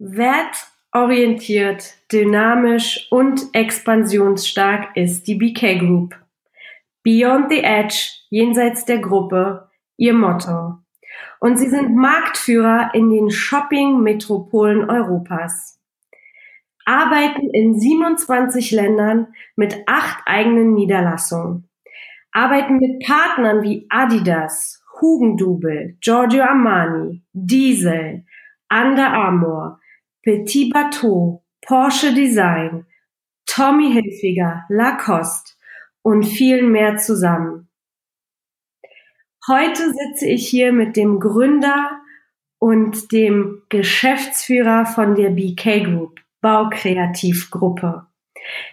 Wertorientiert, 0.00 1.94
dynamisch 2.12 3.08
und 3.10 3.52
expansionsstark 3.52 4.96
ist 4.96 5.26
die 5.26 5.34
BK 5.34 5.78
Group. 5.78 6.14
Beyond 7.02 7.50
the 7.50 7.64
Edge, 7.64 8.12
jenseits 8.30 8.84
der 8.84 8.98
Gruppe, 8.98 9.68
ihr 9.96 10.14
Motto. 10.14 10.78
Und 11.40 11.56
sie 11.58 11.68
sind 11.68 11.96
Marktführer 11.96 12.90
in 12.94 13.10
den 13.10 13.32
Shopping-Metropolen 13.32 14.88
Europas. 14.88 15.80
Arbeiten 16.84 17.50
in 17.50 17.80
27 17.80 18.70
Ländern 18.70 19.34
mit 19.56 19.82
acht 19.86 20.18
eigenen 20.26 20.74
Niederlassungen. 20.74 21.68
Arbeiten 22.30 22.76
mit 22.76 23.04
Partnern 23.04 23.62
wie 23.62 23.86
Adidas, 23.90 24.80
Hugendubel, 25.00 25.96
Giorgio 26.00 26.44
Armani, 26.44 27.24
Diesel, 27.32 28.24
Under 28.70 29.12
Armour, 29.12 29.80
Petit 30.22 30.70
Bateau, 30.70 31.44
Porsche 31.60 32.14
Design, 32.14 32.86
Tommy 33.46 33.92
Hilfiger, 33.92 34.64
Lacoste 34.68 35.52
und 36.02 36.24
vielen 36.24 36.70
mehr 36.70 36.96
zusammen. 36.96 37.68
Heute 39.46 39.92
sitze 39.92 40.26
ich 40.26 40.46
hier 40.48 40.72
mit 40.72 40.96
dem 40.96 41.20
Gründer 41.20 42.02
und 42.58 43.12
dem 43.12 43.62
Geschäftsführer 43.68 44.84
von 44.84 45.14
der 45.14 45.30
BK 45.30 45.84
Group, 45.84 46.20
Baukreativgruppe. 46.40 48.06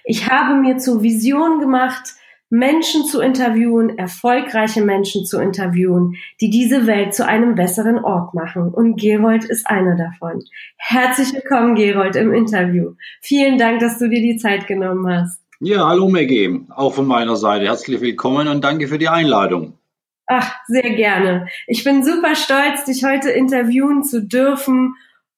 Ich 0.04 0.30
habe 0.30 0.56
mir 0.56 0.78
zur 0.78 1.02
Vision 1.02 1.60
gemacht, 1.60 2.16
Menschen 2.50 3.06
zu 3.06 3.22
interviewen, 3.22 3.98
erfolgreiche 3.98 4.84
Menschen 4.84 5.26
zu 5.26 5.40
interviewen, 5.40 6.16
die 6.42 6.50
diese 6.50 6.86
Welt 6.86 7.16
zu 7.16 7.26
einem 7.26 7.56
besseren 7.56 7.98
Ort 7.98 8.34
machen. 8.34 8.70
Und 8.70 9.00
Gerold 9.00 9.46
ist 9.46 9.68
einer 9.68 9.96
davon. 9.96 10.44
Herzlich 10.78 11.34
willkommen, 11.34 11.76
Gerold, 11.76 12.16
im 12.16 12.34
Interview. 12.34 12.94
Vielen 13.22 13.58
Dank, 13.58 13.80
dass 13.80 13.98
du 13.98 14.08
dir 14.10 14.22
die 14.22 14.38
Zeit 14.38 14.68
genommen 14.68 15.08
hast. 15.12 15.42
Ja, 15.60 15.88
hallo 15.88 16.10
Maggie, 16.10 16.62
auch 16.70 16.94
von 16.94 17.08
meiner 17.08 17.36
Seite. 17.36 17.66
Herzlich 17.66 18.02
willkommen 18.02 18.48
und 18.48 18.64
danke 18.64 18.88
für 18.88 18.98
die 18.98 19.08
Einladung. 19.08 19.74
Ach, 20.28 20.56
sehr 20.68 20.92
gerne. 20.96 21.48
Ich 21.68 21.84
bin 21.84 22.04
super 22.04 22.36
stolz, 22.36 22.86
dich 22.86 23.04
heute 23.04 23.30
interviewen 23.30 24.04
zu 24.04 24.24
dürfen 24.24 24.96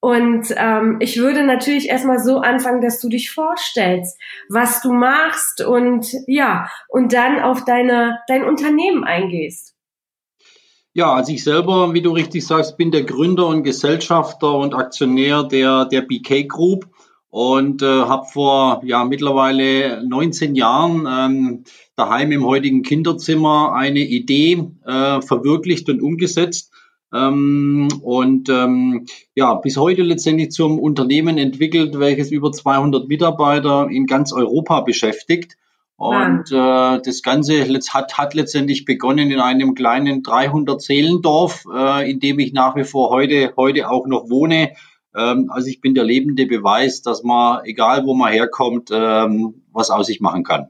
und 0.08 0.56
ähm, 0.56 1.00
ich 1.02 1.18
würde 1.18 1.44
natürlich 1.44 1.90
erstmal 1.90 2.24
so 2.24 2.38
anfangen, 2.38 2.80
dass 2.80 3.02
du 3.02 3.10
dich 3.10 3.30
vorstellst, 3.30 4.18
was 4.48 4.80
du 4.82 4.94
machst 4.94 5.60
und 5.60 6.08
ja, 6.28 6.70
und 6.88 7.12
dann 7.12 7.42
auf 7.42 7.66
deine, 7.66 8.20
dein 8.30 8.46
Unternehmen 8.46 9.04
eingehst. 9.04 9.76
Ja, 10.94 11.14
also 11.14 11.34
ich 11.34 11.44
selber, 11.44 11.94
wie 11.94 12.02
du 12.02 12.12
richtig 12.12 12.48
sagst, 12.48 12.78
bin 12.78 12.90
der 12.92 13.04
Gründer 13.04 13.48
und 13.48 13.64
Gesellschafter 13.64 14.54
und 14.54 14.74
Aktionär 14.74 15.44
der, 15.44 15.84
der 15.84 16.04
BK 16.04 16.44
Group 16.44 16.88
und 17.28 17.82
äh, 17.82 17.86
habe 17.86 18.28
vor 18.32 18.80
ja 18.86 19.04
mittlerweile 19.04 20.08
19 20.08 20.56
Jahren 20.56 21.06
ähm, 21.06 21.64
daheim 21.98 22.32
im 22.32 22.46
heutigen 22.46 22.82
Kinderzimmer 22.82 23.74
eine 23.74 24.00
Idee 24.00 24.70
äh, 24.86 25.20
verwirklicht 25.20 25.90
und 25.90 26.02
umgesetzt 26.02 26.72
ähm, 27.14 27.88
und 28.02 28.50
ähm, 28.50 29.06
ja, 29.36 29.54
bis 29.56 29.78
heute 29.78 30.04
letztendlich 30.04 30.52
zum 30.52 30.80
Unternehmen 30.80 31.38
entwickelt, 31.38 32.00
welches 32.00 32.32
über 32.32 32.52
200 32.52 33.08
Mitarbeiter 33.08 33.88
in 33.90 34.06
ganz 34.06 34.34
Europa 34.34 34.82
beschäftigt. 34.82 35.58
Und 35.96 36.52
äh, 36.52 37.02
das 37.02 37.24
Ganze 37.24 37.64
hat, 37.66 38.18
hat 38.18 38.34
letztendlich 38.36 38.86
begonnen 38.86 39.32
in 39.32 39.40
einem 39.40 39.74
kleinen 39.74 40.22
300 40.22 40.80
Seelendorf, 40.80 41.66
äh, 41.74 42.10
in 42.10 42.20
dem 42.20 42.38
ich 42.38 42.54
nach 42.54 42.76
wie 42.76 42.84
vor 42.84 43.10
heute, 43.10 43.54
heute 43.58 43.90
auch 43.90 44.06
noch 44.06 44.30
wohne. 44.30 44.74
Ähm, 45.16 45.50
also 45.50 45.68
ich 45.68 45.82
bin 45.82 45.96
der 45.96 46.04
lebende 46.04 46.46
Beweis, 46.46 47.02
dass 47.02 47.24
man, 47.24 47.66
egal 47.66 48.06
wo 48.06 48.14
man 48.14 48.32
herkommt, 48.32 48.90
ähm, 48.92 49.64
was 49.74 49.90
aus 49.90 50.06
sich 50.06 50.22
machen 50.22 50.44
kann. 50.44 50.68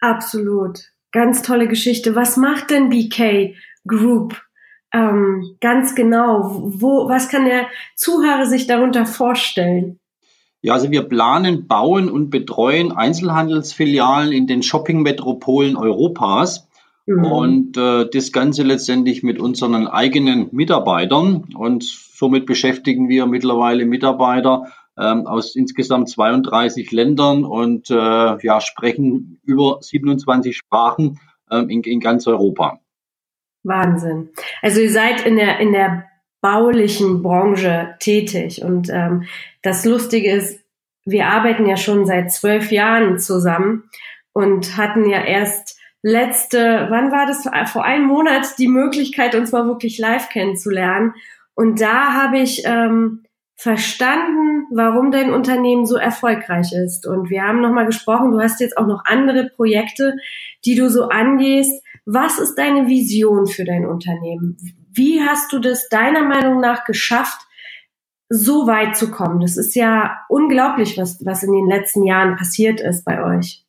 Absolut. 0.00 0.92
Ganz 1.12 1.42
tolle 1.42 1.68
Geschichte. 1.68 2.14
Was 2.14 2.38
macht 2.38 2.70
denn 2.70 2.88
BK 2.88 3.54
Group? 3.86 4.40
Ähm, 4.92 5.56
ganz 5.60 5.94
genau? 5.94 6.62
Wo, 6.64 7.08
was 7.08 7.28
kann 7.28 7.44
der 7.44 7.66
Zuhörer 7.96 8.46
sich 8.46 8.66
darunter 8.66 9.06
vorstellen? 9.06 9.98
Ja, 10.60 10.74
also 10.74 10.90
wir 10.90 11.02
planen, 11.02 11.66
bauen 11.66 12.08
und 12.08 12.30
betreuen 12.30 12.92
Einzelhandelsfilialen 12.92 14.30
in 14.32 14.46
den 14.46 14.62
Shopping-Metropolen 14.62 15.76
Europas. 15.76 16.68
Mhm. 17.06 17.24
Und 17.24 17.76
äh, 17.76 18.08
das 18.08 18.30
Ganze 18.30 18.62
letztendlich 18.62 19.24
mit 19.24 19.40
unseren 19.40 19.88
eigenen 19.88 20.48
Mitarbeitern. 20.52 21.48
Und 21.56 21.82
somit 21.82 22.46
beschäftigen 22.46 23.08
wir 23.08 23.26
mittlerweile 23.26 23.86
Mitarbeiter 23.86 24.66
ähm, 24.96 25.26
aus 25.26 25.56
insgesamt 25.56 26.10
32 26.10 26.92
Ländern 26.92 27.44
und 27.44 27.90
äh, 27.90 27.94
ja, 27.94 28.60
sprechen 28.60 29.40
über 29.42 29.78
27 29.80 30.56
Sprachen 30.56 31.18
ähm, 31.50 31.68
in, 31.70 31.82
in 31.82 31.98
ganz 31.98 32.26
Europa. 32.26 32.81
Wahnsinn. 33.62 34.30
Also 34.60 34.80
ihr 34.80 34.90
seid 34.90 35.24
in 35.26 35.36
der, 35.36 35.58
in 35.60 35.72
der 35.72 36.04
baulichen 36.40 37.22
Branche 37.22 37.94
tätig. 38.00 38.62
Und 38.62 38.90
ähm, 38.90 39.24
das 39.62 39.84
Lustige 39.84 40.32
ist, 40.32 40.60
wir 41.04 41.26
arbeiten 41.26 41.66
ja 41.66 41.76
schon 41.76 42.06
seit 42.06 42.32
zwölf 42.32 42.70
Jahren 42.70 43.18
zusammen 43.18 43.84
und 44.32 44.76
hatten 44.76 45.08
ja 45.08 45.24
erst 45.24 45.78
letzte, 46.02 46.86
wann 46.90 47.12
war 47.12 47.26
das, 47.26 47.48
vor 47.70 47.84
einem 47.84 48.06
Monat 48.06 48.58
die 48.58 48.68
Möglichkeit, 48.68 49.34
uns 49.34 49.52
mal 49.52 49.66
wirklich 49.66 49.98
live 49.98 50.28
kennenzulernen. 50.28 51.14
Und 51.54 51.80
da 51.80 52.12
habe 52.12 52.38
ich 52.38 52.62
ähm, 52.64 53.24
verstanden, 53.56 54.66
warum 54.72 55.12
dein 55.12 55.32
Unternehmen 55.32 55.86
so 55.86 55.96
erfolgreich 55.96 56.72
ist. 56.72 57.06
Und 57.06 57.30
wir 57.30 57.42
haben 57.42 57.60
nochmal 57.60 57.86
gesprochen, 57.86 58.32
du 58.32 58.40
hast 58.40 58.60
jetzt 58.60 58.76
auch 58.76 58.86
noch 58.86 59.04
andere 59.04 59.50
Projekte, 59.54 60.14
die 60.64 60.74
du 60.74 60.90
so 60.90 61.08
angehst. 61.08 61.84
Was 62.04 62.38
ist 62.38 62.56
deine 62.56 62.88
Vision 62.88 63.46
für 63.46 63.64
dein 63.64 63.86
Unternehmen? 63.86 64.56
Wie 64.92 65.22
hast 65.22 65.52
du 65.52 65.58
das 65.60 65.88
deiner 65.88 66.22
Meinung 66.22 66.60
nach 66.60 66.84
geschafft, 66.84 67.40
so 68.28 68.66
weit 68.66 68.96
zu 68.96 69.10
kommen? 69.10 69.40
Das 69.40 69.56
ist 69.56 69.74
ja 69.74 70.18
unglaublich, 70.28 70.98
was, 70.98 71.24
was 71.24 71.42
in 71.42 71.52
den 71.52 71.66
letzten 71.66 72.04
Jahren 72.04 72.36
passiert 72.36 72.80
ist 72.80 73.04
bei 73.04 73.22
euch. 73.22 73.64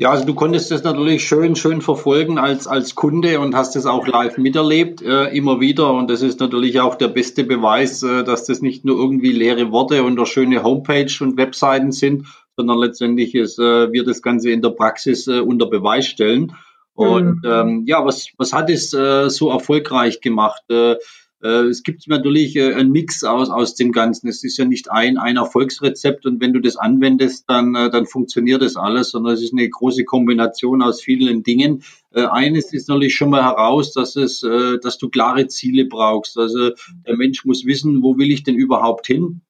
Ja, 0.00 0.10
also 0.10 0.24
du 0.24 0.34
konntest 0.34 0.70
das 0.70 0.84
natürlich 0.84 1.26
schön, 1.26 1.56
schön 1.56 1.80
verfolgen 1.80 2.38
als, 2.38 2.68
als 2.68 2.94
Kunde 2.94 3.40
und 3.40 3.56
hast 3.56 3.74
es 3.74 3.84
auch 3.84 4.06
live 4.06 4.38
miterlebt, 4.38 5.02
äh, 5.02 5.24
immer 5.36 5.58
wieder. 5.58 5.92
Und 5.92 6.08
das 6.08 6.22
ist 6.22 6.38
natürlich 6.38 6.78
auch 6.78 6.94
der 6.94 7.08
beste 7.08 7.42
Beweis, 7.42 8.04
äh, 8.04 8.22
dass 8.22 8.44
das 8.44 8.62
nicht 8.62 8.84
nur 8.84 8.96
irgendwie 8.96 9.32
leere 9.32 9.72
Worte 9.72 10.04
und 10.04 10.16
eine 10.16 10.26
schöne 10.26 10.62
Homepage 10.62 11.12
und 11.20 11.36
Webseiten 11.36 11.90
sind, 11.90 12.26
sondern 12.56 12.78
letztendlich 12.78 13.34
ist, 13.34 13.58
äh, 13.58 13.92
wir 13.92 14.04
das 14.04 14.22
Ganze 14.22 14.50
in 14.50 14.62
der 14.62 14.70
Praxis 14.70 15.26
äh, 15.26 15.40
unter 15.40 15.66
Beweis 15.66 16.06
stellen. 16.06 16.52
Und 16.98 17.44
mhm. 17.44 17.50
ähm, 17.50 17.84
ja, 17.86 18.04
was, 18.04 18.28
was 18.38 18.52
hat 18.52 18.70
es 18.70 18.92
äh, 18.92 19.30
so 19.30 19.50
erfolgreich 19.50 20.20
gemacht? 20.20 20.62
Äh, 20.68 20.96
äh, 21.40 21.66
es 21.66 21.84
gibt 21.84 22.08
natürlich 22.08 22.56
äh, 22.56 22.74
einen 22.74 22.90
Mix 22.90 23.22
aus, 23.22 23.50
aus 23.50 23.76
dem 23.76 23.92
Ganzen. 23.92 24.26
Es 24.26 24.42
ist 24.42 24.56
ja 24.56 24.64
nicht 24.64 24.90
ein, 24.90 25.16
ein 25.16 25.36
Erfolgsrezept 25.36 26.26
und 26.26 26.40
wenn 26.40 26.52
du 26.52 26.60
das 26.60 26.76
anwendest, 26.76 27.44
dann, 27.48 27.76
äh, 27.76 27.88
dann 27.88 28.06
funktioniert 28.06 28.62
das 28.62 28.74
alles, 28.74 29.10
sondern 29.10 29.34
es 29.34 29.42
ist 29.42 29.52
eine 29.52 29.68
große 29.68 30.04
Kombination 30.04 30.82
aus 30.82 31.00
vielen 31.00 31.44
Dingen. 31.44 31.84
Äh, 32.12 32.24
eines 32.24 32.72
ist 32.72 32.88
natürlich 32.88 33.14
schon 33.14 33.30
mal 33.30 33.44
heraus, 33.44 33.92
dass 33.92 34.16
es, 34.16 34.42
äh, 34.42 34.78
dass 34.82 34.98
du 34.98 35.08
klare 35.08 35.46
Ziele 35.46 35.84
brauchst. 35.84 36.36
Also 36.36 36.70
der 37.06 37.16
Mensch 37.16 37.44
muss 37.44 37.64
wissen, 37.64 38.02
wo 38.02 38.18
will 38.18 38.32
ich 38.32 38.42
denn 38.42 38.56
überhaupt 38.56 39.06
hin? 39.06 39.42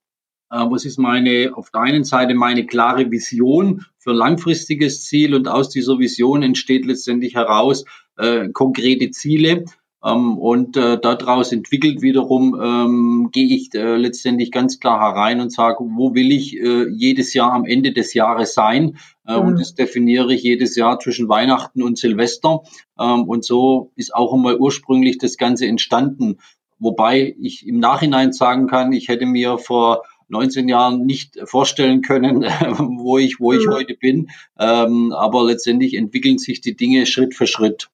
Äh, 0.50 0.64
was 0.70 0.84
ist 0.84 0.98
meine, 0.98 1.52
auf 1.54 1.70
der 1.70 1.82
einen 1.82 2.04
Seite 2.04 2.34
meine 2.34 2.66
klare 2.66 3.10
Vision 3.10 3.84
für 3.98 4.12
langfristiges 4.12 5.04
Ziel 5.04 5.34
und 5.34 5.48
aus 5.48 5.68
dieser 5.68 5.98
Vision 5.98 6.42
entsteht 6.42 6.86
letztendlich 6.86 7.34
heraus 7.34 7.84
äh, 8.16 8.48
konkrete 8.50 9.10
Ziele. 9.10 9.64
Ähm, 10.04 10.38
und 10.38 10.76
äh, 10.76 10.98
daraus 11.00 11.50
entwickelt 11.50 12.02
wiederum 12.02 12.58
ähm, 12.62 13.30
gehe 13.32 13.54
ich 13.54 13.74
äh, 13.74 13.96
letztendlich 13.96 14.52
ganz 14.52 14.78
klar 14.78 15.00
herein 15.00 15.40
und 15.40 15.52
sage, 15.52 15.78
wo 15.80 16.14
will 16.14 16.30
ich 16.30 16.56
äh, 16.56 16.88
jedes 16.88 17.34
Jahr 17.34 17.52
am 17.52 17.64
Ende 17.64 17.92
des 17.92 18.14
Jahres 18.14 18.54
sein? 18.54 18.96
Äh, 19.26 19.40
mhm. 19.40 19.48
Und 19.48 19.60
das 19.60 19.74
definiere 19.74 20.32
ich 20.32 20.44
jedes 20.44 20.76
Jahr 20.76 21.00
zwischen 21.00 21.28
Weihnachten 21.28 21.82
und 21.82 21.98
Silvester. 21.98 22.62
Ähm, 22.98 23.24
und 23.24 23.44
so 23.44 23.90
ist 23.96 24.14
auch 24.14 24.32
einmal 24.32 24.56
ursprünglich 24.56 25.18
das 25.18 25.36
Ganze 25.36 25.66
entstanden. 25.66 26.38
Wobei 26.78 27.34
ich 27.40 27.66
im 27.66 27.80
Nachhinein 27.80 28.32
sagen 28.32 28.68
kann, 28.68 28.92
ich 28.92 29.08
hätte 29.08 29.26
mir 29.26 29.58
vor 29.58 30.04
19 30.28 30.68
Jahren 30.68 31.04
nicht 31.04 31.38
vorstellen 31.44 32.02
können, 32.02 32.42
wo 32.98 33.18
ich, 33.18 33.40
wo 33.40 33.52
ich 33.52 33.66
mhm. 33.66 33.72
heute 33.72 33.94
bin. 33.94 34.30
Ähm, 34.58 35.12
aber 35.12 35.44
letztendlich 35.44 35.94
entwickeln 35.94 36.38
sich 36.38 36.60
die 36.60 36.76
Dinge 36.76 37.06
Schritt 37.06 37.34
für 37.34 37.46
Schritt 37.46 37.90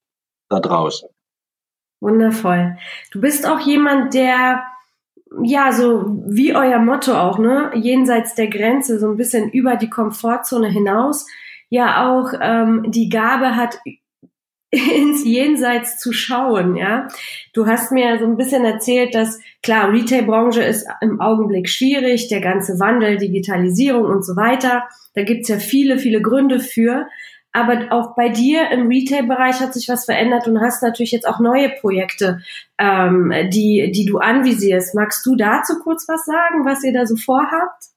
da 0.49 0.59
draußen. 0.59 1.09
Wundervoll. 2.01 2.77
Du 3.11 3.21
bist 3.21 3.47
auch 3.47 3.59
jemand, 3.61 4.13
der 4.13 4.63
ja, 5.43 5.71
so 5.71 6.05
wie 6.27 6.55
euer 6.55 6.79
Motto 6.79 7.13
auch, 7.13 7.39
ne, 7.39 7.71
jenseits 7.75 8.35
der 8.35 8.47
Grenze, 8.47 8.99
so 8.99 9.09
ein 9.09 9.17
bisschen 9.17 9.49
über 9.49 9.75
die 9.75 9.89
Komfortzone 9.89 10.69
hinaus, 10.69 11.27
ja 11.69 12.07
auch 12.07 12.31
ähm, 12.39 12.85
die 12.91 13.09
Gabe 13.09 13.55
hat, 13.55 13.79
ins 14.95 15.23
Jenseits 15.23 15.97
zu 15.97 16.11
schauen, 16.11 16.75
ja. 16.75 17.07
Du 17.53 17.65
hast 17.65 17.91
mir 17.91 18.19
so 18.19 18.25
ein 18.25 18.37
bisschen 18.37 18.65
erzählt, 18.65 19.15
dass 19.15 19.39
klar, 19.63 19.91
Retail-Branche 19.91 20.63
ist 20.63 20.87
im 21.01 21.21
Augenblick 21.21 21.69
schwierig, 21.69 22.27
der 22.27 22.41
ganze 22.41 22.79
Wandel, 22.79 23.17
Digitalisierung 23.17 24.05
und 24.05 24.25
so 24.25 24.35
weiter. 24.35 24.83
Da 25.13 25.23
gibt's 25.23 25.49
ja 25.49 25.57
viele, 25.57 25.97
viele 25.97 26.21
Gründe 26.21 26.59
für. 26.59 27.07
Aber 27.55 27.87
auch 27.91 28.17
bei 28.17 28.27
dir 28.27 28.69
im 28.71 28.87
Retail-Bereich 28.87 29.61
hat 29.61 29.73
sich 29.73 29.87
was 29.87 30.03
verändert 30.03 30.45
und 30.45 30.59
hast 30.59 30.83
natürlich 30.83 31.13
jetzt 31.13 31.25
auch 31.25 31.39
neue 31.39 31.69
Projekte, 31.69 32.41
ähm, 32.77 33.31
die, 33.49 33.93
die 33.95 34.05
du 34.05 34.17
anvisierst. 34.17 34.93
Magst 34.93 35.25
du 35.25 35.37
dazu 35.37 35.79
kurz 35.79 36.05
was 36.09 36.25
sagen, 36.25 36.65
was 36.65 36.83
ihr 36.83 36.91
da 36.91 37.05
so 37.05 37.15
vorhabt? 37.15 37.94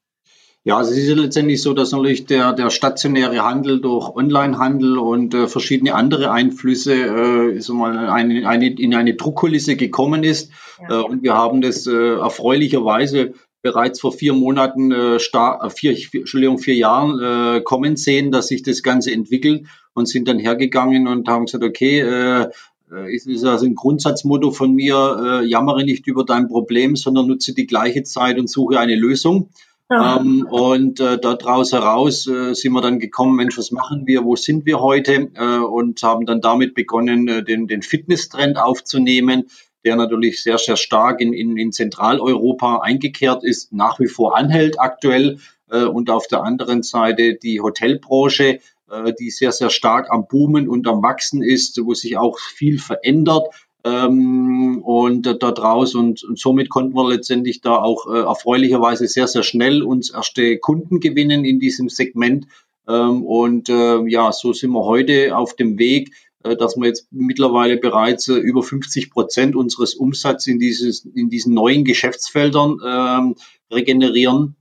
Ja, 0.68 0.82
es 0.82 0.90
ist 0.90 1.08
letztendlich 1.16 1.62
so, 1.62 1.72
dass 1.72 1.92
natürlich 1.92 2.26
der, 2.26 2.52
der 2.52 2.68
stationäre 2.68 3.42
Handel 3.42 3.80
durch 3.80 4.14
Onlinehandel 4.14 4.98
und 4.98 5.32
äh, 5.32 5.48
verschiedene 5.48 5.94
andere 5.94 6.30
Einflüsse 6.30 6.92
äh, 6.92 7.60
so 7.60 7.72
mal 7.72 8.10
eine, 8.10 8.46
eine, 8.46 8.74
in 8.74 8.94
eine 8.94 9.14
Druckkulisse 9.14 9.76
gekommen 9.76 10.24
ist. 10.24 10.50
Ja. 10.78 11.00
Äh, 11.00 11.04
und 11.04 11.22
wir 11.22 11.32
haben 11.32 11.62
das 11.62 11.86
äh, 11.86 12.16
erfreulicherweise 12.16 13.32
bereits 13.62 13.98
vor 13.98 14.12
vier 14.12 14.34
Monaten, 14.34 14.92
äh, 14.92 15.18
star 15.18 15.64
äh, 15.64 15.70
vier, 15.70 15.96
vier, 15.96 16.20
Entschuldigung, 16.20 16.58
vier 16.58 16.74
Jahren 16.74 17.18
äh, 17.18 17.62
kommen 17.62 17.96
sehen, 17.96 18.30
dass 18.30 18.48
sich 18.48 18.62
das 18.62 18.82
Ganze 18.82 19.10
entwickelt 19.10 19.64
und 19.94 20.06
sind 20.06 20.28
dann 20.28 20.38
hergegangen 20.38 21.08
und 21.08 21.26
haben 21.28 21.46
gesagt, 21.46 21.64
okay, 21.64 22.00
äh, 22.00 22.48
äh 22.92 23.14
ist, 23.14 23.26
ist 23.26 23.46
also 23.46 23.64
ein 23.64 23.74
Grundsatzmotto 23.74 24.50
von 24.50 24.74
mir, 24.74 25.40
äh, 25.40 25.46
jammere 25.46 25.82
nicht 25.82 26.06
über 26.06 26.26
dein 26.26 26.46
Problem, 26.46 26.94
sondern 26.94 27.26
nutze 27.26 27.54
die 27.54 27.66
gleiche 27.66 28.02
Zeit 28.02 28.38
und 28.38 28.50
suche 28.50 28.78
eine 28.78 28.96
Lösung. 28.96 29.48
Ähm, 29.90 30.46
und 30.50 31.00
äh, 31.00 31.18
daraus 31.18 31.72
heraus 31.72 32.26
äh, 32.26 32.54
sind 32.54 32.72
wir 32.72 32.82
dann 32.82 32.98
gekommen, 32.98 33.36
Mensch, 33.36 33.56
was 33.56 33.70
machen 33.70 34.06
wir, 34.06 34.24
wo 34.24 34.36
sind 34.36 34.66
wir 34.66 34.80
heute? 34.80 35.30
Äh, 35.34 35.58
und 35.58 36.02
haben 36.02 36.26
dann 36.26 36.42
damit 36.42 36.74
begonnen, 36.74 37.26
äh, 37.28 37.42
den, 37.42 37.66
den 37.66 37.82
Fitnesstrend 37.82 38.58
aufzunehmen, 38.58 39.48
der 39.84 39.96
natürlich 39.96 40.42
sehr, 40.42 40.58
sehr 40.58 40.76
stark 40.76 41.20
in, 41.22 41.32
in, 41.32 41.56
in 41.56 41.72
Zentraleuropa 41.72 42.80
eingekehrt 42.82 43.44
ist, 43.44 43.72
nach 43.72 43.98
wie 43.98 44.08
vor 44.08 44.36
anhält 44.36 44.78
aktuell. 44.78 45.38
Äh, 45.70 45.84
und 45.84 46.10
auf 46.10 46.26
der 46.26 46.42
anderen 46.42 46.82
Seite 46.82 47.34
die 47.34 47.60
Hotelbranche, 47.60 48.60
äh, 48.90 49.12
die 49.18 49.30
sehr, 49.30 49.52
sehr 49.52 49.70
stark 49.70 50.10
am 50.10 50.26
Boomen 50.28 50.68
und 50.68 50.86
am 50.86 51.02
Wachsen 51.02 51.42
ist, 51.42 51.80
wo 51.82 51.94
sich 51.94 52.18
auch 52.18 52.38
viel 52.38 52.78
verändert 52.78 53.46
ähm, 53.84 54.82
und 54.82 55.26
äh, 55.26 55.36
dort 55.36 55.60
raus 55.60 55.94
und, 55.94 56.24
und, 56.24 56.38
somit 56.38 56.68
konnten 56.68 56.94
wir 56.94 57.08
letztendlich 57.08 57.60
da 57.60 57.76
auch 57.76 58.06
äh, 58.12 58.20
erfreulicherweise 58.20 59.06
sehr, 59.06 59.28
sehr 59.28 59.42
schnell 59.42 59.82
uns 59.82 60.10
erste 60.10 60.58
Kunden 60.58 61.00
gewinnen 61.00 61.44
in 61.44 61.60
diesem 61.60 61.88
Segment. 61.88 62.46
Ähm, 62.88 63.24
und 63.24 63.68
äh, 63.68 64.00
ja, 64.08 64.32
so 64.32 64.52
sind 64.52 64.70
wir 64.72 64.84
heute 64.84 65.36
auf 65.36 65.54
dem 65.54 65.78
Weg, 65.78 66.12
äh, 66.44 66.56
dass 66.56 66.76
wir 66.76 66.86
jetzt 66.86 67.08
mittlerweile 67.10 67.76
bereits 67.76 68.28
äh, 68.28 68.34
über 68.34 68.62
50 68.62 69.10
Prozent 69.10 69.56
unseres 69.56 69.94
Umsatzes 69.94 70.46
in, 70.46 70.58
dieses, 70.58 71.04
in 71.04 71.30
diesen 71.30 71.54
neuen 71.54 71.84
Geschäftsfeldern 71.84 72.80
ähm, 72.84 73.34
regenerieren 73.72 74.56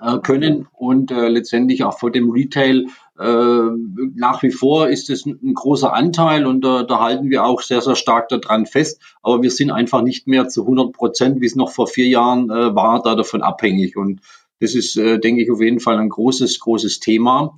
äh, 0.00 0.18
können 0.18 0.68
und 0.72 1.10
letztendlich 1.10 1.84
auch 1.84 1.98
vor 1.98 2.10
dem 2.10 2.30
Retail 2.30 2.86
nach 3.24 4.42
wie 4.42 4.50
vor 4.50 4.88
ist 4.88 5.10
es 5.10 5.26
ein 5.26 5.54
großer 5.54 5.92
Anteil 5.92 6.46
und 6.46 6.64
äh, 6.64 6.86
da 6.86 7.00
halten 7.00 7.30
wir 7.30 7.44
auch 7.44 7.60
sehr, 7.60 7.80
sehr 7.80 7.96
stark 7.96 8.28
daran 8.28 8.66
fest. 8.66 9.00
Aber 9.22 9.42
wir 9.42 9.50
sind 9.50 9.70
einfach 9.70 10.02
nicht 10.02 10.26
mehr 10.26 10.48
zu 10.48 10.62
100 10.62 10.92
Prozent, 10.92 11.40
wie 11.40 11.46
es 11.46 11.56
noch 11.56 11.70
vor 11.70 11.86
vier 11.86 12.08
Jahren 12.08 12.50
äh, 12.50 12.74
war, 12.74 13.02
da 13.02 13.14
davon 13.14 13.42
abhängig. 13.42 13.96
Und 13.96 14.20
das 14.60 14.74
ist, 14.74 14.96
äh, 14.96 15.18
denke 15.18 15.42
ich, 15.42 15.50
auf 15.50 15.60
jeden 15.60 15.80
Fall 15.80 15.98
ein 15.98 16.08
großes, 16.08 16.60
großes 16.60 17.00
Thema. 17.00 17.56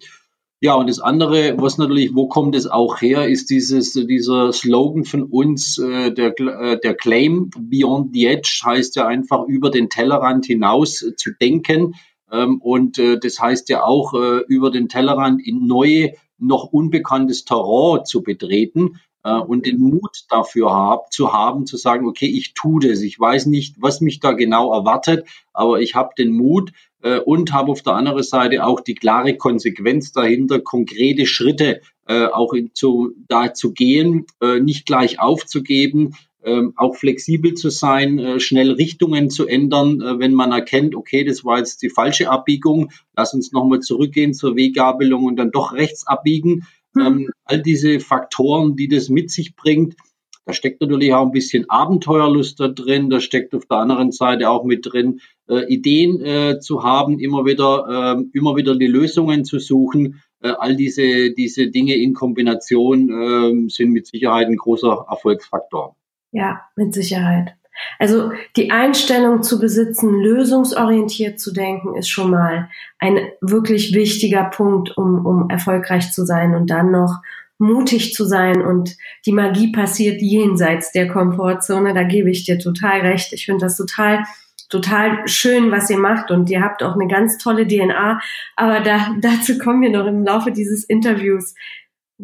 Ja, 0.60 0.76
und 0.76 0.88
das 0.88 0.98
andere, 0.98 1.56
was 1.58 1.76
natürlich, 1.76 2.14
wo 2.14 2.26
kommt 2.26 2.54
es 2.54 2.66
auch 2.66 3.02
her, 3.02 3.28
ist 3.28 3.50
dieses, 3.50 3.92
dieser 3.92 4.50
Slogan 4.52 5.04
von 5.04 5.24
uns, 5.24 5.76
äh, 5.76 6.10
der, 6.10 6.38
äh, 6.40 6.80
der 6.80 6.94
Claim 6.94 7.50
Beyond 7.50 8.14
the 8.14 8.26
Edge 8.26 8.62
heißt 8.64 8.96
ja 8.96 9.06
einfach 9.06 9.44
über 9.46 9.70
den 9.70 9.90
Tellerrand 9.90 10.46
hinaus 10.46 11.02
äh, 11.02 11.16
zu 11.16 11.32
denken. 11.38 11.94
Ähm, 12.30 12.60
und 12.60 12.98
äh, 12.98 13.18
das 13.18 13.40
heißt 13.40 13.68
ja 13.68 13.84
auch, 13.84 14.14
äh, 14.14 14.40
über 14.48 14.70
den 14.70 14.88
Tellerrand 14.88 15.46
in 15.46 15.66
neue, 15.66 16.12
noch 16.38 16.64
unbekanntes 16.72 17.44
Terrain 17.44 18.04
zu 18.04 18.22
betreten 18.22 19.00
äh, 19.24 19.34
und 19.34 19.66
den 19.66 19.78
Mut 19.78 20.24
dafür 20.28 20.72
hab, 20.72 21.12
zu 21.12 21.32
haben, 21.32 21.66
zu 21.66 21.76
sagen, 21.76 22.06
okay, 22.06 22.26
ich 22.26 22.54
tue 22.54 22.80
das. 22.86 23.00
Ich 23.00 23.18
weiß 23.18 23.46
nicht, 23.46 23.76
was 23.80 24.00
mich 24.00 24.20
da 24.20 24.32
genau 24.32 24.72
erwartet, 24.72 25.26
aber 25.52 25.80
ich 25.80 25.94
habe 25.94 26.10
den 26.16 26.32
Mut 26.32 26.72
äh, 27.02 27.18
und 27.18 27.52
habe 27.52 27.72
auf 27.72 27.82
der 27.82 27.94
anderen 27.94 28.22
Seite 28.22 28.64
auch 28.64 28.80
die 28.80 28.94
klare 28.94 29.36
Konsequenz 29.36 30.12
dahinter, 30.12 30.60
konkrete 30.60 31.26
Schritte 31.26 31.80
äh, 32.06 32.26
auch 32.26 32.52
in, 32.52 32.74
zu, 32.74 33.12
da 33.28 33.54
zu 33.54 33.72
gehen, 33.72 34.26
äh, 34.40 34.60
nicht 34.60 34.86
gleich 34.86 35.20
aufzugeben, 35.20 36.14
ähm, 36.44 36.74
auch 36.76 36.96
flexibel 36.96 37.54
zu 37.54 37.70
sein, 37.70 38.18
äh, 38.18 38.40
schnell 38.40 38.72
Richtungen 38.72 39.30
zu 39.30 39.46
ändern, 39.46 40.00
äh, 40.00 40.18
wenn 40.18 40.34
man 40.34 40.52
erkennt, 40.52 40.94
okay, 40.94 41.24
das 41.24 41.44
war 41.44 41.58
jetzt 41.58 41.82
die 41.82 41.88
falsche 41.88 42.30
Abbiegung, 42.30 42.90
lass 43.16 43.34
uns 43.34 43.52
nochmal 43.52 43.80
zurückgehen 43.80 44.34
zur 44.34 44.54
Weggabelung 44.56 45.24
und 45.24 45.36
dann 45.36 45.50
doch 45.50 45.72
rechts 45.72 46.06
abbiegen. 46.06 46.66
Mhm. 46.94 47.02
Ähm, 47.02 47.30
all 47.44 47.62
diese 47.62 47.98
Faktoren, 47.98 48.76
die 48.76 48.88
das 48.88 49.08
mit 49.08 49.30
sich 49.30 49.56
bringt, 49.56 49.96
da 50.44 50.52
steckt 50.52 50.82
natürlich 50.82 51.14
auch 51.14 51.24
ein 51.24 51.32
bisschen 51.32 51.70
Abenteuerlust 51.70 52.60
da 52.60 52.68
drin, 52.68 53.08
da 53.08 53.20
steckt 53.20 53.54
auf 53.54 53.64
der 53.64 53.78
anderen 53.78 54.12
Seite 54.12 54.50
auch 54.50 54.64
mit 54.64 54.84
drin, 54.84 55.20
äh, 55.48 55.64
Ideen 55.72 56.60
zu 56.60 56.82
haben, 56.82 57.18
immer 57.18 57.46
wieder, 57.46 58.18
äh, 58.18 58.36
immer 58.36 58.54
wieder 58.54 58.76
die 58.76 58.86
Lösungen 58.86 59.46
zu 59.46 59.58
suchen. 59.58 60.22
All 60.40 60.76
diese, 60.76 61.30
diese 61.30 61.68
Dinge 61.68 61.94
in 61.94 62.12
Kombination 62.12 63.08
äh, 63.08 63.70
sind 63.70 63.92
mit 63.92 64.06
Sicherheit 64.06 64.48
ein 64.48 64.56
großer 64.56 65.06
Erfolgsfaktor. 65.08 65.96
Ja, 66.34 66.62
mit 66.74 66.92
Sicherheit. 66.92 67.54
Also 68.00 68.32
die 68.56 68.72
Einstellung 68.72 69.42
zu 69.44 69.60
besitzen, 69.60 70.20
lösungsorientiert 70.20 71.38
zu 71.38 71.52
denken, 71.52 71.96
ist 71.96 72.08
schon 72.08 72.30
mal 72.30 72.68
ein 72.98 73.18
wirklich 73.40 73.94
wichtiger 73.94 74.44
Punkt, 74.44 74.96
um, 74.96 75.24
um 75.24 75.48
erfolgreich 75.48 76.10
zu 76.10 76.24
sein 76.24 76.54
und 76.54 76.70
dann 76.70 76.90
noch 76.90 77.22
mutig 77.58 78.14
zu 78.14 78.24
sein 78.24 78.62
und 78.62 78.96
die 79.26 79.32
Magie 79.32 79.70
passiert 79.70 80.20
jenseits 80.20 80.90
der 80.90 81.06
Komfortzone. 81.06 81.94
Da 81.94 82.02
gebe 82.02 82.30
ich 82.30 82.44
dir 82.44 82.58
total 82.58 83.00
recht. 83.00 83.32
Ich 83.32 83.46
finde 83.46 83.64
das 83.64 83.76
total 83.76 84.24
total 84.70 85.28
schön, 85.28 85.70
was 85.70 85.88
ihr 85.88 85.98
macht 85.98 86.32
und 86.32 86.50
ihr 86.50 86.60
habt 86.60 86.82
auch 86.82 86.94
eine 86.94 87.06
ganz 87.06 87.38
tolle 87.38 87.66
DNA. 87.66 88.20
Aber 88.56 88.80
da, 88.80 89.14
dazu 89.20 89.56
kommen 89.58 89.82
wir 89.82 89.90
noch 89.90 90.06
im 90.06 90.24
Laufe 90.24 90.50
dieses 90.50 90.82
Interviews. 90.84 91.54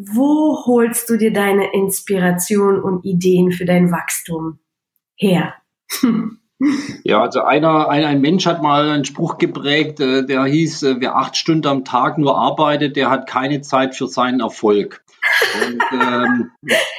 Wo 0.03 0.65
holst 0.65 1.09
du 1.09 1.17
dir 1.17 1.31
deine 1.31 1.73
Inspiration 1.73 2.81
und 2.81 3.05
Ideen 3.05 3.51
für 3.51 3.65
dein 3.65 3.91
Wachstum 3.91 4.59
her? 5.15 5.53
Ja, 7.03 7.23
also 7.23 7.41
einer, 7.41 7.89
ein, 7.89 8.03
ein 8.03 8.21
Mensch 8.21 8.45
hat 8.45 8.61
mal 8.61 8.87
einen 8.87 9.03
Spruch 9.03 9.39
geprägt, 9.39 9.99
äh, 9.99 10.23
der 10.23 10.45
hieß, 10.45 10.83
äh, 10.83 10.95
wer 10.99 11.15
acht 11.15 11.35
Stunden 11.35 11.65
am 11.65 11.85
Tag 11.85 12.19
nur 12.19 12.37
arbeitet, 12.37 12.95
der 12.95 13.09
hat 13.09 13.27
keine 13.27 13.61
Zeit 13.61 13.95
für 13.95 14.07
seinen 14.07 14.41
Erfolg. 14.41 15.00
Und 15.63 15.81
ähm, 15.93 16.51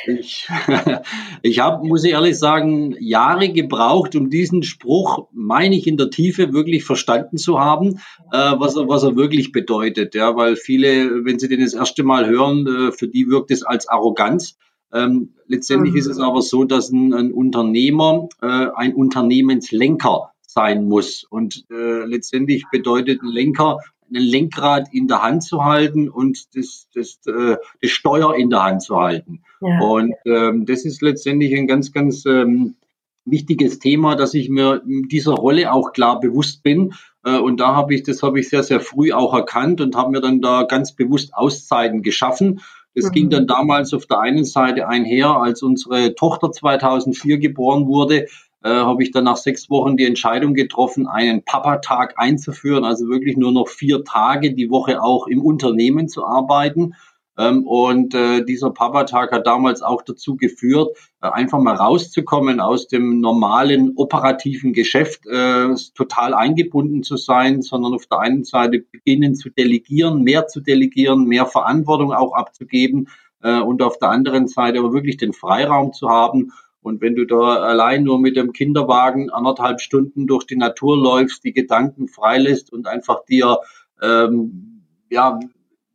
ich, 0.06 0.48
ich 1.42 1.58
habe, 1.60 1.86
muss 1.86 2.04
ich 2.04 2.12
ehrlich 2.12 2.38
sagen, 2.38 2.96
Jahre 2.98 3.50
gebraucht, 3.50 4.14
um 4.16 4.30
diesen 4.30 4.62
Spruch, 4.62 5.28
meine 5.32 5.76
ich, 5.76 5.86
in 5.86 5.96
der 5.96 6.10
Tiefe 6.10 6.52
wirklich 6.52 6.84
verstanden 6.84 7.38
zu 7.38 7.60
haben, 7.60 8.00
äh, 8.32 8.52
was, 8.58 8.76
er, 8.76 8.88
was 8.88 9.02
er 9.02 9.16
wirklich 9.16 9.52
bedeutet. 9.52 10.14
Ja, 10.14 10.36
weil 10.36 10.56
viele, 10.56 11.24
wenn 11.24 11.38
sie 11.38 11.48
den 11.48 11.60
das 11.60 11.74
erste 11.74 12.02
Mal 12.02 12.28
hören, 12.28 12.66
äh, 12.66 12.92
für 12.92 13.08
die 13.08 13.28
wirkt 13.28 13.50
es 13.50 13.62
als 13.62 13.88
Arroganz. 13.88 14.56
Ähm, 14.92 15.34
letztendlich 15.46 15.92
mhm. 15.92 15.98
ist 15.98 16.06
es 16.06 16.18
mhm. 16.18 16.24
aber 16.24 16.42
so, 16.42 16.64
dass 16.64 16.90
ein, 16.90 17.14
ein 17.14 17.32
Unternehmer 17.32 18.28
äh, 18.42 18.66
ein 18.74 18.94
Unternehmenslenker 18.94 20.32
sein 20.46 20.86
muss. 20.86 21.24
Und 21.28 21.64
äh, 21.70 22.04
letztendlich 22.04 22.66
bedeutet 22.70 23.22
ein 23.22 23.28
Lenker, 23.28 23.78
ein 24.14 24.22
Lenkrad 24.22 24.88
in 24.92 25.08
der 25.08 25.22
Hand 25.22 25.42
zu 25.42 25.64
halten 25.64 26.08
und 26.08 26.56
das, 26.56 26.88
das, 26.94 27.20
äh, 27.26 27.56
das 27.80 27.90
Steuer 27.90 28.34
in 28.34 28.50
der 28.50 28.62
Hand 28.62 28.82
zu 28.82 28.96
halten. 28.96 29.42
Ja. 29.60 29.80
Und 29.80 30.14
ähm, 30.26 30.66
das 30.66 30.84
ist 30.84 31.02
letztendlich 31.02 31.54
ein 31.56 31.66
ganz, 31.66 31.92
ganz 31.92 32.24
ähm, 32.26 32.76
wichtiges 33.24 33.78
Thema, 33.78 34.16
dass 34.16 34.34
ich 34.34 34.48
mir 34.48 34.82
dieser 34.84 35.34
Rolle 35.34 35.72
auch 35.72 35.92
klar 35.92 36.20
bewusst 36.20 36.62
bin. 36.62 36.94
Äh, 37.24 37.38
und 37.38 37.60
da 37.60 37.74
habe 37.74 37.94
ich, 37.94 38.02
das 38.02 38.22
habe 38.22 38.40
ich 38.40 38.48
sehr, 38.48 38.62
sehr 38.62 38.80
früh 38.80 39.12
auch 39.12 39.34
erkannt 39.34 39.80
und 39.80 39.96
habe 39.96 40.10
mir 40.10 40.20
dann 40.20 40.40
da 40.40 40.64
ganz 40.64 40.94
bewusst 40.94 41.34
Auszeiten 41.34 42.02
geschaffen 42.02 42.60
das 42.94 43.06
mhm. 43.06 43.12
ging 43.12 43.30
dann 43.30 43.46
damals 43.46 43.94
auf 43.94 44.06
der 44.06 44.20
einen 44.20 44.44
Seite 44.44 44.88
einher, 44.88 45.30
als 45.30 45.62
unsere 45.62 46.14
Tochter 46.14 46.52
2004 46.52 47.38
geboren 47.38 47.86
wurde, 47.86 48.26
äh, 48.62 48.68
habe 48.68 49.02
ich 49.02 49.10
dann 49.10 49.24
nach 49.24 49.36
sechs 49.36 49.70
Wochen 49.70 49.96
die 49.96 50.06
Entscheidung 50.06 50.54
getroffen, 50.54 51.06
einen 51.06 51.44
Papa-Tag 51.44 52.14
einzuführen, 52.16 52.84
also 52.84 53.08
wirklich 53.08 53.36
nur 53.36 53.52
noch 53.52 53.68
vier 53.68 54.04
Tage 54.04 54.54
die 54.54 54.70
Woche 54.70 55.02
auch 55.02 55.26
im 55.26 55.42
Unternehmen 55.42 56.08
zu 56.08 56.26
arbeiten. 56.26 56.94
Ähm, 57.38 57.66
und 57.66 58.14
äh, 58.14 58.44
dieser 58.44 58.70
Papa-Tag 58.70 59.32
hat 59.32 59.46
damals 59.46 59.80
auch 59.80 60.02
dazu 60.02 60.36
geführt, 60.36 60.96
äh, 61.22 61.28
einfach 61.28 61.58
mal 61.58 61.74
rauszukommen 61.74 62.60
aus 62.60 62.88
dem 62.88 63.20
normalen 63.20 63.94
operativen 63.96 64.74
Geschäft, 64.74 65.26
äh, 65.26 65.74
total 65.94 66.34
eingebunden 66.34 67.02
zu 67.02 67.16
sein, 67.16 67.62
sondern 67.62 67.94
auf 67.94 68.06
der 68.06 68.20
einen 68.20 68.44
Seite 68.44 68.80
beginnen 68.80 69.34
zu 69.34 69.48
delegieren, 69.48 70.22
mehr 70.22 70.46
zu 70.46 70.60
delegieren, 70.60 71.24
mehr 71.24 71.46
Verantwortung 71.46 72.12
auch 72.12 72.34
abzugeben, 72.34 73.08
äh, 73.42 73.60
und 73.60 73.82
auf 73.82 73.98
der 73.98 74.10
anderen 74.10 74.48
Seite 74.48 74.78
aber 74.78 74.92
wirklich 74.92 75.16
den 75.16 75.32
Freiraum 75.32 75.92
zu 75.92 76.08
haben. 76.08 76.52
Und 76.82 77.00
wenn 77.00 77.14
du 77.14 77.24
da 77.24 77.60
allein 77.60 78.02
nur 78.02 78.18
mit 78.18 78.36
dem 78.36 78.52
Kinderwagen 78.52 79.30
anderthalb 79.30 79.80
Stunden 79.80 80.26
durch 80.26 80.44
die 80.44 80.56
Natur 80.56 80.96
läufst, 80.96 81.44
die 81.44 81.52
Gedanken 81.52 82.08
freilässt 82.08 82.72
und 82.72 82.86
einfach 82.86 83.24
dir 83.24 83.58
ähm, 84.02 84.82
ja 85.08 85.38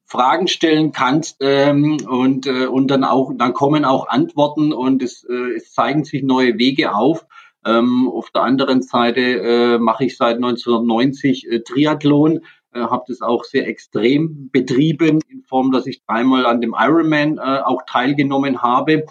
Fragen 0.06 0.48
stellen 0.48 0.94
kannst 0.94 1.38
ähm, 1.42 1.98
und 2.08 2.48
äh, 2.48 2.68
und 2.68 2.90
dann 2.90 3.04
auch 3.04 3.34
dann 3.36 3.52
kommen 3.52 3.84
auch 3.84 4.08
Antworten 4.08 4.72
und 4.72 5.04
es, 5.04 5.26
äh, 5.30 5.56
es 5.58 5.74
zeigen 5.74 6.06
sich 6.06 6.24
neue 6.24 6.58
Wege 6.58 6.96
auf. 6.96 7.26
Ähm, 7.66 8.10
auf 8.10 8.32
der 8.32 8.44
anderen 8.44 8.82
Seite 8.82 9.20
äh, 9.20 9.78
mache 9.78 10.06
ich 10.06 10.16
seit 10.16 10.38
1990 10.38 11.52
äh, 11.52 11.60
Triathlon 11.60 12.40
äh, 12.78 12.82
habe 12.82 13.06
das 13.08 13.22
auch 13.22 13.44
sehr 13.44 13.68
extrem 13.68 14.50
betrieben, 14.52 15.20
in 15.30 15.44
Form, 15.44 15.72
dass 15.72 15.88
ich 15.88 16.04
dreimal 16.06 16.46
an 16.46 16.62
dem 16.62 16.76
Ironman 16.78 17.38
äh, 17.38 17.42
auch 17.42 17.82
teilgenommen 17.88 18.62
habe. 18.62 19.06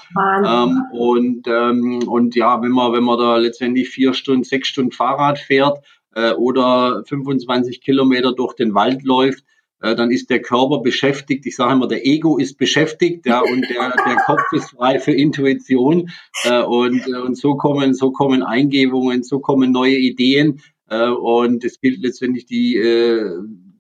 Ähm, 0.46 0.82
und, 0.92 1.46
ähm, 1.46 2.02
und 2.06 2.36
ja, 2.36 2.62
wenn 2.62 2.70
man, 2.70 2.92
wenn 2.92 3.04
man 3.04 3.18
da 3.18 3.36
letztendlich 3.36 3.88
vier 3.88 4.14
Stunden, 4.14 4.44
sechs 4.44 4.68
Stunden 4.68 4.92
Fahrrad 4.92 5.38
fährt 5.38 5.78
äh, 6.14 6.32
oder 6.32 7.02
25 7.06 7.80
Kilometer 7.80 8.32
durch 8.32 8.54
den 8.54 8.74
Wald 8.74 9.02
läuft, 9.02 9.44
äh, 9.80 9.94
dann 9.94 10.10
ist 10.10 10.30
der 10.30 10.40
Körper 10.40 10.80
beschäftigt. 10.80 11.44
Ich 11.46 11.56
sage 11.56 11.74
immer, 11.74 11.88
der 11.88 12.06
Ego 12.06 12.38
ist 12.38 12.56
beschäftigt, 12.56 13.26
ja, 13.26 13.40
und 13.40 13.62
der, 13.68 13.92
der 14.06 14.16
Kopf 14.24 14.42
ist 14.52 14.70
frei 14.70 14.98
für 14.98 15.12
Intuition. 15.12 16.10
Äh, 16.44 16.62
und, 16.62 17.06
und 17.08 17.36
so 17.36 17.56
kommen, 17.56 17.94
so 17.94 18.10
kommen 18.10 18.42
Eingebungen, 18.42 19.22
so 19.22 19.40
kommen 19.40 19.72
neue 19.72 19.96
Ideen. 19.96 20.60
Äh, 20.88 21.08
und 21.08 21.64
es 21.64 21.80
gilt 21.80 22.02
letztendlich 22.02 22.46
die 22.46 22.76
äh, 22.76 23.30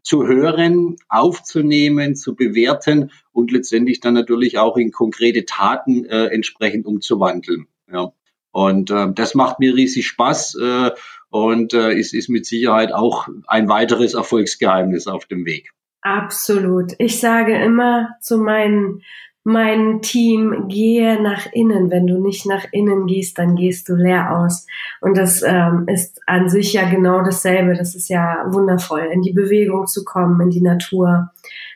zu 0.02 0.26
hören, 0.26 0.96
aufzunehmen, 1.08 2.14
zu 2.14 2.36
bewerten 2.36 3.10
und 3.32 3.50
letztendlich 3.50 4.00
dann 4.00 4.14
natürlich 4.14 4.56
auch 4.56 4.76
in 4.76 4.92
konkrete 4.92 5.44
Taten 5.44 6.04
äh, 6.04 6.26
entsprechend 6.26 6.86
umzuwandeln. 6.86 7.66
Ja. 7.92 8.12
Und 8.52 8.90
äh, 8.90 9.12
das 9.12 9.34
macht 9.34 9.58
mir 9.58 9.74
riesig 9.74 10.06
Spaß 10.06 10.58
äh, 10.62 10.90
und 11.28 11.74
äh, 11.74 11.92
ist, 11.92 12.14
ist 12.14 12.28
mit 12.28 12.46
Sicherheit 12.46 12.92
auch 12.92 13.28
ein 13.48 13.68
weiteres 13.68 14.14
Erfolgsgeheimnis 14.14 15.08
auf 15.08 15.26
dem 15.26 15.44
Weg. 15.44 15.72
Absolut. 16.02 16.92
Ich 16.98 17.18
sage 17.20 17.56
immer 17.56 18.10
zu 18.20 18.38
meinen 18.38 19.02
mein 19.46 20.02
Team, 20.02 20.66
gehe 20.66 21.22
nach 21.22 21.46
innen. 21.52 21.88
Wenn 21.88 22.08
du 22.08 22.20
nicht 22.20 22.46
nach 22.46 22.64
innen 22.72 23.06
gehst, 23.06 23.38
dann 23.38 23.54
gehst 23.54 23.88
du 23.88 23.94
leer 23.94 24.36
aus. 24.36 24.66
Und 25.00 25.16
das 25.16 25.40
ähm, 25.46 25.84
ist 25.86 26.20
an 26.26 26.48
sich 26.48 26.72
ja 26.72 26.90
genau 26.90 27.22
dasselbe. 27.22 27.74
Das 27.74 27.94
ist 27.94 28.08
ja 28.08 28.44
wundervoll, 28.48 29.08
in 29.12 29.22
die 29.22 29.32
Bewegung 29.32 29.86
zu 29.86 30.04
kommen, 30.04 30.40
in 30.40 30.50
die 30.50 30.62
Natur, 30.62 31.30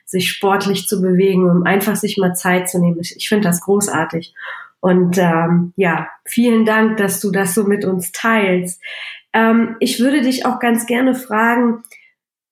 sich 0.04 0.32
sportlich 0.32 0.88
zu 0.88 1.00
bewegen, 1.00 1.48
um 1.48 1.62
einfach 1.62 1.94
sich 1.94 2.18
mal 2.18 2.34
Zeit 2.34 2.68
zu 2.68 2.80
nehmen. 2.80 2.98
Ich, 3.00 3.14
ich 3.16 3.28
finde 3.28 3.46
das 3.46 3.60
großartig. 3.60 4.34
Und 4.80 5.16
ähm, 5.18 5.72
ja, 5.76 6.08
vielen 6.24 6.64
Dank, 6.64 6.96
dass 6.96 7.20
du 7.20 7.30
das 7.30 7.54
so 7.54 7.62
mit 7.62 7.84
uns 7.84 8.10
teilst. 8.10 8.82
Ähm, 9.32 9.76
ich 9.78 10.00
würde 10.00 10.22
dich 10.22 10.44
auch 10.44 10.58
ganz 10.58 10.86
gerne 10.86 11.14
fragen, 11.14 11.84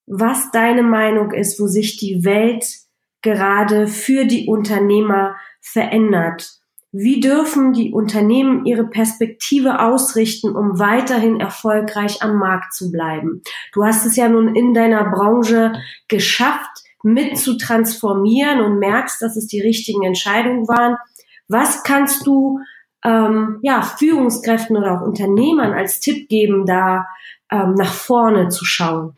was 0.07 0.53
deine 0.53 0.85
Meinung 0.85 1.33
ist, 1.33 1.59
wo 1.59 1.67
sich 1.67 1.97
die 1.97 2.25
Welt 2.25 2.87
gerade 3.23 3.87
für 3.87 4.25
die 4.25 4.47
Unternehmer 4.47 5.37
verändert? 5.61 6.59
Wie 6.91 7.21
dürfen 7.21 7.75
die 7.75 7.93
Unternehmen 7.93 8.65
ihre 8.65 8.87
Perspektive 8.89 9.81
ausrichten, 9.81 10.57
um 10.57 10.79
weiterhin 10.79 11.39
erfolgreich 11.39 12.23
am 12.23 12.39
Markt 12.39 12.73
zu 12.73 12.91
bleiben? 12.91 13.43
Du 13.75 13.85
hast 13.85 14.07
es 14.07 14.17
ja 14.17 14.29
nun 14.29 14.55
in 14.55 14.73
deiner 14.73 15.11
Branche 15.11 15.73
geschafft, 16.09 16.83
mit 17.03 17.39
zu 17.39 17.57
transformieren 17.59 18.61
und 18.61 18.79
merkst, 18.79 19.21
dass 19.21 19.37
es 19.37 19.47
die 19.47 19.61
richtigen 19.61 20.03
Entscheidungen 20.03 20.67
waren. 20.67 20.97
Was 21.47 21.83
kannst 21.83 22.27
du 22.27 22.59
ähm, 23.05 23.59
ja, 23.63 23.83
Führungskräften 23.83 24.77
oder 24.77 24.99
auch 24.99 25.07
Unternehmern 25.07 25.73
als 25.73 26.01
Tipp 26.01 26.29
geben, 26.29 26.65
da 26.67 27.07
ähm, 27.53 27.75
nach 27.75 27.93
vorne 27.93 28.49
zu 28.49 28.65
schauen? 28.65 29.15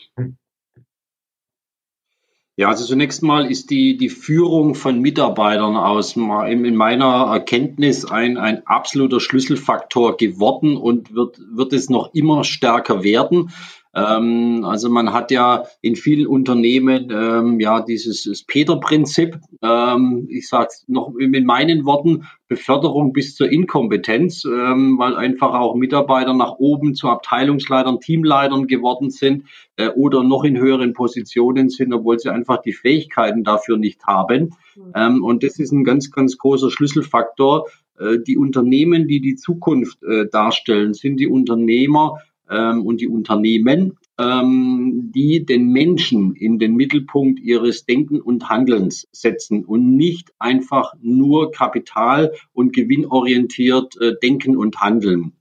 Ja, 2.60 2.68
also 2.68 2.84
zunächst 2.84 3.22
mal 3.22 3.50
ist 3.50 3.70
die, 3.70 3.96
die 3.96 4.10
Führung 4.10 4.74
von 4.74 5.00
Mitarbeitern 5.00 5.78
aus 5.78 6.14
in 6.14 6.76
meiner 6.76 7.32
Erkenntnis 7.32 8.04
ein, 8.04 8.36
ein 8.36 8.66
absoluter 8.66 9.18
Schlüsselfaktor 9.18 10.18
geworden 10.18 10.76
und 10.76 11.14
wird, 11.14 11.38
wird 11.54 11.72
es 11.72 11.88
noch 11.88 12.12
immer 12.12 12.44
stärker 12.44 13.02
werden. 13.02 13.50
Ähm, 13.94 14.64
also 14.64 14.88
man 14.88 15.12
hat 15.12 15.30
ja 15.30 15.64
in 15.80 15.96
vielen 15.96 16.26
Unternehmen 16.26 17.10
ähm, 17.10 17.58
ja 17.58 17.80
dieses 17.80 18.44
Peter-Prinzip. 18.44 19.38
Ähm, 19.62 20.26
ich 20.30 20.48
sage 20.48 20.68
es 20.70 20.84
noch 20.88 21.14
in 21.16 21.44
meinen 21.44 21.84
Worten, 21.84 22.24
Beförderung 22.46 23.12
bis 23.12 23.36
zur 23.36 23.50
Inkompetenz, 23.50 24.44
ähm, 24.44 24.98
weil 24.98 25.16
einfach 25.16 25.54
auch 25.54 25.74
Mitarbeiter 25.76 26.34
nach 26.34 26.58
oben 26.58 26.94
zu 26.94 27.08
Abteilungsleitern, 27.08 28.00
Teamleitern 28.00 28.66
geworden 28.66 29.10
sind 29.10 29.44
äh, 29.76 29.88
oder 29.88 30.24
noch 30.24 30.44
in 30.44 30.58
höheren 30.58 30.92
Positionen 30.92 31.68
sind, 31.68 31.92
obwohl 31.92 32.18
sie 32.18 32.28
einfach 32.28 32.60
die 32.62 32.72
Fähigkeiten 32.72 33.44
dafür 33.44 33.76
nicht 33.76 34.04
haben. 34.04 34.54
Mhm. 34.76 34.92
Ähm, 34.94 35.24
und 35.24 35.42
das 35.42 35.58
ist 35.58 35.72
ein 35.72 35.84
ganz, 35.84 36.10
ganz 36.10 36.38
großer 36.38 36.70
Schlüsselfaktor. 36.70 37.68
Äh, 38.00 38.18
die 38.18 38.36
Unternehmen, 38.36 39.06
die 39.06 39.20
die 39.20 39.36
Zukunft 39.36 40.02
äh, 40.02 40.26
darstellen, 40.28 40.94
sind 40.94 41.18
die 41.18 41.28
Unternehmer, 41.28 42.18
ähm, 42.50 42.84
und 42.84 43.00
die 43.00 43.08
Unternehmen, 43.08 43.98
ähm, 44.18 45.10
die 45.14 45.44
den 45.46 45.68
Menschen 45.68 46.34
in 46.34 46.58
den 46.58 46.74
Mittelpunkt 46.74 47.40
ihres 47.40 47.86
Denken 47.86 48.20
und 48.20 48.48
Handelns 48.48 49.08
setzen 49.12 49.64
und 49.64 49.96
nicht 49.96 50.32
einfach 50.38 50.94
nur 51.00 51.52
kapital- 51.52 52.32
und 52.52 52.72
gewinnorientiert 52.72 53.96
äh, 54.00 54.14
denken 54.22 54.56
und 54.56 54.80
handeln. 54.80 55.32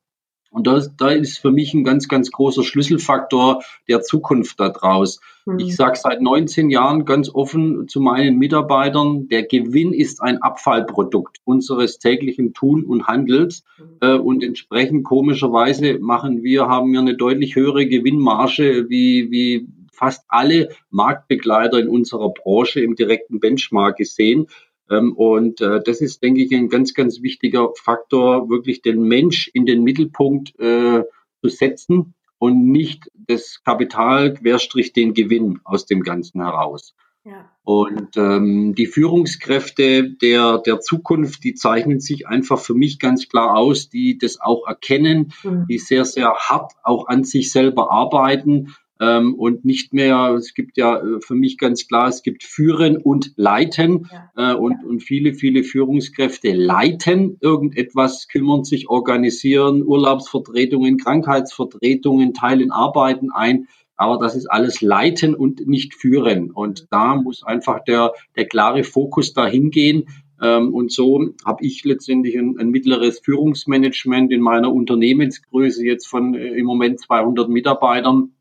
Und 0.51 0.65
das, 0.65 0.95
da 0.97 1.09
ist 1.09 1.37
für 1.37 1.51
mich 1.51 1.73
ein 1.73 1.83
ganz, 1.83 2.07
ganz 2.07 2.31
großer 2.31 2.63
Schlüsselfaktor 2.63 3.61
der 3.87 4.01
Zukunft 4.01 4.59
daraus. 4.59 5.19
Mhm. 5.45 5.59
Ich 5.59 5.75
sage 5.75 5.97
seit 6.01 6.21
19 6.21 6.69
Jahren 6.69 7.05
ganz 7.05 7.29
offen 7.33 7.87
zu 7.87 8.01
meinen 8.01 8.37
Mitarbeitern, 8.37 9.27
der 9.27 9.43
Gewinn 9.43 9.93
ist 9.93 10.21
ein 10.21 10.41
Abfallprodukt 10.41 11.37
unseres 11.43 11.99
täglichen 11.99 12.53
Tun 12.53 12.83
und 12.83 13.07
Handels. 13.07 13.63
Mhm. 13.77 13.97
Äh, 14.01 14.17
und 14.17 14.43
entsprechend 14.43 15.03
komischerweise 15.03 15.99
machen 15.99 16.43
wir, 16.43 16.67
haben 16.67 16.91
wir 16.91 16.99
eine 16.99 17.15
deutlich 17.15 17.55
höhere 17.55 17.85
Gewinnmarge 17.85 18.89
wie, 18.89 19.29
wie 19.29 19.67
fast 19.99 20.23
alle 20.29 20.69
Marktbegleiter 20.89 21.77
in 21.77 21.89
unserer 21.89 22.29
Branche 22.29 22.79
im 22.79 22.95
direkten 22.95 23.39
Benchmark 23.39 23.97
gesehen. 23.97 24.47
Ähm, 24.89 25.13
und 25.13 25.61
äh, 25.61 25.81
das 25.83 26.01
ist, 26.01 26.23
denke 26.23 26.41
ich, 26.41 26.53
ein 26.53 26.69
ganz, 26.69 26.93
ganz 26.93 27.21
wichtiger 27.21 27.69
Faktor, 27.75 28.49
wirklich 28.49 28.81
den 28.81 29.03
Mensch 29.03 29.49
in 29.53 29.65
den 29.65 29.83
Mittelpunkt 29.83 30.59
äh, 30.59 31.03
zu 31.41 31.49
setzen 31.49 32.13
und 32.37 32.71
nicht 32.71 33.11
das 33.13 33.61
Kapital 33.63 34.33
querstrich 34.33 34.93
den 34.93 35.13
Gewinn 35.13 35.59
aus 35.63 35.85
dem 35.85 36.01
Ganzen 36.01 36.41
heraus. 36.41 36.95
Ja. 37.25 37.51
Und 37.63 38.17
ähm, 38.17 38.73
die 38.73 38.87
Führungskräfte 38.87 40.09
der, 40.09 40.57
der 40.57 40.79
Zukunft, 40.79 41.43
die 41.43 41.53
zeichnen 41.53 41.99
sich 41.99 42.27
einfach 42.27 42.59
für 42.59 42.73
mich 42.73 42.97
ganz 42.97 43.27
klar 43.27 43.55
aus, 43.57 43.89
die 43.89 44.17
das 44.17 44.39
auch 44.41 44.65
erkennen, 44.65 45.33
mhm. 45.43 45.67
die 45.69 45.77
sehr, 45.77 46.05
sehr 46.05 46.33
hart 46.33 46.73
auch 46.81 47.07
an 47.07 47.23
sich 47.23 47.51
selber 47.51 47.91
arbeiten 47.91 48.73
ähm, 48.99 49.33
und 49.35 49.63
nicht 49.63 49.93
mehr, 49.93 50.35
es 50.37 50.53
gibt 50.53 50.77
ja 50.77 50.97
äh, 50.97 51.21
für 51.21 51.35
mich 51.35 51.57
ganz 51.57 51.87
klar, 51.87 52.09
es 52.09 52.21
gibt 52.21 52.43
Führen 52.43 52.97
und 52.97 53.33
Leiten 53.37 54.07
ja. 54.11 54.51
äh, 54.51 54.55
und, 54.55 54.83
und 54.83 55.01
viele, 55.01 55.33
viele 55.33 55.63
Führungskräfte 55.63 56.53
leiten 56.53 57.37
irgendetwas, 57.39 58.27
kümmern 58.27 58.65
sich, 58.65 58.89
organisieren 58.89 59.83
Urlaubsvertretungen, 59.83 60.97
Krankheitsvertretungen, 60.97 62.33
teilen 62.33 62.71
Arbeiten 62.71 63.31
ein. 63.31 63.67
Aber 63.95 64.17
das 64.17 64.35
ist 64.35 64.47
alles 64.47 64.81
Leiten 64.81 65.35
und 65.35 65.67
nicht 65.67 65.93
Führen. 65.93 66.51
Und 66.51 66.87
da 66.89 67.15
muss 67.15 67.43
einfach 67.43 67.83
der, 67.83 68.13
der 68.37 68.47
klare 68.47 68.83
Fokus 68.83 69.33
dahin 69.33 69.71
gehen. 69.71 70.05
Ähm, 70.41 70.73
und 70.73 70.91
so 70.91 71.29
habe 71.45 71.65
ich 71.65 71.83
letztendlich 71.83 72.37
ein, 72.37 72.57
ein, 72.57 72.69
mittleres 72.69 73.19
Führungsmanagement 73.19 74.31
in 74.31 74.41
meiner 74.41 74.71
Unternehmensgröße 74.73 75.85
jetzt 75.85 76.07
von 76.07 76.33
äh, 76.33 76.47
im 76.47 76.65
Moment 76.65 76.99
200 77.01 77.49
Mitarbeitern 77.49 78.31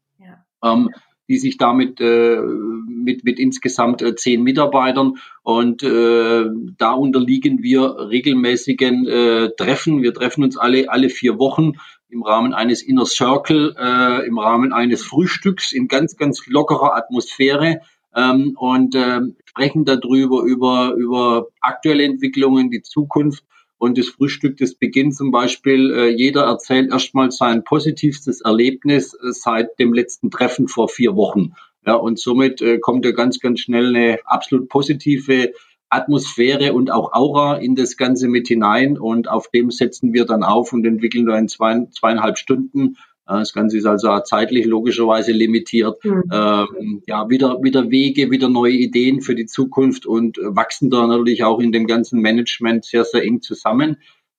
ähm, 0.62 0.90
die 1.28 1.38
sich 1.38 1.58
damit 1.58 2.00
äh, 2.00 2.40
mit, 2.88 3.22
mit 3.24 3.38
insgesamt 3.38 4.00
äh, 4.00 4.14
zehn 4.14 4.42
Mitarbeitern 4.42 5.14
und 5.42 5.82
äh, 5.82 6.46
da 6.78 6.92
unterliegen 6.92 7.62
wir 7.62 8.08
regelmäßigen 8.08 9.06
äh, 9.06 9.50
Treffen. 9.56 10.02
Wir 10.02 10.14
treffen 10.14 10.42
uns 10.42 10.56
alle 10.56 10.88
alle 10.90 11.10
vier 11.10 11.38
Wochen 11.38 11.72
im 12.08 12.22
Rahmen 12.22 12.54
eines 12.54 12.82
Inner 12.82 13.04
Circle, 13.04 13.76
äh, 13.78 14.26
im 14.26 14.38
Rahmen 14.38 14.72
eines 14.72 15.04
Frühstücks 15.04 15.72
in 15.72 15.86
ganz 15.86 16.16
ganz 16.16 16.46
lockerer 16.46 16.96
Atmosphäre 16.96 17.82
ähm, 18.16 18.54
und 18.56 18.94
äh, 18.94 19.20
sprechen 19.44 19.84
darüber 19.84 20.42
über 20.42 20.94
über 20.94 21.48
aktuelle 21.60 22.04
Entwicklungen, 22.04 22.70
die 22.70 22.80
Zukunft 22.80 23.44
und 23.78 23.96
das 23.96 24.08
Frühstück, 24.08 24.56
das 24.56 24.74
beginnt 24.74 25.14
zum 25.14 25.30
Beispiel, 25.30 25.92
äh, 25.92 26.08
jeder 26.08 26.42
erzählt 26.42 26.90
erstmal 26.90 27.30
sein 27.30 27.64
positivstes 27.64 28.40
Erlebnis 28.40 29.14
äh, 29.14 29.30
seit 29.30 29.78
dem 29.78 29.92
letzten 29.92 30.30
Treffen 30.30 30.68
vor 30.68 30.88
vier 30.88 31.16
Wochen. 31.16 31.52
Ja, 31.86 31.94
und 31.94 32.18
somit 32.18 32.60
äh, 32.60 32.78
kommt 32.78 33.04
ja 33.04 33.12
ganz, 33.12 33.38
ganz 33.38 33.60
schnell 33.60 33.88
eine 33.88 34.18
absolut 34.24 34.68
positive 34.68 35.52
Atmosphäre 35.90 36.74
und 36.74 36.90
auch 36.90 37.12
Aura 37.12 37.56
in 37.56 37.74
das 37.74 37.96
Ganze 37.96 38.28
mit 38.28 38.48
hinein 38.48 38.98
und 38.98 39.28
auf 39.28 39.48
dem 39.48 39.70
setzen 39.70 40.12
wir 40.12 40.26
dann 40.26 40.42
auf 40.42 40.72
und 40.72 40.84
entwickeln 40.84 41.24
da 41.24 41.38
in 41.38 41.48
zwei, 41.48 41.86
zweieinhalb 41.90 42.36
Stunden. 42.36 42.96
Äh, 43.28 43.38
das 43.38 43.52
Ganze 43.52 43.78
ist 43.78 43.86
also 43.86 44.18
zeitlich 44.20 44.66
logischerweise 44.66 45.32
limitiert. 45.32 46.02
Mhm. 46.04 46.24
Ähm, 46.32 47.02
ja, 47.06 47.28
wieder, 47.28 47.62
wieder 47.62 47.90
Wege, 47.90 48.30
wieder 48.30 48.48
neue 48.48 48.72
Ideen 48.72 49.20
für 49.20 49.34
die 49.34 49.46
Zukunft 49.46 50.06
und 50.06 50.38
wachsen 50.42 50.90
da 50.90 51.06
natürlich 51.06 51.44
auch 51.44 51.60
in 51.60 51.72
dem 51.72 51.86
ganzen 51.86 52.20
Management 52.20 52.84
sehr, 52.84 53.04
sehr 53.04 53.22
eng 53.22 53.42
zusammen 53.42 53.98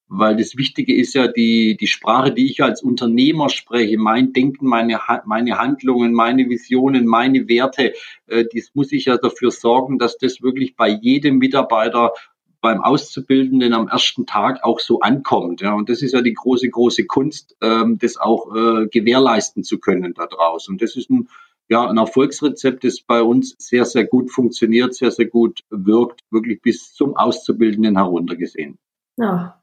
weil 0.10 0.36
das 0.36 0.58
Wichtige 0.58 0.96
ist 0.96 1.14
ja 1.14 1.28
die, 1.28 1.78
die 1.78 1.88
Sprache, 1.88 2.34
die 2.34 2.48
ich 2.48 2.64
als 2.64 2.82
Unternehmer 2.82 3.48
spreche, 3.50 3.98
mein 3.98 4.34
Denken, 4.34 4.66
meine, 4.66 5.00
meine 5.26 5.58
Handlungen, 5.60 6.14
meine 6.14 6.50
Visionen, 6.50 7.06
meine 7.06 7.48
Werte, 7.48 7.94
äh, 8.26 8.46
das 8.54 8.72
muss 8.74 8.92
ich 8.92 9.06
ja 9.06 9.18
dafür 9.18 9.52
sorgen, 9.52 10.00
dass 10.00 10.18
das 10.18 10.42
wirklich 10.42 10.76
bei 10.76 10.90
jedem 10.90 11.38
Mitarbeiter 11.38 12.14
beim 12.62 12.82
Auszubildenden 12.82 13.74
am 13.74 13.88
ersten 13.88 14.26
Tag 14.26 14.64
auch 14.64 14.80
so 14.80 15.00
ankommt. 15.00 15.62
Ja, 15.62 15.74
und 15.74 15.90
das 15.90 16.02
ist 16.02 16.14
ja 16.14 16.22
die 16.22 16.34
große, 16.34 16.70
große 16.70 17.06
Kunst, 17.06 17.56
ähm, 17.62 17.98
das 18.00 18.18
auch 18.18 18.54
äh, 18.56 18.88
gewährleisten 18.88 19.64
zu 19.64 19.80
können 19.80 20.14
da 20.14 20.28
draußen. 20.28 20.74
Und 20.74 20.82
das 20.82 20.96
ist 20.96 21.10
ein, 21.10 21.30
ja, 21.70 21.88
ein 21.88 21.98
Erfolgsrezept, 21.98 22.84
das 22.84 23.02
bei 23.02 23.22
uns 23.22 23.56
sehr, 23.60 23.86
sehr 23.86 24.06
gut 24.06 24.32
funktioniert, 24.32 24.94
sehr, 24.96 25.12
sehr 25.12 25.28
gut 25.28 25.62
wirkt, 25.70 26.22
wirklich 26.32 26.62
bis 26.62 26.94
zum 26.94 27.16
Auszubildenden 27.16 27.96
heruntergesehen. 27.98 28.78
Ja, 29.18 29.59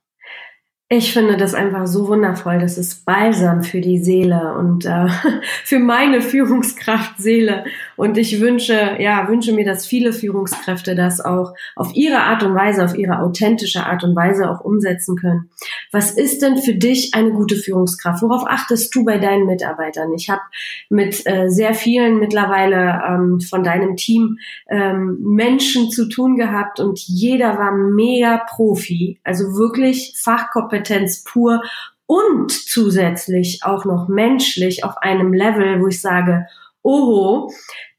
ich 0.89 1.13
finde 1.13 1.37
das 1.37 1.53
einfach 1.53 1.89
so 1.89 2.07
wundervoll. 2.07 2.61
Das 2.61 2.79
ist 2.79 3.05
Balsam 3.05 3.65
für 3.65 3.81
die 3.81 3.99
Seele 3.99 4.55
und 4.57 4.87
äh, 4.87 5.09
für 5.65 5.81
meine 5.81 6.23
Führungskraft 6.23 7.19
Seele. 7.19 7.65
Und 7.97 8.17
ich 8.17 8.41
wünsche, 8.41 8.97
ja, 9.01 9.27
wünsche 9.29 9.53
mir, 9.53 9.65
dass 9.65 9.85
viele 9.85 10.13
Führungskräfte 10.13 10.95
das 10.95 11.21
auch 11.21 11.55
auf 11.75 11.93
ihre 11.97 12.21
Art 12.21 12.45
und 12.45 12.55
Weise, 12.55 12.85
auf 12.85 12.97
ihre 12.97 13.19
authentische 13.19 13.85
Art 13.85 14.05
und 14.05 14.15
Weise 14.15 14.49
auch 14.49 14.61
umsetzen 14.61 15.17
können. 15.17 15.51
Was 15.91 16.13
ist 16.13 16.43
denn 16.43 16.57
für 16.57 16.75
dich 16.75 17.15
eine 17.15 17.33
gute 17.33 17.57
Führungskraft? 17.57 18.23
Worauf 18.23 18.45
achtest 18.47 18.95
du 18.95 19.05
bei 19.05 19.19
deinen 19.19 19.47
Mitarbeitern? 19.47 20.13
Ich 20.13 20.31
habe 20.31 20.43
mit 20.89 21.27
äh, 21.27 21.49
sehr 21.49 21.75
vielen 21.75 22.21
mittlerweile 22.21 23.03
ähm, 23.09 23.41
von 23.41 23.65
deinem 23.65 23.97
Team 23.97 24.39
ähm, 24.69 25.19
Menschen 25.21 25.91
zu 25.91 26.09
tun 26.09 26.37
gehabt 26.37 26.79
und 26.79 27.01
jeder 27.01 27.59
war 27.59 27.73
mega 27.73 28.41
Profi, 28.49 29.19
also 29.25 29.57
wirklich 29.57 30.15
Fachkompetenz 30.17 30.76
Kompetenz 30.77 31.25
pur 31.25 31.63
und 32.07 32.53
zusätzlich 32.53 33.61
auch 33.63 33.85
noch 33.85 34.09
menschlich 34.09 34.85
auf 34.85 34.97
einem 34.99 35.33
Level, 35.33 35.81
wo 35.81 35.89
ich 35.89 36.01
sage, 36.01 36.47
oho, 36.83 37.51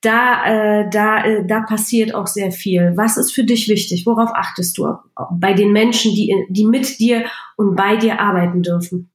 da, 0.01 0.45
äh, 0.45 0.89
da, 0.89 1.25
äh, 1.25 1.45
da 1.45 1.61
passiert 1.61 2.15
auch 2.15 2.27
sehr 2.27 2.51
viel. 2.51 2.93
Was 2.95 3.17
ist 3.17 3.33
für 3.33 3.43
dich 3.43 3.67
wichtig? 3.67 4.05
Worauf 4.05 4.29
achtest 4.33 4.77
du 4.77 4.93
bei 5.31 5.53
den 5.53 5.73
Menschen, 5.73 6.13
die, 6.13 6.33
die 6.49 6.65
mit 6.65 6.99
dir 6.99 7.25
und 7.57 7.75
bei 7.75 7.97
dir 7.97 8.21
arbeiten 8.21 8.63
dürfen? 8.63 9.11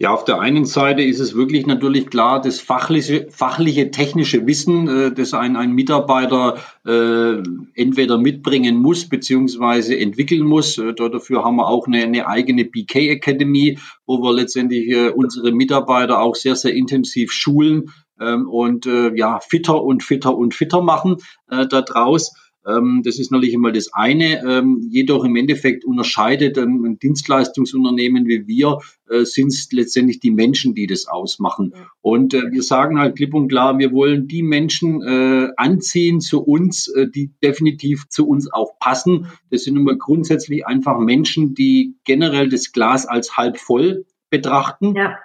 Ja, 0.00 0.12
auf 0.12 0.24
der 0.24 0.40
einen 0.40 0.64
Seite 0.64 1.02
ist 1.02 1.20
es 1.20 1.36
wirklich 1.36 1.66
natürlich 1.66 2.08
klar, 2.10 2.40
das 2.40 2.58
fachliche, 2.58 3.28
fachliche 3.30 3.92
technische 3.92 4.44
Wissen, 4.44 4.88
äh, 4.88 5.12
das 5.12 5.34
ein, 5.34 5.56
ein 5.56 5.72
Mitarbeiter 5.72 6.58
äh, 6.84 7.40
entweder 7.74 8.18
mitbringen 8.18 8.76
muss 8.76 9.08
beziehungsweise 9.08 9.96
entwickeln 9.96 10.42
muss. 10.42 10.78
Äh, 10.78 10.94
dafür 10.94 11.44
haben 11.44 11.56
wir 11.56 11.68
auch 11.68 11.86
eine, 11.86 12.02
eine 12.02 12.26
eigene 12.26 12.64
BK 12.64 13.10
Academy, 13.10 13.78
wo 14.04 14.20
wir 14.20 14.32
letztendlich 14.32 14.88
äh, 14.88 15.10
unsere 15.10 15.52
Mitarbeiter 15.52 16.20
auch 16.20 16.34
sehr, 16.34 16.56
sehr 16.56 16.74
intensiv 16.74 17.30
schulen 17.30 17.92
ähm, 18.20 18.48
und 18.48 18.86
äh, 18.86 19.14
ja, 19.14 19.38
fitter 19.38 19.80
und 19.80 20.02
fitter 20.02 20.36
und 20.36 20.54
fitter 20.54 20.82
machen 20.82 21.18
äh, 21.48 21.68
da 21.68 21.82
draus. 21.82 22.32
Ähm, 22.32 22.43
das 22.64 23.18
ist 23.18 23.30
natürlich 23.30 23.54
einmal 23.54 23.72
das 23.72 23.92
eine. 23.92 24.42
Ähm, 24.42 24.88
jedoch 24.90 25.24
im 25.24 25.36
Endeffekt 25.36 25.84
unterscheidet 25.84 26.56
ein 26.56 26.98
Dienstleistungsunternehmen 26.98 28.26
wie 28.26 28.46
wir, 28.46 28.78
äh, 29.08 29.24
sind 29.24 29.48
es 29.48 29.70
letztendlich 29.70 30.18
die 30.20 30.30
Menschen, 30.30 30.74
die 30.74 30.86
das 30.86 31.06
ausmachen. 31.06 31.74
Und 32.00 32.32
äh, 32.32 32.50
wir 32.50 32.62
sagen 32.62 32.98
halt 32.98 33.16
klipp 33.16 33.34
und 33.34 33.48
klar, 33.48 33.78
wir 33.78 33.92
wollen 33.92 34.28
die 34.28 34.42
Menschen 34.42 35.02
äh, 35.02 35.50
anziehen 35.58 36.22
zu 36.22 36.42
uns, 36.42 36.90
die 37.14 37.32
definitiv 37.42 38.08
zu 38.08 38.26
uns 38.26 38.50
auch 38.50 38.78
passen. 38.78 39.26
Das 39.50 39.64
sind 39.64 39.76
immer 39.76 39.96
grundsätzlich 39.96 40.66
einfach 40.66 40.98
Menschen, 40.98 41.54
die 41.54 41.96
generell 42.04 42.48
das 42.48 42.72
Glas 42.72 43.06
als 43.06 43.36
halb 43.36 43.58
voll 43.58 44.06
betrachten. 44.30 44.94
Ja. 44.94 45.18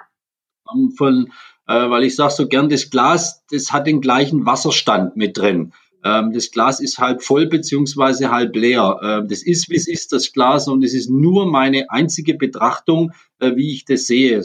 Ähm, 0.73 0.91
von, 0.91 1.31
weil 1.65 2.03
ich 2.03 2.15
sage 2.15 2.33
so 2.33 2.47
gern, 2.47 2.69
das 2.69 2.89
Glas, 2.89 3.45
das 3.51 3.71
hat 3.71 3.85
den 3.85 4.01
gleichen 4.01 4.45
Wasserstand 4.45 5.15
mit 5.15 5.37
drin. 5.37 5.71
Ähm, 6.03 6.31
das 6.33 6.51
Glas 6.51 6.79
ist 6.79 6.99
halb 6.99 7.23
voll 7.23 7.47
beziehungsweise 7.47 8.31
halb 8.31 8.55
leer. 8.55 8.99
Ähm, 9.03 9.27
das 9.27 9.43
ist, 9.43 9.69
wie 9.69 9.75
es 9.75 9.87
ist, 9.87 10.13
das 10.13 10.31
Glas, 10.31 10.67
und 10.67 10.83
es 10.83 10.93
ist 10.93 11.09
nur 11.09 11.45
meine 11.45 11.89
einzige 11.89 12.35
Betrachtung, 12.35 13.11
äh, 13.39 13.55
wie 13.55 13.73
ich 13.73 13.85
das 13.85 14.07
sehe. 14.07 14.37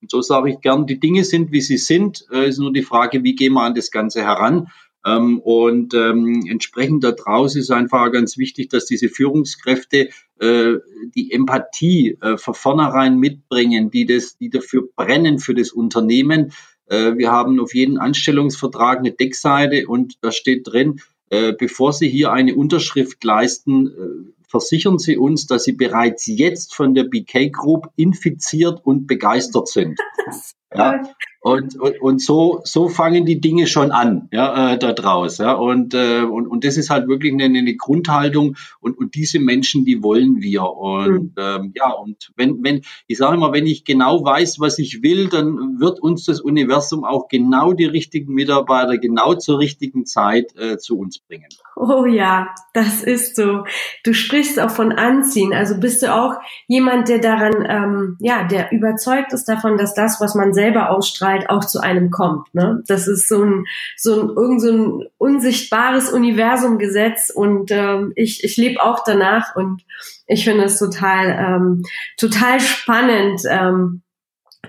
Und 0.00 0.10
so 0.10 0.22
sage 0.22 0.50
ich 0.50 0.60
gern, 0.60 0.86
die 0.86 1.00
Dinge 1.00 1.24
sind, 1.24 1.52
wie 1.52 1.60
sie 1.60 1.78
sind. 1.78 2.24
Es 2.30 2.36
äh, 2.36 2.48
ist 2.48 2.58
nur 2.58 2.72
die 2.72 2.82
Frage, 2.82 3.22
wie 3.24 3.34
gehen 3.34 3.54
wir 3.54 3.62
an 3.62 3.74
das 3.74 3.90
Ganze 3.90 4.22
heran. 4.22 4.68
Ähm, 5.04 5.38
und 5.40 5.94
entsprechend 5.94 7.04
daraus 7.04 7.54
ist 7.54 7.70
einfach 7.70 8.10
ganz 8.10 8.38
wichtig, 8.38 8.70
dass 8.70 8.86
diese 8.86 9.08
Führungskräfte 9.08 10.08
äh, 10.40 10.72
die 11.14 11.30
Empathie 11.30 12.18
von 12.36 12.54
vornherein 12.54 13.18
mitbringen, 13.18 13.90
die 13.90 14.04
das, 14.04 14.36
die 14.36 14.50
dafür 14.50 14.88
brennen 14.96 15.38
für 15.38 15.54
das 15.54 15.70
Unternehmen, 15.70 16.52
wir 16.88 17.32
haben 17.32 17.60
auf 17.60 17.74
jeden 17.74 17.98
Anstellungsvertrag 17.98 18.98
eine 18.98 19.12
Deckseite 19.12 19.86
und 19.88 20.14
da 20.20 20.30
steht 20.30 20.66
drin, 20.66 21.00
äh, 21.30 21.52
bevor 21.52 21.92
Sie 21.92 22.08
hier 22.08 22.32
eine 22.32 22.54
Unterschrift 22.54 23.22
leisten, 23.24 23.88
äh, 23.88 24.32
versichern 24.48 24.98
Sie 24.98 25.16
uns, 25.16 25.46
dass 25.46 25.64
Sie 25.64 25.72
bereits 25.72 26.26
jetzt 26.26 26.74
von 26.74 26.94
der 26.94 27.04
BK 27.04 27.48
Group 27.48 27.88
infiziert 27.96 28.80
und 28.84 29.06
begeistert 29.06 29.68
sind. 29.68 29.98
Ja, 30.74 31.00
und, 31.46 31.78
und, 31.78 32.02
und 32.02 32.20
so, 32.20 32.60
so 32.64 32.88
fangen 32.88 33.24
die 33.24 33.40
Dinge 33.40 33.68
schon 33.68 33.92
an, 33.92 34.28
ja, 34.32 34.72
äh, 34.72 34.78
da 34.78 34.92
draus. 34.92 35.38
Ja, 35.38 35.52
und, 35.52 35.94
äh, 35.94 36.22
und, 36.22 36.48
und 36.48 36.64
das 36.64 36.76
ist 36.76 36.90
halt 36.90 37.06
wirklich 37.06 37.32
eine, 37.32 37.44
eine 37.44 37.76
Grundhaltung 37.76 38.56
und, 38.80 38.98
und 38.98 39.14
diese 39.14 39.38
Menschen, 39.38 39.84
die 39.84 40.02
wollen 40.02 40.40
wir. 40.40 40.64
Und 40.64 41.36
mhm. 41.36 41.38
ähm, 41.38 41.72
ja, 41.76 41.92
und 41.92 42.32
wenn, 42.34 42.64
wenn, 42.64 42.80
ich 43.06 43.18
sage 43.18 43.36
immer, 43.36 43.52
wenn 43.52 43.64
ich 43.64 43.84
genau 43.84 44.24
weiß, 44.24 44.58
was 44.58 44.80
ich 44.80 45.04
will, 45.04 45.28
dann 45.28 45.78
wird 45.78 46.00
uns 46.00 46.24
das 46.24 46.40
Universum 46.40 47.04
auch 47.04 47.28
genau 47.28 47.72
die 47.72 47.84
richtigen 47.84 48.34
Mitarbeiter 48.34 48.98
genau 48.98 49.34
zur 49.34 49.60
richtigen 49.60 50.04
Zeit 50.04 50.52
äh, 50.56 50.78
zu 50.78 50.98
uns 50.98 51.20
bringen. 51.20 51.46
Oh 51.76 52.06
ja, 52.06 52.48
das 52.74 53.04
ist 53.04 53.36
so. 53.36 53.62
Du 54.02 54.14
sprichst 54.14 54.58
auch 54.58 54.70
von 54.70 54.90
Anziehen. 54.90 55.52
Also 55.52 55.78
bist 55.78 56.02
du 56.02 56.12
auch 56.12 56.34
jemand, 56.66 57.08
der 57.08 57.20
daran, 57.20 57.64
ähm, 57.68 58.16
ja, 58.18 58.42
der 58.48 58.72
überzeugt 58.72 59.32
ist 59.32 59.44
davon, 59.44 59.76
dass 59.76 59.94
das, 59.94 60.20
was 60.20 60.34
man 60.34 60.55
selber 60.56 60.90
ausstrahlt, 60.90 61.48
auch 61.48 61.64
zu 61.64 61.80
einem 61.80 62.10
kommt. 62.10 62.52
Ne? 62.52 62.82
Das 62.88 63.06
ist 63.06 63.28
so 63.28 63.44
ein, 63.44 63.64
so 63.96 64.20
ein, 64.20 64.28
irgend 64.30 64.60
so 64.60 64.72
ein 64.72 65.04
unsichtbares 65.18 66.10
Universumgesetz 66.10 67.30
und 67.30 67.70
ähm, 67.70 68.12
ich, 68.16 68.42
ich 68.42 68.56
lebe 68.56 68.82
auch 68.82 69.04
danach 69.04 69.54
und 69.54 69.82
ich 70.26 70.44
finde 70.44 70.64
es 70.64 70.80
total, 70.80 71.28
ähm, 71.28 71.82
total 72.16 72.58
spannend. 72.58 73.42
Ähm, 73.48 74.02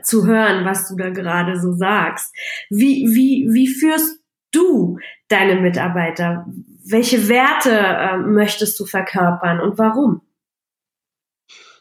zu 0.04 0.28
hören, 0.28 0.63
was 0.63 0.88
du 0.88 0.95
da 0.95 1.10
gerade 1.10 1.60
so 1.60 1.73
sagst. 1.73 2.34
Wie, 2.69 3.08
wie, 3.13 3.47
wie 3.52 3.67
führst 3.67 4.21
du 4.52 5.00
deine 5.28 5.60
Mitarbeiter? 5.60 6.45
Welche 6.86 7.28
Werte 7.28 7.71
äh, 7.71 8.17
möchtest 8.17 8.80
du 8.80 8.86
verkörpern 8.86 9.60
und 9.60 9.78
warum? 9.78 10.21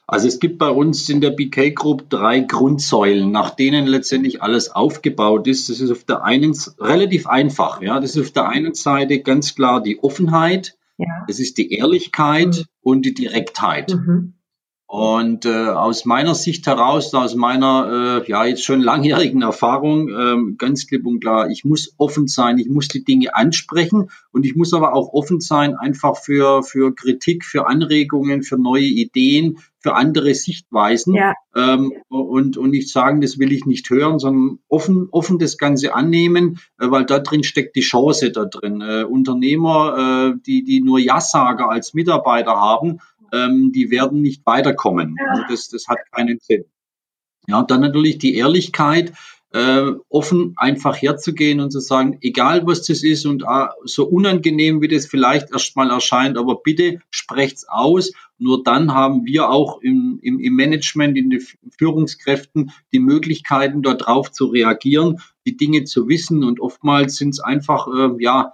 Also 0.09 0.29
es 0.29 0.39
gibt 0.39 0.59
bei 0.59 0.71
uns 0.71 1.09
in 1.09 1.21
der 1.21 1.31
BK 1.31 1.71
Group 1.71 2.09
drei 2.09 2.41
Grundsäulen, 2.41 3.33
nach 3.33 3.51
denen 3.51 3.87
letztendlich 3.87 4.41
alles 4.41 4.71
aufgebaut 4.71 5.49
ist. 5.49 5.69
Das 5.69 5.81
ist 5.81 5.91
auf 5.91 6.05
der 6.05 6.23
einen 6.23 6.57
relativ 6.79 7.27
einfach. 7.27 7.83
Ja, 7.83 7.99
das 7.99 8.15
ist 8.15 8.27
auf 8.27 8.31
der 8.31 8.49
einen 8.49 8.75
Seite 8.75 9.21
ganz 9.21 9.57
klar 9.57 9.83
die 9.83 9.99
Offenheit, 10.03 10.79
ja. 10.97 11.25
das 11.27 11.41
ist 11.41 11.59
die 11.59 11.73
Ehrlichkeit 11.73 12.57
mhm. 12.57 12.65
und 12.83 13.03
die 13.03 13.15
Direktheit. 13.15 13.93
Mhm. 13.95 14.35
Und 14.89 15.45
äh, 15.47 15.67
aus 15.69 16.05
meiner 16.05 16.37
Sicht 16.37 16.65
heraus, 16.69 17.13
aus 17.13 17.35
meiner 17.35 18.23
äh, 18.25 18.31
ja 18.31 18.45
jetzt 18.45 18.65
schon 18.65 18.81
langjährigen 18.81 19.43
Erfahrung, 19.43 20.09
ähm, 20.11 20.55
ganz 20.59 20.87
klipp 20.87 21.05
und 21.07 21.19
klar, 21.19 21.51
ich 21.51 21.65
muss 21.65 21.95
offen 21.99 22.29
sein, 22.29 22.59
ich 22.59 22.69
muss 22.69 22.87
die 22.87 23.03
Dinge 23.03 23.35
ansprechen 23.35 24.11
und 24.31 24.47
ich 24.47 24.55
muss 24.55 24.73
aber 24.73 24.95
auch 24.95 25.13
offen 25.13 25.41
sein 25.41 25.75
einfach 25.75 26.17
für 26.17 26.63
für 26.63 26.95
Kritik, 26.95 27.45
für 27.45 27.67
Anregungen, 27.67 28.45
für 28.45 28.59
neue 28.59 28.85
Ideen, 28.85 29.59
für 29.81 29.95
andere 29.95 30.35
Sichtweisen 30.35 31.15
ja. 31.15 31.35
ähm, 31.57 31.93
und 32.09 32.57
und 32.57 32.71
nicht 32.71 32.89
sagen, 32.89 33.21
das 33.21 33.41
will 33.41 33.51
ich 33.51 33.67
nicht 33.67 33.91
hören, 33.91 34.21
sondern 34.21 34.61
offen 34.69 35.09
offen 35.11 35.41
das 35.41 35.59
Ganze 35.59 35.97
annehmen, 35.97 36.61
äh, 36.79 36.89
weil 36.91 37.07
da 37.07 37.19
drin 37.19 37.43
steckt 37.43 37.75
die 37.75 37.81
Chance 37.81 38.31
da 38.31 38.45
drin. 38.45 38.81
Äh, 38.83 39.03
Unternehmer, 39.03 40.35
äh, 40.37 40.41
die 40.47 40.63
die 40.63 40.81
nur 40.81 41.01
Ja-Sager 41.01 41.69
als 41.69 41.93
Mitarbeiter 41.93 42.53
haben 42.53 43.01
ähm, 43.33 43.73
die 43.73 43.91
werden 43.91 44.23
nicht 44.23 44.45
weiterkommen. 44.47 45.17
Also 45.29 45.43
das, 45.49 45.69
das 45.69 45.89
hat 45.89 45.99
keinen 46.13 46.39
Sinn. 46.41 46.65
Ja, 47.49 47.61
und 47.61 47.71
dann 47.71 47.81
natürlich 47.81 48.19
die 48.19 48.35
Ehrlichkeit. 48.37 49.13
äh, 49.53 49.93
offen 50.11 50.55
einfach 50.57 51.01
herzugehen 51.01 51.61
und 51.61 51.71
zu 51.71 51.81
sagen, 51.81 52.19
egal 52.21 52.67
was 52.67 52.83
das 52.83 53.03
ist 53.03 53.25
und 53.27 53.45
äh, 53.45 53.67
so 53.85 54.07
unangenehm 54.07 54.83
wie 54.83 54.89
das 54.89 55.07
vielleicht 55.07 55.51
erstmal 55.51 55.91
erscheint, 55.91 56.37
aber 56.37 56.61
bitte 56.63 57.01
sprecht's 57.11 57.67
aus. 57.69 58.13
Nur 58.39 58.63
dann 58.65 58.93
haben 58.93 59.25
wir 59.25 59.49
auch 59.49 59.81
im, 59.81 60.19
im, 60.23 60.41
im 60.41 60.55
Management, 60.55 61.17
in 61.17 61.31
den 61.31 61.41
Führungskräften 61.79 62.71
die 62.93 62.99
Möglichkeiten, 62.99 63.83
darauf 63.83 64.31
zu 64.31 64.47
reagieren, 64.47 65.21
die 65.47 65.57
Dinge 65.57 65.85
zu 65.85 66.07
wissen. 66.09 66.45
Und 66.45 66.61
oftmals 66.61 67.17
sind 67.17 67.31
es 67.31 67.41
einfach, 67.41 67.87
äh, 67.87 68.23
ja, 68.23 68.53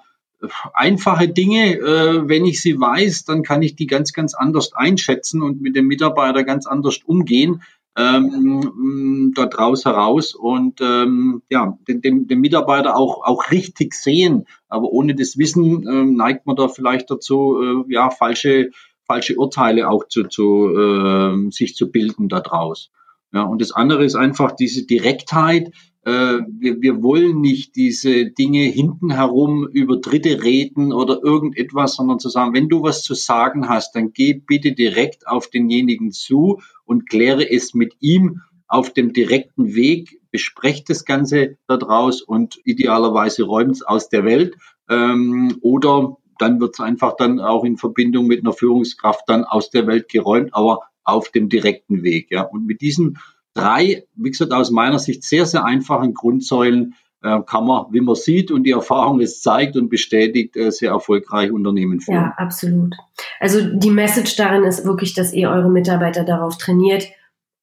einfache 0.75 1.29
Dinge, 1.29 1.77
äh, 1.77 2.29
wenn 2.29 2.45
ich 2.45 2.61
sie 2.61 2.79
weiß, 2.79 3.25
dann 3.25 3.43
kann 3.43 3.63
ich 3.63 3.77
die 3.77 3.87
ganz, 3.87 4.13
ganz 4.13 4.35
anders 4.35 4.73
einschätzen 4.73 5.43
und 5.43 5.61
mit 5.61 5.77
dem 5.77 5.87
Mitarbeiter 5.87 6.45
ganz 6.45 6.67
anders 6.67 6.99
umgehen, 7.05 7.63
ähm, 7.97 9.33
dort 9.35 9.59
raus 9.59 9.85
heraus 9.85 10.35
und 10.35 10.81
ähm, 10.81 11.43
ja, 11.51 11.77
den, 11.87 12.01
den, 12.01 12.27
den 12.27 12.41
Mitarbeiter 12.41 12.97
auch, 12.97 13.25
auch 13.25 13.51
richtig 13.51 13.95
sehen. 13.95 14.47
Aber 14.69 14.91
ohne 14.91 15.15
das 15.15 15.37
Wissen 15.37 15.87
äh, 15.87 16.05
neigt 16.05 16.47
man 16.47 16.57
da 16.57 16.69
vielleicht 16.69 17.11
dazu, 17.11 17.85
äh, 17.89 17.93
ja, 17.93 18.11
falsche, 18.11 18.71
falsche 19.07 19.37
Urteile 19.37 19.91
auch 19.91 20.09
zu, 20.09 20.25
zu 20.25 20.69
äh, 20.75 21.51
sich 21.51 21.75
zu 21.75 21.91
bilden 21.91 22.29
daraus. 22.29 22.91
Ja, 23.33 23.43
und 23.43 23.61
das 23.61 23.73
andere 23.73 24.05
ist 24.05 24.15
einfach 24.15 24.53
diese 24.53 24.87
Direktheit. 24.87 25.73
Äh, 26.05 26.41
wir, 26.49 26.81
wir 26.81 27.03
wollen 27.03 27.41
nicht 27.41 27.77
diese 27.77 28.27
Dinge 28.27 28.63
hinten 28.63 29.13
herum 29.13 29.69
über 29.69 29.99
Dritte 29.99 30.43
reden 30.43 30.93
oder 30.93 31.23
irgendetwas, 31.23 31.95
sondern 31.95 32.19
zu 32.19 32.29
sagen, 32.29 32.55
wenn 32.55 32.69
du 32.69 32.83
was 32.83 33.03
zu 33.03 33.15
sagen 33.15 33.69
hast, 33.69 33.95
dann 33.95 34.13
geh 34.13 34.35
bitte 34.35 34.73
direkt 34.73 35.29
auf 35.29 35.49
denjenigen 35.49 36.11
zu 36.11 36.61
und 36.85 37.09
kläre 37.09 37.49
es 37.49 37.75
mit 37.75 37.95
ihm 38.01 38.41
auf 38.67 38.93
dem 38.93 39.13
direkten 39.13 39.75
Weg, 39.75 40.21
besprecht 40.31 40.89
das 40.91 41.05
Ganze 41.05 41.59
daraus 41.69 42.23
und 42.23 42.59
idealerweise 42.65 43.45
räumt 43.45 43.77
es 43.77 43.83
aus 43.83 44.09
der 44.09 44.25
Welt. 44.25 44.57
Ähm, 44.89 45.59
oder 45.61 46.17
dann 46.39 46.59
wird 46.59 46.75
es 46.75 46.81
einfach 46.81 47.15
dann 47.17 47.39
auch 47.39 47.65
in 47.65 47.77
Verbindung 47.77 48.27
mit 48.27 48.41
einer 48.41 48.53
Führungskraft 48.53 49.23
dann 49.29 49.45
aus 49.45 49.71
der 49.71 49.87
Welt 49.87 50.09
geräumt, 50.09 50.55
aber 50.55 50.81
auf 51.05 51.29
dem 51.29 51.49
direkten 51.49 52.03
Weg. 52.03 52.31
Ja. 52.31 52.43
Und 52.43 52.67
mit 52.67 52.81
diesen 52.81 53.19
drei, 53.55 54.05
wie 54.15 54.31
gesagt, 54.31 54.53
aus 54.53 54.71
meiner 54.71 54.99
Sicht 54.99 55.25
sehr, 55.25 55.47
sehr 55.47 55.65
einfachen 55.65 56.15
Grundsäulen 56.15 56.95
äh, 57.23 57.41
kann 57.47 57.67
man, 57.67 57.87
wie 57.91 58.01
man 58.01 58.15
sieht 58.15 58.51
und 58.51 58.65
die 58.65 58.73
Erfahrung 58.73 59.21
es 59.21 59.43
zeigt 59.43 59.77
und 59.77 59.89
bestätigt, 59.89 60.57
äh, 60.57 60.71
sehr 60.71 60.91
erfolgreich 60.91 61.53
Unternehmen 61.53 62.01
führen. 62.01 62.17
Ja, 62.17 62.35
absolut. 62.37 62.95
Also 63.39 63.61
die 63.63 63.91
Message 63.91 64.37
darin 64.37 64.65
ist 64.65 64.85
wirklich, 64.85 65.15
dass 65.15 65.33
ihr 65.33 65.51
eure 65.51 65.71
Mitarbeiter 65.71 66.25
darauf 66.25 66.59
trainiert, 66.59 67.07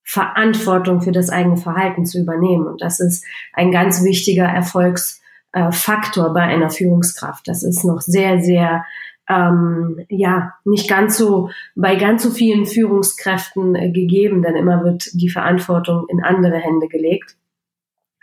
Verantwortung 0.04 1.02
für 1.02 1.12
das 1.12 1.30
eigene 1.30 1.58
Verhalten 1.58 2.06
zu 2.06 2.20
übernehmen. 2.20 2.68
Und 2.68 2.82
das 2.82 3.00
ist 3.00 3.24
ein 3.54 3.72
ganz 3.72 4.04
wichtiger 4.04 4.46
Erfolgsfaktor 4.46 6.34
bei 6.34 6.42
einer 6.42 6.70
Führungskraft. 6.72 7.48
Das 7.48 7.62
ist 7.62 7.84
noch 7.84 8.02
sehr, 8.02 8.42
sehr 8.42 8.86
ähm, 9.30 10.06
ja 10.10 10.54
nicht 10.66 10.90
ganz 10.90 11.18
so 11.18 11.50
bei 11.76 11.96
ganz 11.96 12.24
so 12.24 12.32
vielen 12.32 12.66
Führungskräften 12.66 13.76
äh, 13.76 13.92
gegeben, 13.92 14.42
denn 14.42 14.56
immer 14.56 14.84
wird 14.84 15.10
die 15.14 15.30
Verantwortung 15.30 16.06
in 16.10 16.24
andere 16.24 16.58
Hände 16.58 16.88
gelegt. 16.88 17.36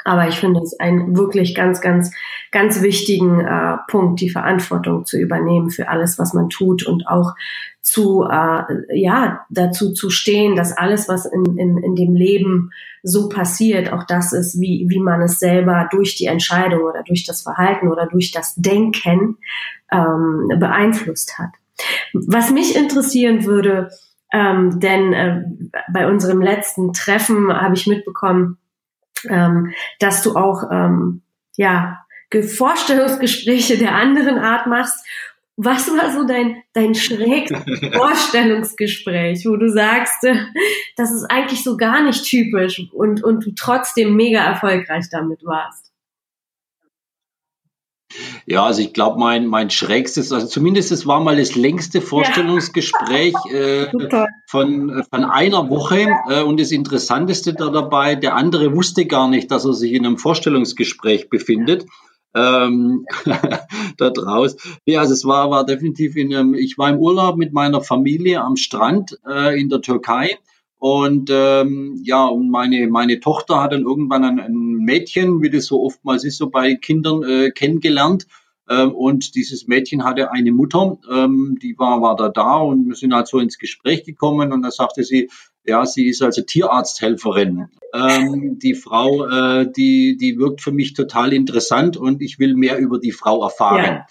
Aber 0.05 0.29
ich 0.29 0.37
finde 0.37 0.61
es 0.61 0.79
einen 0.79 1.17
wirklich 1.17 1.55
ganz, 1.55 1.81
ganz, 1.81 2.15
ganz 2.53 2.81
wichtigen 2.83 3.41
äh, 3.41 3.77
Punkt, 3.89 4.21
die 4.21 4.31
Verantwortung 4.31 5.05
zu 5.05 5.19
übernehmen 5.19 5.71
für 5.71 5.89
alles, 5.89 6.19
was 6.19 6.33
man 6.33 6.49
tut 6.49 6.87
und 6.87 7.09
auch 7.09 7.35
zu, 7.83 8.25
äh, 8.25 8.63
ja, 8.93 9.47
dazu 9.49 9.93
zu 9.93 10.11
stehen, 10.11 10.55
dass 10.55 10.77
alles, 10.77 11.09
was 11.09 11.25
in, 11.27 11.57
in, 11.57 11.79
in 11.79 11.95
dem 11.95 12.15
Leben 12.15 12.71
so 13.03 13.29
passiert, 13.29 13.93
auch 13.93 14.05
das 14.05 14.33
ist, 14.33 14.61
wie, 14.61 14.87
wie 14.89 15.01
man 15.01 15.23
es 15.23 15.39
selber 15.39 15.89
durch 15.91 16.17
die 16.17 16.27
Entscheidung 16.27 16.83
oder 16.83 17.03
durch 17.05 17.25
das 17.25 17.43
Verhalten 17.43 17.89
oder 17.89 18.07
durch 18.07 18.33
das 18.33 18.55
Denken 18.57 19.39
ähm, 19.93 20.49
beeinflusst 20.59 21.39
hat. 21.39 21.51
Was 22.13 22.51
mich 22.51 22.77
interessieren 22.77 23.45
würde, 23.45 23.91
ähm, 24.33 24.81
denn 24.81 25.13
äh, 25.13 25.43
bei 25.93 26.09
unserem 26.09 26.41
letzten 26.41 26.93
Treffen 26.93 27.53
habe 27.53 27.75
ich 27.75 27.87
mitbekommen, 27.87 28.59
ähm, 29.29 29.73
dass 29.99 30.23
du 30.23 30.37
auch 30.37 30.65
ähm, 30.71 31.23
ja 31.57 32.01
Vorstellungsgespräche 32.33 33.79
der 33.79 33.95
anderen 33.95 34.39
Art 34.39 34.67
machst. 34.67 35.07
Was 35.59 35.89
war 35.89 36.13
so 36.13 36.27
dein 36.27 36.63
dein 36.75 36.95
schräg 36.95 37.49
Vorstellungsgespräch, 37.95 39.47
wo 39.47 39.57
du 39.57 39.71
sagst, 39.71 40.25
äh, 40.25 40.37
das 40.97 41.13
ist 41.13 41.25
eigentlich 41.31 41.63
so 41.63 41.77
gar 41.77 42.03
nicht 42.03 42.25
typisch 42.25 42.83
und 42.93 43.23
und 43.23 43.45
du 43.45 43.53
trotzdem 43.55 44.17
mega 44.17 44.41
erfolgreich 44.45 45.07
damit 45.11 45.45
warst? 45.45 45.93
Ja, 48.47 48.65
also 48.65 48.81
ich 48.81 48.93
glaube, 48.93 49.19
mein, 49.19 49.47
mein 49.47 49.71
schrägstes, 49.71 50.33
also 50.33 50.47
zumindest 50.47 50.93
es 50.93 51.07
war 51.07 51.21
mal 51.21 51.37
das 51.37 51.57
längste 51.57 52.01
Vorstellungsgespräch 52.01 53.35
äh, 53.53 53.87
von, 54.47 55.05
von 55.11 55.25
einer 55.25 55.69
Woche. 55.69 56.07
Äh, 56.29 56.43
und 56.43 56.61
das 56.61 56.71
Interessanteste 56.71 57.55
da 57.55 57.71
dabei, 57.71 58.15
der 58.15 58.37
andere 58.37 58.75
wusste 58.75 59.07
gar 59.07 59.29
nicht, 59.29 59.51
dass 59.51 59.65
er 59.65 59.75
sich 59.75 59.93
in 59.93 60.07
einem 60.07 60.19
Vorstellungsgespräch 60.19 61.29
befindet. 61.29 61.87
Ähm, 62.35 63.07
da 63.97 64.11
draus. 64.11 64.57
Ja, 64.85 65.01
also 65.01 65.15
es 65.15 65.25
war, 65.25 65.51
war 65.51 65.65
definitiv 65.65 66.17
in 66.17 66.35
einem, 66.35 66.55
ich 66.55 66.79
war 66.79 66.91
im 66.91 66.99
Urlaub 66.99 67.37
mit 67.37 67.53
meiner 67.53 67.81
Familie 67.81 68.43
am 68.43 68.57
Strand 68.57 69.19
äh, 69.27 69.59
in 69.59 69.69
der 69.69 69.81
Türkei 69.81 70.39
und 70.79 71.31
ähm, 71.33 72.01
ja, 72.05 72.27
und 72.27 72.51
meine, 72.51 72.87
meine 72.89 73.19
Tochter 73.21 73.63
hat 73.63 73.73
dann 73.73 73.83
irgendwann 73.83 74.25
ein, 74.25 74.41
ein 74.41 74.66
Mädchen, 74.87 75.43
wie 75.43 75.51
das 75.51 75.67
so 75.67 75.83
oftmals 75.83 76.25
ist, 76.25 76.39
so 76.39 76.49
bei 76.49 76.75
Kindern 76.75 77.23
äh, 77.23 77.51
kennengelernt. 77.51 78.27
Ähm, 78.69 78.95
und 78.95 79.35
dieses 79.35 79.69
Mädchen 79.69 80.05
hatte 80.05 80.33
eine 80.33 80.51
Mutter, 80.51 80.99
ähm, 81.11 81.59
die 81.63 81.79
war, 81.79 82.03
war 82.03 82.17
da 82.17 82.29
da 82.29 82.57
und 82.57 82.89
wir 82.89 82.97
sind 82.97 83.15
halt 83.15 83.29
so 83.29 83.39
ins 83.39 83.59
Gespräch 83.59 84.05
gekommen 84.05 84.53
und 84.53 84.63
da 84.63 84.71
sagte 84.71 85.05
sie, 85.05 85.29
ja, 85.65 85.85
sie 85.85 86.09
ist 86.09 86.23
also 86.23 86.43
Tierarzthelferin. 86.43 87.69
Ähm, 87.95 88.59
die 88.59 88.75
Frau, 88.75 89.27
äh, 89.27 89.71
die, 89.71 90.17
die 90.17 90.39
wirkt 90.39 90.63
für 90.63 90.73
mich 90.73 90.95
total 90.95 91.33
interessant 91.33 91.97
und 91.97 92.23
ich 92.23 92.39
will 92.39 92.55
mehr 92.55 92.79
über 92.79 92.99
die 92.99 93.13
Frau 93.13 93.43
erfahren. 93.43 93.85
Ja. 93.85 94.07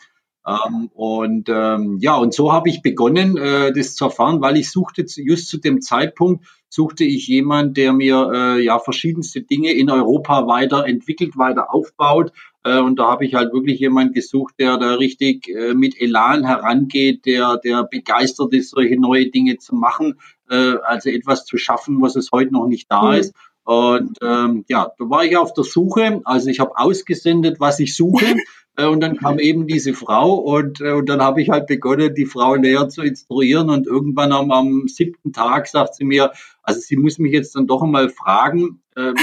Ähm, 0.47 0.89
und 0.93 1.49
ähm, 1.49 1.97
ja, 1.99 2.15
und 2.17 2.33
so 2.33 2.53
habe 2.53 2.69
ich 2.69 2.81
begonnen, 2.81 3.37
äh, 3.37 3.73
das 3.73 3.95
zu 3.95 4.05
erfahren, 4.05 4.41
weil 4.41 4.57
ich 4.57 4.71
suchte 4.71 5.05
just 5.17 5.49
zu 5.49 5.57
dem 5.57 5.81
Zeitpunkt 5.81 6.45
suchte 6.75 7.05
ich 7.05 7.27
jemand, 7.27 7.77
der 7.77 7.93
mir 7.93 8.31
äh, 8.33 8.61
ja 8.61 8.79
verschiedenste 8.79 9.41
Dinge 9.41 9.71
in 9.71 9.89
Europa 9.89 10.45
weiterentwickelt, 10.45 11.37
weiter 11.37 11.73
aufbaut. 11.73 12.33
Äh, 12.63 12.79
und 12.79 12.99
da 12.99 13.07
habe 13.07 13.25
ich 13.25 13.33
halt 13.33 13.53
wirklich 13.53 13.79
jemand 13.79 14.13
gesucht, 14.13 14.55
der 14.59 14.77
da 14.77 14.95
richtig 14.95 15.47
äh, 15.47 15.73
mit 15.73 15.99
Elan 15.99 16.45
herangeht, 16.45 17.25
der, 17.25 17.57
der 17.57 17.83
begeistert 17.83 18.53
ist, 18.53 18.71
solche 18.71 18.99
neue 18.99 19.27
Dinge 19.31 19.57
zu 19.57 19.73
machen, 19.73 20.19
äh, 20.49 20.75
also 20.83 21.09
etwas 21.09 21.45
zu 21.45 21.57
schaffen, 21.57 22.01
was 22.01 22.17
es 22.17 22.31
heute 22.33 22.51
noch 22.51 22.67
nicht 22.67 22.91
da 22.91 23.11
mhm. 23.11 23.19
ist. 23.19 23.35
Und 23.63 24.17
ähm, 24.21 24.65
ja, 24.67 24.91
da 24.99 25.09
war 25.09 25.23
ich 25.23 25.37
auf 25.37 25.53
der 25.53 25.63
Suche. 25.63 26.21
Also 26.25 26.49
ich 26.49 26.59
habe 26.59 26.77
ausgesendet, 26.77 27.59
was 27.59 27.79
ich 27.79 27.95
suche. 27.95 28.35
Äh, 28.77 28.85
und 28.87 29.01
dann 29.01 29.17
kam 29.17 29.39
eben 29.39 29.67
diese 29.67 29.93
Frau 29.93 30.35
und, 30.35 30.81
äh, 30.81 30.91
und 30.91 31.07
dann 31.07 31.21
habe 31.21 31.41
ich 31.41 31.49
halt 31.49 31.67
begonnen, 31.67 32.13
die 32.15 32.25
Frau 32.25 32.55
näher 32.55 32.89
zu 32.89 33.01
instruieren. 33.01 33.69
Und 33.69 33.87
irgendwann 33.87 34.31
am, 34.31 34.51
am 34.51 34.87
siebten 34.87 35.33
Tag 35.33 35.67
sagt 35.67 35.95
sie 35.95 36.05
mir, 36.05 36.31
also 36.63 36.79
sie 36.79 36.97
muss 36.97 37.19
mich 37.19 37.33
jetzt 37.33 37.55
dann 37.55 37.67
doch 37.67 37.81
einmal 37.81 38.09
fragen. 38.09 38.81
Ähm, 38.97 39.15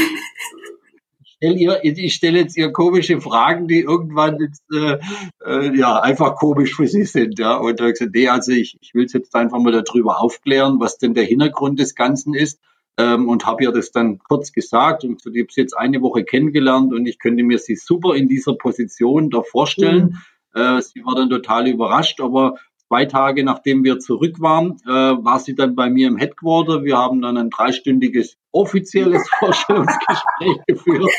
ich 1.41 2.15
stelle 2.15 2.39
jetzt 2.39 2.57
ihr 2.57 2.71
komische 2.71 3.21
Fragen, 3.21 3.67
die 3.67 3.81
irgendwann 3.81 4.39
jetzt, 4.39 4.63
äh, 4.73 4.99
äh, 5.45 5.77
ja 5.77 6.01
einfach 6.01 6.37
komisch 6.37 6.77
für 6.77 6.87
sie 6.87 7.05
sind. 7.05 7.39
Ja. 7.39 7.57
Und 7.57 7.81
da 7.81 7.85
habe 7.85 7.93
ich 7.93 7.99
gesagt, 7.99 8.15
nee, 8.15 8.29
also 8.29 8.53
ich, 8.53 8.79
ich 8.81 8.95
will 8.95 9.07
jetzt 9.13 9.35
einfach 9.35 9.59
mal 9.59 9.73
darüber 9.73 10.21
aufklären, 10.21 10.79
was 10.79 10.99
denn 10.99 11.15
der 11.15 11.25
Hintergrund 11.25 11.81
des 11.81 11.95
Ganzen 11.97 12.35
ist 12.35 12.61
ähm, 12.99 13.29
und 13.29 13.47
habe 13.47 13.65
ihr 13.65 13.73
das 13.73 13.91
dann 13.91 14.19
kurz 14.19 14.53
gesagt 14.53 15.05
und 15.05 15.23
ich 15.25 15.43
habe 15.43 15.53
sie 15.53 15.61
jetzt 15.61 15.77
eine 15.77 16.03
Woche 16.03 16.25
kennengelernt 16.25 16.93
und 16.93 17.07
ich 17.07 17.19
könnte 17.19 17.43
mir 17.43 17.59
sie 17.59 17.77
super 17.77 18.15
in 18.15 18.29
dieser 18.29 18.55
Position 18.55 19.31
da 19.31 19.43
vorstellen. 19.43 20.19
Mhm. 20.55 20.61
Äh, 20.61 20.83
sie 20.83 21.05
war 21.05 21.15
dann 21.15 21.31
total 21.31 21.69
überrascht, 21.69 22.21
aber 22.21 22.57
zwei 22.93 23.07
Tage 23.07 23.43
nachdem 23.43 23.85
wir 23.85 23.99
zurück 23.99 24.41
waren, 24.41 24.77
äh, 24.85 24.91
war 24.91 25.39
sie 25.39 25.55
dann 25.55 25.75
bei 25.75 25.89
mir 25.89 26.09
im 26.09 26.19
Headquarter. 26.19 26.85
Wir 26.85 26.99
haben 26.99 27.23
dann 27.23 27.39
ein 27.39 27.49
dreistündiges 27.49 28.37
offizielles 28.53 29.27
Vorstellungsgespräch 29.39 30.59
geführt 30.67 31.11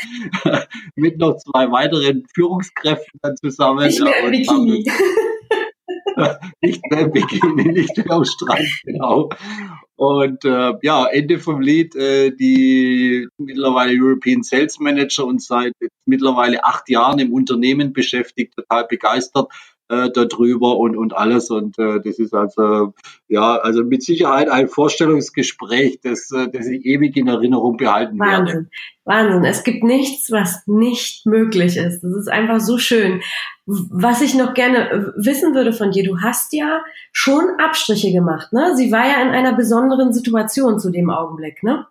mit 0.94 1.18
noch 1.18 1.36
zwei 1.38 1.72
weiteren 1.72 2.24
Führungskräften 2.32 3.18
dann 3.22 3.36
zusammen. 3.36 3.86
Nicht 3.86 4.00
mehr 4.00 4.24
im 4.24 4.30
Bikini. 4.30 4.84
nicht 6.62 6.82
mehr 6.90 7.00
im 7.00 7.10
Bikini, 7.10 7.72
nicht 7.72 7.96
mehr 7.96 8.10
am 8.10 8.24
Strand, 8.24 8.82
genau. 8.84 9.30
Und 10.04 10.44
äh, 10.44 10.74
ja, 10.82 11.06
Ende 11.06 11.38
vom 11.38 11.62
Lied, 11.62 11.96
äh, 11.96 12.30
die 12.30 13.26
mittlerweile 13.38 13.98
European 13.98 14.42
Sales 14.42 14.78
Manager 14.78 15.24
und 15.24 15.40
seit 15.40 15.72
mittlerweile 16.04 16.62
acht 16.62 16.90
Jahren 16.90 17.18
im 17.20 17.32
Unternehmen 17.32 17.94
beschäftigt, 17.94 18.54
total 18.54 18.86
begeistert, 18.86 19.50
äh, 19.88 20.10
darüber 20.10 20.78
und, 20.78 20.96
und 20.96 21.16
alles. 21.16 21.50
Und 21.50 21.78
äh, 21.78 22.00
das 22.02 22.18
ist 22.18 22.34
also, 22.34 22.94
ja, 23.28 23.56
also 23.56 23.84
mit 23.84 24.02
Sicherheit 24.02 24.48
ein 24.48 24.68
Vorstellungsgespräch, 24.68 26.00
das, 26.02 26.30
äh, 26.30 26.48
das 26.50 26.66
ich 26.66 26.84
ewig 26.84 27.16
in 27.16 27.28
Erinnerung 27.28 27.76
behalten 27.76 28.18
Wahnsinn. 28.18 28.46
werde. 28.46 28.68
Wahnsinn. 29.04 29.44
Es 29.44 29.64
gibt 29.64 29.84
nichts, 29.84 30.30
was 30.30 30.66
nicht 30.66 31.26
möglich 31.26 31.76
ist. 31.76 32.02
Das 32.02 32.12
ist 32.12 32.28
einfach 32.28 32.60
so 32.60 32.78
schön. 32.78 33.20
Was 33.66 34.22
ich 34.22 34.34
noch 34.34 34.54
gerne 34.54 35.12
wissen 35.16 35.54
würde 35.54 35.72
von 35.72 35.90
dir, 35.90 36.04
du 36.04 36.20
hast 36.20 36.52
ja 36.52 36.82
schon 37.12 37.44
Abstriche 37.58 38.12
gemacht, 38.12 38.52
ne? 38.52 38.76
Sie 38.76 38.92
war 38.92 39.06
ja 39.06 39.22
in 39.22 39.28
einer 39.28 39.54
besonderen 39.54 40.12
Situation 40.12 40.78
zu 40.78 40.90
dem 40.90 41.10
Augenblick, 41.10 41.62
ne? 41.62 41.86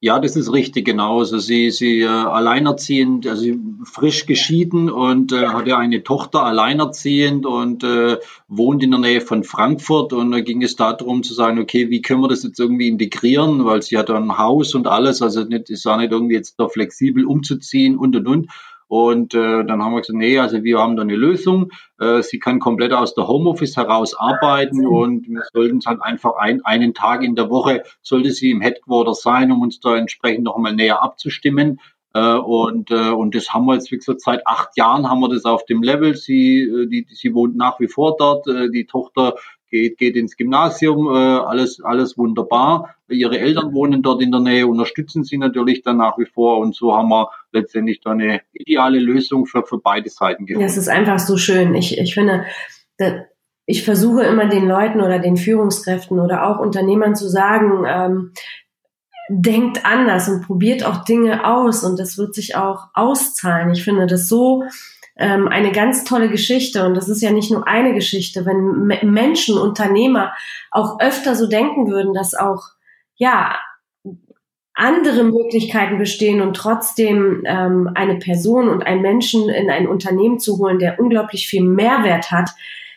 Ja, 0.00 0.18
das 0.18 0.36
ist 0.36 0.52
richtig, 0.52 0.84
genau. 0.84 1.20
Also 1.20 1.38
sie, 1.38 1.70
sie 1.70 2.02
äh, 2.02 2.06
alleinerziehend, 2.06 3.26
also 3.26 3.46
frisch 3.84 4.26
geschieden 4.26 4.90
und 4.90 5.32
äh, 5.32 5.46
hat 5.48 5.66
ja 5.66 5.78
eine 5.78 6.02
Tochter 6.02 6.42
alleinerziehend 6.44 7.46
und 7.46 7.82
äh, 7.82 8.18
wohnt 8.46 8.82
in 8.84 8.90
der 8.90 9.00
Nähe 9.00 9.22
von 9.22 9.42
Frankfurt. 9.42 10.12
Und 10.12 10.32
da 10.32 10.40
ging 10.40 10.62
es 10.62 10.76
darum 10.76 11.22
zu 11.22 11.32
sagen, 11.32 11.58
okay, 11.58 11.88
wie 11.88 12.02
können 12.02 12.20
wir 12.20 12.28
das 12.28 12.42
jetzt 12.42 12.60
irgendwie 12.60 12.88
integrieren, 12.88 13.64
weil 13.64 13.80
sie 13.80 13.96
hat 13.96 14.10
ein 14.10 14.36
Haus 14.36 14.74
und 14.74 14.86
alles, 14.86 15.22
also 15.22 15.44
nicht, 15.44 15.70
ist 15.70 15.86
auch 15.86 15.96
nicht 15.96 16.12
irgendwie 16.12 16.34
jetzt 16.34 16.56
da 16.60 16.68
flexibel 16.68 17.24
umzuziehen 17.24 17.96
und 17.96 18.14
und 18.16 18.26
und. 18.28 18.50
Und 18.88 19.34
äh, 19.34 19.64
dann 19.64 19.82
haben 19.82 19.92
wir 19.92 20.00
gesagt, 20.00 20.18
nee, 20.18 20.38
also 20.38 20.62
wir 20.62 20.78
haben 20.78 20.96
da 20.96 21.02
eine 21.02 21.16
Lösung. 21.16 21.70
Äh, 21.98 22.22
sie 22.22 22.38
kann 22.38 22.60
komplett 22.60 22.92
aus 22.92 23.14
der 23.14 23.26
Homeoffice 23.26 23.76
heraus 23.76 24.14
arbeiten 24.14 24.86
und 24.86 25.26
wir 25.28 25.42
sollten 25.52 25.78
es 25.78 25.86
halt 25.86 26.00
einfach 26.02 26.36
ein, 26.36 26.64
einen 26.64 26.94
Tag 26.94 27.22
in 27.24 27.34
der 27.34 27.50
Woche, 27.50 27.82
sollte 28.02 28.30
sie 28.30 28.50
im 28.50 28.60
Headquarter 28.60 29.14
sein, 29.14 29.50
um 29.50 29.62
uns 29.62 29.80
da 29.80 29.96
entsprechend 29.96 30.44
noch 30.44 30.56
einmal 30.56 30.74
näher 30.74 31.02
abzustimmen. 31.02 31.80
Äh, 32.16 32.38
und, 32.38 32.90
äh, 32.90 33.10
und 33.10 33.34
das 33.34 33.52
haben 33.52 33.66
wir 33.66 33.74
jetzt, 33.74 33.90
wie 33.90 33.96
gesagt, 33.96 34.22
seit 34.22 34.46
acht 34.46 34.76
Jahren 34.76 35.10
haben 35.10 35.20
wir 35.20 35.28
das 35.28 35.44
auf 35.44 35.66
dem 35.66 35.82
Level. 35.82 36.14
Sie, 36.14 36.60
äh, 36.62 36.86
die, 36.86 37.06
sie 37.10 37.34
wohnt 37.34 37.56
nach 37.56 37.78
wie 37.78 37.88
vor 37.88 38.16
dort. 38.16 38.46
Äh, 38.46 38.70
die 38.70 38.86
Tochter 38.86 39.34
geht, 39.76 39.98
geht 39.98 40.16
ins 40.16 40.36
Gymnasium, 40.36 41.08
äh, 41.08 41.18
alles, 41.18 41.80
alles 41.82 42.16
wunderbar. 42.16 42.94
Ihre 43.08 43.38
Eltern 43.38 43.72
wohnen 43.72 44.02
dort 44.02 44.22
in 44.22 44.30
der 44.30 44.40
Nähe, 44.40 44.66
unterstützen 44.66 45.24
sie 45.24 45.38
natürlich 45.38 45.82
dann 45.82 45.98
nach 45.98 46.18
wie 46.18 46.26
vor 46.26 46.58
und 46.58 46.74
so 46.74 46.96
haben 46.96 47.08
wir 47.08 47.30
letztendlich 47.52 48.00
da 48.00 48.10
eine 48.10 48.40
ideale 48.52 48.98
Lösung 48.98 49.46
für, 49.46 49.62
für 49.64 49.78
beide 49.78 50.08
Seiten 50.08 50.46
gefunden. 50.46 50.66
Das 50.66 50.76
ist 50.76 50.88
einfach 50.88 51.18
so 51.18 51.36
schön. 51.36 51.74
Ich, 51.74 51.98
ich 51.98 52.14
finde, 52.14 52.46
ich 53.66 53.84
versuche 53.84 54.22
immer 54.22 54.48
den 54.48 54.66
Leuten 54.66 55.00
oder 55.00 55.18
den 55.18 55.36
Führungskräften 55.36 56.18
oder 56.18 56.48
auch 56.48 56.58
Unternehmern 56.58 57.14
zu 57.14 57.28
sagen, 57.28 57.84
ähm, 57.86 58.32
denkt 59.28 59.84
anders 59.84 60.28
und 60.28 60.46
probiert 60.46 60.84
auch 60.84 61.04
Dinge 61.04 61.46
aus 61.46 61.82
und 61.82 61.98
das 61.98 62.16
wird 62.16 62.34
sich 62.34 62.56
auch 62.56 62.88
auszahlen. 62.94 63.72
Ich 63.72 63.82
finde 63.82 64.06
das 64.06 64.28
so 64.28 64.62
ähm, 65.16 65.48
eine 65.48 65.72
ganz 65.72 66.04
tolle 66.04 66.28
Geschichte. 66.28 66.84
Und 66.84 66.94
das 66.94 67.08
ist 67.08 67.22
ja 67.22 67.30
nicht 67.30 67.50
nur 67.50 67.66
eine 67.66 67.94
Geschichte. 67.94 68.44
Wenn 68.46 68.90
M 68.90 69.12
Menschen, 69.12 69.58
Unternehmer 69.58 70.32
auch 70.70 71.00
öfter 71.00 71.34
so 71.34 71.48
denken 71.48 71.90
würden, 71.90 72.14
dass 72.14 72.34
auch, 72.34 72.62
ja, 73.16 73.56
andere 74.78 75.24
Möglichkeiten 75.24 75.96
bestehen 75.96 76.42
und 76.42 76.54
trotzdem 76.54 77.42
ähm, 77.46 77.90
eine 77.94 78.16
Person 78.16 78.68
und 78.68 78.86
einen 78.86 79.00
Menschen 79.00 79.48
in 79.48 79.70
ein 79.70 79.88
Unternehmen 79.88 80.38
zu 80.38 80.58
holen, 80.58 80.78
der 80.78 81.00
unglaublich 81.00 81.48
viel 81.48 81.62
Mehrwert 81.62 82.30
hat, 82.30 82.50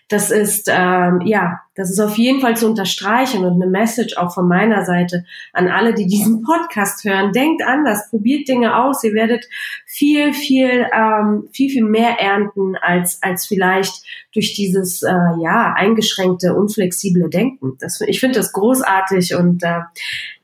das 0.09 0.31
ist 0.31 0.67
ähm, 0.71 1.21
ja, 1.23 1.61
das 1.75 1.91
ist 1.91 1.99
auf 1.99 2.17
jeden 2.17 2.41
Fall 2.41 2.57
zu 2.57 2.67
unterstreichen 2.67 3.45
und 3.45 3.61
eine 3.61 3.67
Message 3.69 4.17
auch 4.17 4.33
von 4.33 4.47
meiner 4.47 4.83
Seite 4.83 5.23
an 5.53 5.67
alle, 5.67 5.93
die 5.93 6.07
diesen 6.07 6.41
Podcast 6.41 7.03
hören. 7.03 7.31
Denkt 7.31 7.63
anders, 7.63 8.09
probiert 8.09 8.47
Dinge 8.47 8.75
aus. 8.75 9.03
Ihr 9.03 9.13
werdet 9.13 9.45
viel, 9.85 10.33
viel, 10.33 10.87
ähm, 10.91 11.47
viel, 11.53 11.69
viel 11.69 11.85
mehr 11.85 12.19
ernten 12.19 12.75
als 12.75 13.21
als 13.21 13.45
vielleicht 13.45 14.03
durch 14.33 14.55
dieses 14.55 15.03
äh, 15.03 15.13
ja 15.41 15.73
eingeschränkte, 15.75 16.55
unflexible 16.55 17.29
Denken. 17.29 17.77
Das, 17.79 18.01
ich 18.01 18.19
finde 18.19 18.39
das 18.39 18.51
großartig 18.51 19.35
und 19.35 19.63
äh, 19.63 19.81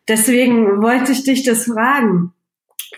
deswegen 0.07 0.83
wollte 0.83 1.11
ich 1.11 1.23
dich 1.23 1.43
das 1.43 1.65
fragen. 1.65 2.33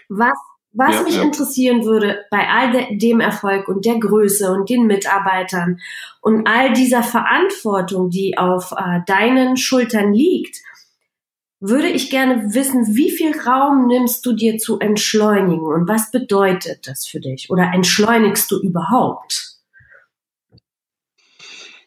Was 0.09 0.37
was 0.77 0.95
ja, 0.95 1.03
mich 1.03 1.15
ja. 1.15 1.23
interessieren 1.23 1.83
würde 1.85 2.25
bei 2.29 2.47
all 2.47 2.97
dem 2.97 3.19
Erfolg 3.19 3.67
und 3.67 3.85
der 3.85 3.99
Größe 3.99 4.51
und 4.51 4.69
den 4.69 4.85
Mitarbeitern 4.85 5.79
und 6.21 6.47
all 6.47 6.73
dieser 6.73 7.03
Verantwortung, 7.03 8.09
die 8.09 8.37
auf 8.37 8.71
äh, 8.71 8.99
deinen 9.07 9.57
Schultern 9.57 10.13
liegt, 10.13 10.57
würde 11.59 11.87
ich 11.87 12.11
gerne 12.11 12.53
wissen, 12.53 12.95
wie 12.95 13.09
viel 13.09 13.37
Raum 13.39 13.87
nimmst 13.87 14.25
du 14.25 14.33
dir 14.33 14.59
zu 14.59 14.79
entschleunigen 14.79 15.65
und 15.65 15.87
was 15.87 16.11
bedeutet 16.11 16.87
das 16.87 17.07
für 17.07 17.19
dich? 17.19 17.49
Oder 17.49 17.71
entschleunigst 17.73 18.51
du 18.51 18.59
überhaupt? 18.61 19.56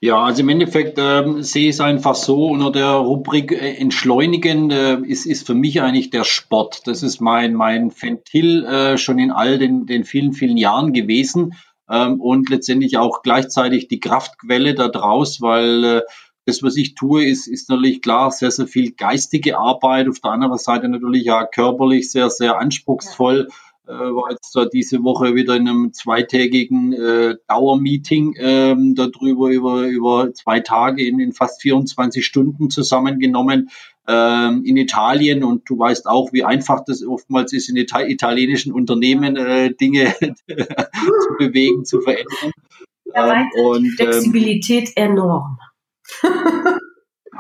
Ja, 0.02 0.22
also 0.22 0.40
im 0.40 0.48
Endeffekt 0.48 0.98
ähm, 0.98 1.42
sehe 1.42 1.68
ich 1.68 1.74
es 1.74 1.80
einfach 1.80 2.14
so 2.14 2.46
unter 2.46 2.72
der 2.72 2.92
Rubrik 2.92 3.52
äh, 3.52 3.74
Entschleunigen 3.74 4.70
äh, 4.70 4.94
ist, 5.04 5.26
ist 5.26 5.46
für 5.46 5.52
mich 5.52 5.82
eigentlich 5.82 6.08
der 6.08 6.24
Sport. 6.24 6.86
Das 6.86 7.02
ist 7.02 7.20
mein, 7.20 7.52
mein 7.52 7.92
Ventil 7.92 8.64
äh, 8.64 8.96
schon 8.96 9.18
in 9.18 9.30
all 9.30 9.58
den, 9.58 9.84
den 9.84 10.04
vielen, 10.04 10.32
vielen 10.32 10.56
Jahren 10.56 10.94
gewesen 10.94 11.52
ähm, 11.90 12.18
und 12.18 12.48
letztendlich 12.48 12.96
auch 12.96 13.20
gleichzeitig 13.20 13.88
die 13.88 14.00
Kraftquelle 14.00 14.74
da 14.74 14.88
draus, 14.88 15.42
weil 15.42 15.84
äh, 15.84 16.02
das, 16.46 16.62
was 16.62 16.78
ich 16.78 16.94
tue, 16.94 17.26
ist, 17.26 17.46
ist 17.46 17.68
natürlich 17.68 18.00
klar 18.00 18.30
sehr, 18.30 18.50
sehr 18.50 18.66
viel 18.66 18.92
geistige 18.92 19.58
Arbeit, 19.58 20.08
auf 20.08 20.20
der 20.20 20.30
anderen 20.30 20.56
Seite 20.56 20.88
natürlich 20.88 21.24
ja 21.24 21.44
körperlich 21.44 22.10
sehr, 22.10 22.30
sehr 22.30 22.58
anspruchsvoll. 22.58 23.48
Ja 23.50 23.54
äh, 23.54 23.69
war 23.92 24.30
jetzt 24.30 24.54
da 24.54 24.66
diese 24.66 25.02
Woche 25.02 25.34
wieder 25.34 25.56
in 25.56 25.68
einem 25.68 25.92
zweitägigen 25.92 26.92
äh, 26.92 27.36
Dauermeeting 27.48 28.34
ähm, 28.38 28.94
darüber 28.94 29.50
über, 29.50 29.82
über 29.82 30.32
zwei 30.34 30.60
Tage 30.60 31.06
in, 31.06 31.20
in 31.20 31.32
fast 31.32 31.62
24 31.62 32.24
Stunden 32.24 32.70
zusammengenommen 32.70 33.70
ähm, 34.08 34.64
in 34.64 34.76
Italien 34.76 35.44
und 35.44 35.68
du 35.68 35.78
weißt 35.78 36.06
auch, 36.06 36.32
wie 36.32 36.44
einfach 36.44 36.84
das 36.84 37.04
oftmals 37.04 37.52
ist, 37.52 37.68
in 37.68 37.76
Ita 37.76 38.02
italienischen 38.02 38.72
Unternehmen 38.72 39.36
äh, 39.36 39.74
Dinge 39.74 40.14
zu 40.20 41.36
bewegen, 41.38 41.84
zu 41.84 42.00
verändern. 42.00 42.52
Ähm, 43.14 43.50
und, 43.64 43.84
ähm, 43.84 43.92
Flexibilität 43.96 44.90
enorm. 44.96 45.58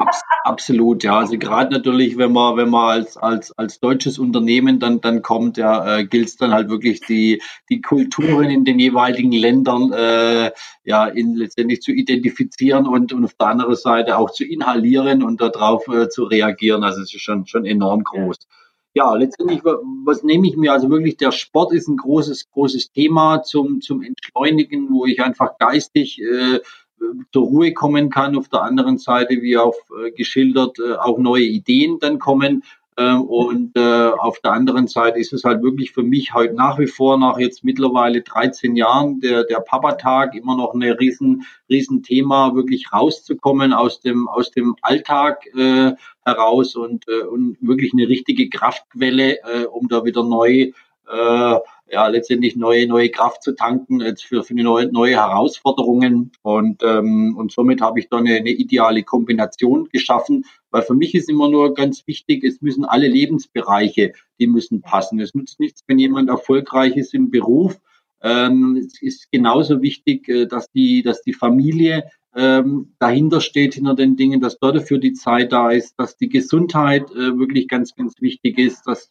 Abs 0.00 0.22
absolut, 0.44 1.04
ja. 1.04 1.18
Also 1.18 1.36
gerade 1.36 1.72
natürlich, 1.72 2.16
wenn 2.16 2.32
man, 2.32 2.56
wenn 2.56 2.70
man 2.70 2.88
als, 2.88 3.16
als, 3.18 3.52
als 3.58 3.80
deutsches 3.80 4.18
Unternehmen 4.18 4.80
dann, 4.80 5.00
dann 5.00 5.20
kommt, 5.20 5.58
ja, 5.58 5.98
äh, 5.98 6.04
gilt 6.04 6.28
es 6.28 6.36
dann 6.36 6.52
halt 6.52 6.70
wirklich 6.70 7.00
die, 7.02 7.42
die 7.68 7.82
Kulturen 7.82 8.50
in 8.50 8.64
den 8.64 8.78
jeweiligen 8.78 9.32
Ländern 9.32 9.92
äh, 9.92 10.52
ja 10.84 11.06
in, 11.06 11.34
letztendlich 11.34 11.82
zu 11.82 11.92
identifizieren 11.92 12.86
und, 12.86 13.12
und 13.12 13.24
auf 13.24 13.34
der 13.34 13.48
anderen 13.48 13.76
Seite 13.76 14.16
auch 14.16 14.30
zu 14.30 14.44
inhalieren 14.44 15.22
und 15.22 15.40
darauf 15.40 15.86
äh, 15.88 16.08
zu 16.08 16.24
reagieren. 16.24 16.82
Also 16.82 17.02
es 17.02 17.12
ist 17.14 17.20
schon, 17.20 17.46
schon 17.46 17.66
enorm 17.66 18.02
groß. 18.02 18.38
Ja, 18.92 19.14
letztendlich, 19.14 19.60
was 19.62 20.24
nehme 20.24 20.48
ich 20.48 20.56
mir? 20.56 20.72
Also 20.72 20.90
wirklich, 20.90 21.16
der 21.16 21.30
Sport 21.30 21.72
ist 21.72 21.86
ein 21.88 21.96
großes, 21.96 22.50
großes 22.50 22.90
Thema 22.90 23.42
zum, 23.42 23.80
zum 23.80 24.02
Entschleunigen, 24.02 24.88
wo 24.90 25.06
ich 25.06 25.22
einfach 25.22 25.58
geistig 25.58 26.20
äh, 26.20 26.58
zur 27.32 27.44
Ruhe 27.44 27.72
kommen 27.72 28.10
kann. 28.10 28.36
Auf 28.36 28.48
der 28.48 28.62
anderen 28.62 28.98
Seite, 28.98 29.42
wie 29.42 29.56
auch 29.56 29.74
äh, 30.04 30.10
geschildert, 30.10 30.78
äh, 30.78 30.94
auch 30.94 31.18
neue 31.18 31.44
Ideen 31.44 31.98
dann 31.98 32.18
kommen. 32.18 32.62
Ähm, 32.96 33.22
und 33.22 33.76
äh, 33.76 34.10
auf 34.10 34.40
der 34.40 34.52
anderen 34.52 34.86
Seite 34.88 35.18
ist 35.18 35.32
es 35.32 35.44
halt 35.44 35.62
wirklich 35.62 35.92
für 35.92 36.02
mich 36.02 36.34
halt 36.34 36.54
nach 36.54 36.78
wie 36.78 36.86
vor, 36.86 37.18
nach 37.18 37.38
jetzt 37.38 37.64
mittlerweile 37.64 38.22
13 38.22 38.76
Jahren, 38.76 39.20
der, 39.20 39.44
der 39.44 39.60
Papa-Tag 39.60 40.34
immer 40.34 40.56
noch 40.56 40.74
ein 40.74 40.82
riesen, 40.82 41.44
riesen 41.68 42.02
Thema, 42.02 42.54
wirklich 42.54 42.92
rauszukommen 42.92 43.72
aus 43.72 44.00
dem, 44.00 44.28
aus 44.28 44.50
dem 44.50 44.76
Alltag 44.82 45.44
heraus 46.24 46.76
und, 46.76 47.08
und 47.08 47.56
wirklich 47.60 47.92
eine 47.92 48.08
richtige 48.08 48.48
Kraftquelle, 48.48 49.38
um 49.72 49.88
da 49.88 50.04
wieder 50.04 50.22
neu 50.24 50.72
ja, 51.12 52.06
letztendlich 52.06 52.56
neue, 52.56 52.86
neue 52.86 53.08
Kraft 53.08 53.42
zu 53.42 53.52
tanken 53.52 54.00
jetzt 54.00 54.24
für, 54.24 54.44
für 54.44 54.54
neue, 54.54 54.90
neue 54.92 55.16
Herausforderungen. 55.16 56.32
Und, 56.42 56.82
ähm, 56.82 57.34
und 57.36 57.50
somit 57.52 57.80
habe 57.80 57.98
ich 57.98 58.08
da 58.08 58.18
eine, 58.18 58.36
eine 58.36 58.50
ideale 58.50 59.02
Kombination 59.02 59.88
geschaffen, 59.88 60.44
weil 60.70 60.82
für 60.82 60.94
mich 60.94 61.14
ist 61.14 61.28
immer 61.28 61.48
nur 61.48 61.74
ganz 61.74 62.06
wichtig, 62.06 62.44
es 62.44 62.62
müssen 62.62 62.84
alle 62.84 63.08
Lebensbereiche, 63.08 64.12
die 64.38 64.46
müssen 64.46 64.82
passen. 64.82 65.20
Es 65.20 65.34
nützt 65.34 65.58
nichts, 65.58 65.82
wenn 65.86 65.98
jemand 65.98 66.28
erfolgreich 66.28 66.96
ist 66.96 67.12
im 67.12 67.30
Beruf. 67.30 67.80
Ähm, 68.22 68.80
es 68.86 69.02
ist 69.02 69.32
genauso 69.32 69.82
wichtig, 69.82 70.28
äh, 70.28 70.46
dass 70.46 70.70
die, 70.70 71.02
dass 71.02 71.22
die 71.22 71.32
Familie 71.32 72.04
ähm, 72.36 72.92
dahinter 73.00 73.40
steht, 73.40 73.74
hinter 73.74 73.94
den 73.94 74.16
Dingen, 74.16 74.40
dass 74.40 74.58
dort 74.58 74.76
dafür 74.76 74.98
die 74.98 75.14
Zeit 75.14 75.52
da 75.52 75.70
ist, 75.70 75.98
dass 75.98 76.16
die 76.16 76.28
Gesundheit 76.28 77.10
äh, 77.10 77.36
wirklich 77.36 77.66
ganz, 77.66 77.94
ganz 77.96 78.14
wichtig 78.20 78.58
ist, 78.58 78.86
dass 78.86 79.10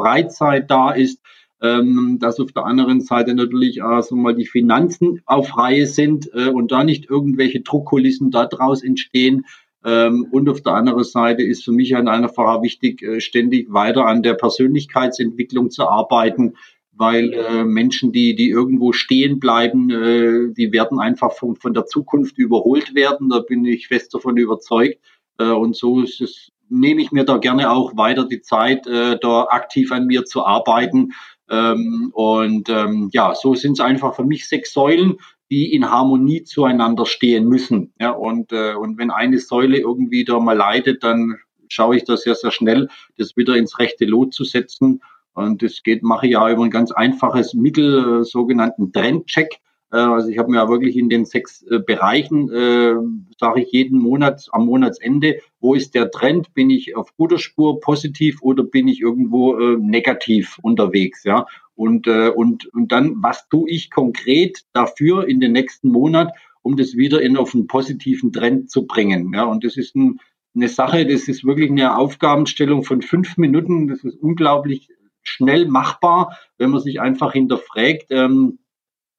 Freizeit 0.00 0.70
da 0.70 0.92
ist, 0.92 1.20
ähm, 1.62 2.18
dass 2.20 2.40
auf 2.40 2.52
der 2.52 2.64
anderen 2.64 3.00
Seite 3.00 3.34
natürlich 3.34 3.82
auch 3.82 4.02
so 4.02 4.16
mal 4.16 4.34
die 4.34 4.46
Finanzen 4.46 5.20
auf 5.26 5.56
Reihe 5.56 5.86
sind 5.86 6.30
äh, 6.32 6.48
und 6.48 6.72
da 6.72 6.84
nicht 6.84 7.10
irgendwelche 7.10 7.60
Druckkulissen 7.60 8.30
daraus 8.30 8.82
entstehen. 8.82 9.44
Ähm, 9.84 10.26
und 10.30 10.48
auf 10.48 10.62
der 10.62 10.74
anderen 10.74 11.04
Seite 11.04 11.42
ist 11.42 11.64
für 11.64 11.72
mich 11.72 11.96
ein 11.96 12.08
einfach 12.08 12.62
wichtig, 12.62 13.02
äh, 13.02 13.20
ständig 13.20 13.72
weiter 13.72 14.06
an 14.06 14.22
der 14.22 14.34
Persönlichkeitsentwicklung 14.34 15.70
zu 15.70 15.88
arbeiten, 15.88 16.54
weil 16.92 17.32
äh, 17.32 17.64
Menschen, 17.64 18.12
die, 18.12 18.34
die 18.34 18.50
irgendwo 18.50 18.92
stehen 18.92 19.40
bleiben, 19.40 19.90
äh, 19.90 20.52
die 20.52 20.72
werden 20.72 20.98
einfach 20.98 21.32
von, 21.32 21.56
von 21.56 21.72
der 21.72 21.86
Zukunft 21.86 22.38
überholt 22.38 22.94
werden. 22.94 23.30
Da 23.30 23.40
bin 23.40 23.64
ich 23.64 23.88
fest 23.88 24.12
davon 24.14 24.36
überzeugt. 24.36 24.98
Äh, 25.38 25.50
und 25.50 25.74
so 25.74 26.02
ist 26.02 26.20
es, 26.20 26.52
nehme 26.70 27.02
ich 27.02 27.12
mir 27.12 27.24
da 27.24 27.36
gerne 27.36 27.70
auch 27.70 27.96
weiter 27.96 28.26
die 28.26 28.40
Zeit, 28.40 28.86
äh, 28.86 29.18
da 29.20 29.44
aktiv 29.50 29.92
an 29.92 30.06
mir 30.06 30.24
zu 30.24 30.44
arbeiten. 30.44 31.12
Ähm, 31.50 32.10
und 32.14 32.68
ähm, 32.68 33.10
ja, 33.12 33.34
so 33.34 33.54
sind 33.54 33.72
es 33.72 33.80
einfach 33.80 34.14
für 34.14 34.24
mich 34.24 34.48
sechs 34.48 34.72
Säulen, 34.72 35.16
die 35.50 35.74
in 35.74 35.90
Harmonie 35.90 36.44
zueinander 36.44 37.06
stehen 37.06 37.48
müssen. 37.48 37.92
Ja, 38.00 38.10
und, 38.10 38.52
äh, 38.52 38.74
und 38.74 38.98
wenn 38.98 39.10
eine 39.10 39.38
Säule 39.38 39.78
irgendwie 39.78 40.24
da 40.24 40.38
mal 40.38 40.56
leidet, 40.56 41.02
dann 41.02 41.36
schaue 41.68 41.96
ich 41.96 42.04
da 42.04 42.16
sehr, 42.16 42.34
sehr 42.34 42.52
schnell, 42.52 42.88
das 43.18 43.36
wieder 43.36 43.56
ins 43.56 43.78
rechte 43.78 44.04
Lot 44.04 44.32
zu 44.32 44.44
setzen. 44.44 45.02
Und 45.34 45.62
das 45.62 45.82
geht, 45.82 46.02
mache 46.02 46.26
ich 46.26 46.32
ja 46.32 46.50
über 46.50 46.64
ein 46.64 46.70
ganz 46.70 46.92
einfaches 46.92 47.54
Mittel, 47.54 48.20
äh, 48.20 48.24
sogenannten 48.24 48.92
Trendcheck. 48.92 49.60
Äh, 49.92 49.96
also 49.96 50.28
ich 50.28 50.38
habe 50.38 50.50
mir 50.50 50.58
ja 50.58 50.68
wirklich 50.68 50.96
in 50.96 51.08
den 51.08 51.24
sechs 51.24 51.62
äh, 51.70 51.78
Bereichen, 51.78 52.50
äh, 52.50 52.94
sage 53.38 53.62
ich 53.62 53.72
jeden 53.72 53.98
Monat 53.98 54.48
am 54.52 54.66
Monatsende, 54.66 55.40
wo 55.60 55.74
ist 55.74 55.94
der 55.94 56.10
Trend? 56.10 56.54
Bin 56.54 56.70
ich 56.70 56.96
auf 56.96 57.16
guter 57.16 57.38
Spur 57.38 57.80
positiv 57.80 58.42
oder 58.42 58.62
bin 58.62 58.88
ich 58.88 59.00
irgendwo 59.00 59.58
äh, 59.58 59.76
negativ 59.76 60.58
unterwegs? 60.62 61.24
Ja, 61.24 61.46
und 61.74 62.06
äh, 62.06 62.28
und 62.28 62.66
und 62.72 62.92
dann 62.92 63.16
was 63.22 63.48
tue 63.48 63.70
ich 63.70 63.90
konkret 63.90 64.64
dafür 64.72 65.28
in 65.28 65.40
den 65.40 65.52
nächsten 65.52 65.88
Monat, 65.88 66.32
um 66.62 66.76
das 66.76 66.96
wieder 66.96 67.20
in 67.22 67.36
auf 67.36 67.54
einen 67.54 67.66
positiven 67.66 68.32
Trend 68.32 68.70
zu 68.70 68.86
bringen? 68.86 69.32
Ja, 69.34 69.44
und 69.44 69.64
das 69.64 69.76
ist 69.76 69.96
ein, 69.96 70.20
eine 70.54 70.68
Sache, 70.68 71.06
das 71.06 71.28
ist 71.28 71.44
wirklich 71.44 71.70
eine 71.70 71.96
Aufgabenstellung 71.96 72.84
von 72.84 73.02
fünf 73.02 73.36
Minuten. 73.36 73.88
Das 73.88 74.04
ist 74.04 74.16
unglaublich 74.20 74.88
schnell 75.22 75.66
machbar, 75.66 76.38
wenn 76.58 76.70
man 76.70 76.80
sich 76.80 77.00
einfach 77.00 77.32
hinterfragt. 77.32 78.06
Ähm, 78.10 78.58
äh, 78.58 78.59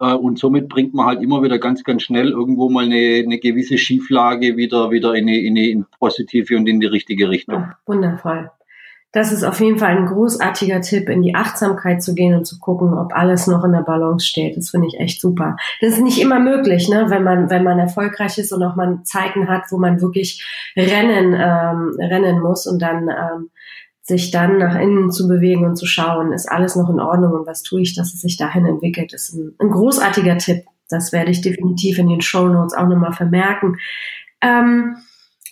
und 0.07 0.39
somit 0.39 0.67
bringt 0.69 0.93
man 0.93 1.05
halt 1.05 1.21
immer 1.21 1.43
wieder 1.43 1.59
ganz, 1.59 1.83
ganz 1.83 2.03
schnell 2.03 2.29
irgendwo 2.29 2.69
mal 2.69 2.85
eine, 2.85 3.23
eine 3.23 3.37
gewisse 3.37 3.77
Schieflage 3.77 4.57
wieder, 4.57 4.91
wieder 4.91 5.13
in 5.13 5.27
eine, 5.27 5.37
in 5.37 5.57
eine 5.57 5.85
positive 5.99 6.55
und 6.57 6.67
in 6.67 6.79
die 6.79 6.87
richtige 6.87 7.29
Richtung. 7.29 7.55
Ja, 7.55 7.77
wundervoll. 7.85 8.49
Das 9.13 9.33
ist 9.33 9.43
auf 9.43 9.59
jeden 9.59 9.77
Fall 9.77 9.97
ein 9.97 10.05
großartiger 10.05 10.79
Tipp, 10.79 11.09
in 11.09 11.21
die 11.21 11.35
Achtsamkeit 11.35 12.01
zu 12.01 12.15
gehen 12.15 12.33
und 12.33 12.45
zu 12.45 12.59
gucken, 12.59 12.97
ob 12.97 13.13
alles 13.13 13.45
noch 13.45 13.65
in 13.65 13.73
der 13.73 13.81
Balance 13.81 14.25
steht. 14.25 14.55
Das 14.55 14.69
finde 14.69 14.87
ich 14.87 15.01
echt 15.01 15.19
super. 15.19 15.57
Das 15.81 15.93
ist 15.93 16.01
nicht 16.01 16.21
immer 16.21 16.39
möglich, 16.39 16.87
ne? 16.87 17.07
wenn 17.09 17.23
man 17.23 17.49
wenn 17.49 17.65
man 17.65 17.77
erfolgreich 17.77 18.37
ist 18.37 18.53
und 18.53 18.63
auch 18.63 18.77
mal 18.77 19.01
Zeiten 19.03 19.49
hat, 19.49 19.63
wo 19.69 19.77
man 19.77 20.01
wirklich 20.01 20.45
rennen 20.77 21.33
ähm, 21.37 21.97
rennen 21.99 22.39
muss 22.39 22.65
und 22.65 22.81
dann 22.81 23.09
ähm, 23.09 23.49
sich 24.11 24.29
dann 24.29 24.57
nach 24.57 24.77
innen 24.77 25.09
zu 25.09 25.27
bewegen 25.27 25.65
und 25.65 25.77
zu 25.77 25.85
schauen, 25.85 26.33
ist 26.33 26.51
alles 26.51 26.75
noch 26.75 26.89
in 26.89 26.99
Ordnung 26.99 27.31
und 27.31 27.47
was 27.47 27.63
tue 27.63 27.81
ich, 27.81 27.95
dass 27.95 28.13
es 28.13 28.19
sich 28.19 28.35
dahin 28.35 28.65
entwickelt, 28.65 29.13
ist 29.13 29.33
ein, 29.33 29.55
ein 29.57 29.71
großartiger 29.71 30.37
Tipp. 30.37 30.65
Das 30.89 31.13
werde 31.13 31.31
ich 31.31 31.41
definitiv 31.41 31.97
in 31.97 32.09
den 32.09 32.19
Show 32.19 32.47
Notes 32.49 32.73
auch 32.73 32.87
nochmal 32.87 33.13
vermerken. 33.13 33.77
Ähm, 34.41 34.97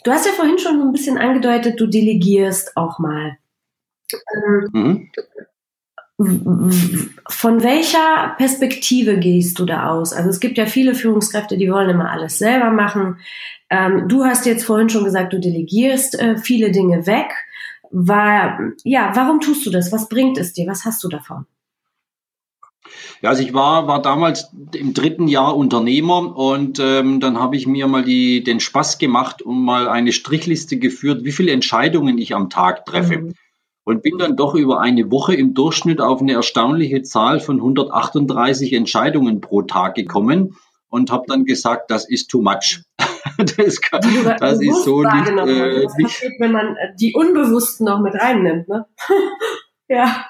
du 0.03 0.11
hast 0.11 0.25
ja 0.25 0.33
vorhin 0.33 0.59
schon 0.59 0.81
ein 0.81 0.91
bisschen 0.91 1.17
angedeutet, 1.17 1.79
du 1.79 1.87
delegierst 1.87 2.75
auch 2.75 2.99
mal. 2.99 3.37
Ähm, 4.35 4.69
mhm. 4.73 5.09
Von 7.29 7.63
welcher 7.63 8.35
Perspektive 8.37 9.17
gehst 9.19 9.57
du 9.57 9.65
da 9.65 9.87
aus? 9.89 10.11
Also 10.11 10.29
es 10.29 10.41
gibt 10.41 10.57
ja 10.57 10.65
viele 10.65 10.93
Führungskräfte, 10.93 11.57
die 11.57 11.71
wollen 11.71 11.89
immer 11.89 12.11
alles 12.11 12.37
selber 12.37 12.71
machen. 12.71 13.19
Ähm, 13.69 14.09
du 14.09 14.25
hast 14.25 14.45
jetzt 14.45 14.65
vorhin 14.65 14.89
schon 14.89 15.05
gesagt, 15.05 15.31
du 15.31 15.39
delegierst 15.39 16.19
äh, 16.19 16.37
viele 16.37 16.71
Dinge 16.71 17.07
weg 17.07 17.31
war, 17.91 18.59
ja, 18.83 19.11
warum 19.15 19.39
tust 19.41 19.65
du 19.65 19.69
das? 19.69 19.91
Was 19.91 20.09
bringt 20.09 20.37
es 20.37 20.53
dir? 20.53 20.67
Was 20.67 20.85
hast 20.85 21.03
du 21.03 21.09
davon? 21.09 21.45
Ja, 23.21 23.29
also 23.29 23.43
ich 23.43 23.53
war, 23.53 23.87
war 23.87 24.01
damals 24.01 24.51
im 24.73 24.93
dritten 24.93 25.27
Jahr 25.27 25.55
Unternehmer 25.55 26.35
und 26.35 26.79
ähm, 26.79 27.19
dann 27.19 27.39
habe 27.39 27.55
ich 27.55 27.67
mir 27.67 27.87
mal 27.87 28.03
die, 28.03 28.43
den 28.43 28.59
Spaß 28.59 28.97
gemacht 28.97 29.41
und 29.41 29.61
mal 29.61 29.87
eine 29.89 30.11
Strichliste 30.11 30.77
geführt, 30.77 31.23
wie 31.25 31.31
viele 31.31 31.51
Entscheidungen 31.51 32.17
ich 32.17 32.33
am 32.33 32.49
Tag 32.49 32.85
treffe. 32.85 33.19
Mhm. 33.19 33.33
Und 33.85 34.03
bin 34.03 34.19
dann 34.19 34.37
doch 34.37 34.53
über 34.53 34.81
eine 34.81 35.09
Woche 35.09 35.33
im 35.33 35.55
Durchschnitt 35.55 35.99
auf 35.99 36.21
eine 36.21 36.33
erstaunliche 36.33 37.01
Zahl 37.01 37.39
von 37.39 37.55
138 37.55 38.73
Entscheidungen 38.73 39.41
pro 39.41 39.63
Tag 39.63 39.95
gekommen 39.95 40.55
und 40.89 41.11
habe 41.11 41.23
dann 41.27 41.43
gesagt, 41.43 41.89
das 41.89 42.07
ist 42.07 42.29
too 42.29 42.41
much. 42.41 42.81
das, 43.57 43.81
kann, 43.81 44.01
das 44.39 44.61
ist 44.61 44.83
so 44.83 45.03
nicht. 45.03 45.29
Äh, 45.29 45.83
das 45.83 45.97
nicht 45.97 46.07
passiert, 46.07 46.33
wenn 46.39 46.51
man 46.51 46.75
äh, 46.75 46.95
die 46.99 47.13
Unbewussten 47.13 47.85
noch 47.85 47.99
mit 48.01 48.13
reinnimmt, 48.15 48.67
ne? 48.67 48.85
ja. 49.89 50.25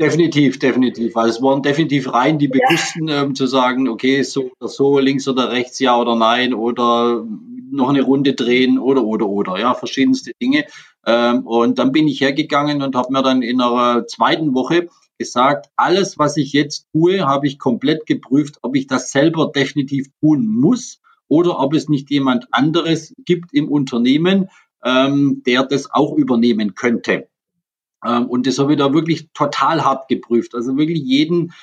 Definitiv, 0.00 0.58
definitiv. 0.58 1.16
Also 1.16 1.38
es 1.38 1.42
waren 1.42 1.62
definitiv 1.62 2.12
rein 2.12 2.38
die 2.38 2.48
Bewussten, 2.48 3.08
ja. 3.08 3.22
ähm, 3.22 3.34
zu 3.34 3.46
sagen, 3.46 3.88
okay, 3.88 4.22
so 4.22 4.50
oder 4.58 4.68
so, 4.68 4.98
links 4.98 5.28
oder 5.28 5.50
rechts, 5.50 5.78
ja 5.80 5.98
oder 5.98 6.14
nein, 6.14 6.54
oder 6.54 7.24
noch 7.70 7.88
eine 7.88 8.02
Runde 8.02 8.34
drehen 8.34 8.78
oder 8.78 9.04
oder 9.04 9.26
oder, 9.28 9.58
ja, 9.58 9.74
verschiedenste 9.74 10.32
Dinge. 10.40 10.66
Ähm, 11.06 11.46
und 11.46 11.78
dann 11.78 11.92
bin 11.92 12.06
ich 12.06 12.20
hergegangen 12.20 12.82
und 12.82 12.94
habe 12.94 13.12
mir 13.12 13.22
dann 13.22 13.42
in 13.42 13.60
einer 13.60 14.06
zweiten 14.06 14.54
Woche 14.54 14.88
gesagt, 15.18 15.68
alles, 15.76 16.18
was 16.18 16.36
ich 16.36 16.52
jetzt 16.52 16.86
tue, 16.92 17.20
habe 17.20 17.46
ich 17.46 17.58
komplett 17.58 18.06
geprüft, 18.06 18.58
ob 18.62 18.76
ich 18.76 18.86
das 18.86 19.10
selber 19.10 19.50
definitiv 19.54 20.08
tun 20.20 20.46
muss 20.46 21.01
oder 21.32 21.58
ob 21.60 21.72
es 21.72 21.88
nicht 21.88 22.10
jemand 22.10 22.46
anderes 22.50 23.14
gibt 23.24 23.54
im 23.54 23.70
Unternehmen, 23.70 24.50
ähm, 24.84 25.42
der 25.46 25.62
das 25.64 25.90
auch 25.90 26.14
übernehmen 26.14 26.74
könnte. 26.74 27.26
Ähm, 28.04 28.26
und 28.26 28.46
das 28.46 28.58
habe 28.58 28.72
ich 28.72 28.78
da 28.78 28.92
wirklich 28.92 29.30
total 29.32 29.82
hart 29.82 30.08
geprüft. 30.08 30.54
Also 30.54 30.76
wirklich 30.76 31.02
jeden, 31.02 31.54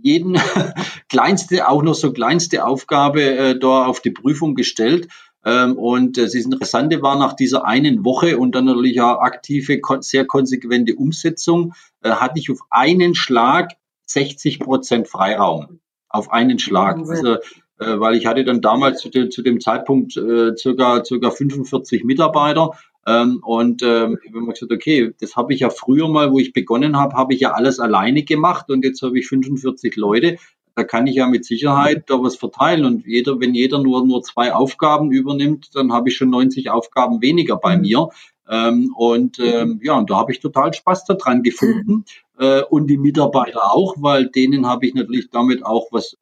jeden 0.00 0.38
kleinste, 1.10 1.68
auch 1.68 1.82
noch 1.82 1.94
so 1.94 2.14
kleinste 2.14 2.64
Aufgabe 2.64 3.22
äh, 3.22 3.58
da 3.58 3.84
auf 3.84 4.00
die 4.00 4.12
Prüfung 4.12 4.54
gestellt. 4.54 5.08
Ähm, 5.44 5.76
und 5.76 6.16
das 6.16 6.32
Interessante 6.32 7.02
war 7.02 7.18
nach 7.18 7.34
dieser 7.34 7.66
einen 7.66 8.06
Woche 8.06 8.38
und 8.38 8.54
dann 8.54 8.64
natürlich 8.64 8.98
auch 9.02 9.20
aktive, 9.20 9.78
sehr 10.00 10.24
konsequente 10.24 10.94
Umsetzung, 10.94 11.74
äh, 12.00 12.12
hatte 12.12 12.38
ich 12.38 12.50
auf 12.50 12.60
einen 12.70 13.14
Schlag 13.14 13.72
60 14.06 14.58
Prozent 14.58 15.06
Freiraum. 15.06 15.80
Auf 16.08 16.32
einen 16.32 16.58
Schlag. 16.58 16.96
Also 16.96 17.36
äh, 17.82 18.00
weil 18.00 18.16
ich 18.16 18.26
hatte 18.26 18.44
dann 18.44 18.60
damals 18.60 19.00
zu 19.00 19.08
dem, 19.08 19.30
zu 19.30 19.42
dem 19.42 19.60
Zeitpunkt 19.60 20.16
äh, 20.16 20.56
circa, 20.56 21.04
circa 21.04 21.30
45 21.30 22.04
Mitarbeiter. 22.04 22.70
Ähm, 23.06 23.40
und 23.42 23.82
ähm, 23.82 24.18
ich 24.22 24.32
habe 24.32 24.46
gesagt, 24.46 24.72
okay, 24.72 25.12
das 25.20 25.36
habe 25.36 25.52
ich 25.52 25.60
ja 25.60 25.70
früher 25.70 26.08
mal, 26.08 26.32
wo 26.32 26.38
ich 26.38 26.52
begonnen 26.52 26.96
habe, 26.96 27.16
habe 27.16 27.34
ich 27.34 27.40
ja 27.40 27.52
alles 27.52 27.80
alleine 27.80 28.22
gemacht 28.22 28.70
und 28.70 28.84
jetzt 28.84 29.02
habe 29.02 29.18
ich 29.18 29.26
45 29.26 29.96
Leute. 29.96 30.36
Da 30.74 30.84
kann 30.84 31.06
ich 31.06 31.16
ja 31.16 31.26
mit 31.26 31.44
Sicherheit 31.44 32.04
da 32.06 32.22
was 32.22 32.36
verteilen. 32.36 32.84
Und 32.84 33.06
jeder, 33.06 33.40
wenn 33.40 33.54
jeder 33.54 33.82
nur, 33.82 34.06
nur 34.06 34.22
zwei 34.22 34.54
Aufgaben 34.54 35.10
übernimmt, 35.10 35.70
dann 35.74 35.92
habe 35.92 36.08
ich 36.08 36.16
schon 36.16 36.30
90 36.30 36.70
Aufgaben 36.70 37.20
weniger 37.20 37.56
bei 37.56 37.76
mhm. 37.76 37.82
mir. 37.82 38.08
Ähm, 38.48 38.94
und 38.96 39.38
ähm, 39.38 39.80
ja, 39.82 39.98
und 39.98 40.10
da 40.10 40.16
habe 40.16 40.32
ich 40.32 40.40
total 40.40 40.72
Spaß 40.72 41.04
daran 41.04 41.42
gefunden. 41.42 42.04
Äh, 42.38 42.62
und 42.62 42.86
die 42.88 42.96
Mitarbeiter 42.96 43.72
auch, 43.72 43.96
weil 43.98 44.28
denen 44.28 44.66
habe 44.66 44.86
ich 44.86 44.94
natürlich 44.94 45.30
damit 45.30 45.64
auch 45.64 45.88
was 45.90 46.16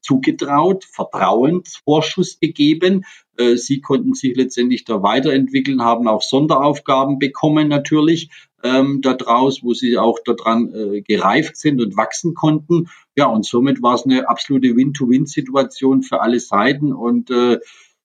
zugetraut, 0.00 0.84
Vertrauensvorschuss 0.84 2.38
gegeben. 2.40 3.04
Äh, 3.36 3.56
sie 3.56 3.80
konnten 3.80 4.14
sich 4.14 4.36
letztendlich 4.36 4.84
da 4.84 5.02
weiterentwickeln, 5.02 5.82
haben 5.82 6.08
auch 6.08 6.22
Sonderaufgaben 6.22 7.18
bekommen 7.18 7.68
natürlich 7.68 8.30
ähm, 8.62 9.00
daraus, 9.02 9.62
wo 9.62 9.74
sie 9.74 9.98
auch 9.98 10.18
daran 10.24 10.72
äh, 10.74 11.02
gereift 11.02 11.56
sind 11.56 11.80
und 11.80 11.96
wachsen 11.96 12.34
konnten. 12.34 12.88
Ja, 13.16 13.26
und 13.26 13.44
somit 13.44 13.82
war 13.82 13.94
es 13.94 14.04
eine 14.04 14.28
absolute 14.28 14.76
Win-to-Win-Situation 14.76 16.02
für 16.02 16.20
alle 16.20 16.40
Seiten 16.40 16.92
und 16.92 17.30
äh, 17.30 17.58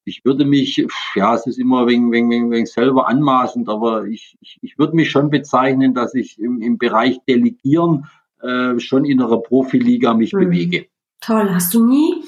ich 0.05 0.25
würde 0.25 0.43
mich, 0.43 0.85
ja, 1.15 1.35
es 1.35 1.45
ist 1.45 1.59
immer 1.59 1.85
wegen, 1.85 2.11
wegen, 2.11 2.31
wegen, 2.31 2.49
wegen 2.49 2.65
selber 2.65 3.07
anmaßend, 3.07 3.69
aber 3.69 4.05
ich, 4.05 4.37
ich, 4.41 4.57
ich 4.61 4.79
würde 4.79 4.95
mich 4.95 5.11
schon 5.11 5.29
bezeichnen, 5.29 5.93
dass 5.93 6.15
ich 6.15 6.39
im, 6.39 6.61
im 6.61 6.79
Bereich 6.79 7.19
Delegieren 7.27 8.07
äh, 8.41 8.79
schon 8.79 9.05
in 9.05 9.21
einer 9.21 9.37
Profiliga 9.37 10.13
mich 10.13 10.33
mhm. 10.33 10.39
bewege. 10.39 10.87
Toll. 11.21 11.53
Hast 11.53 11.73
du 11.73 11.85
nie 11.85 12.23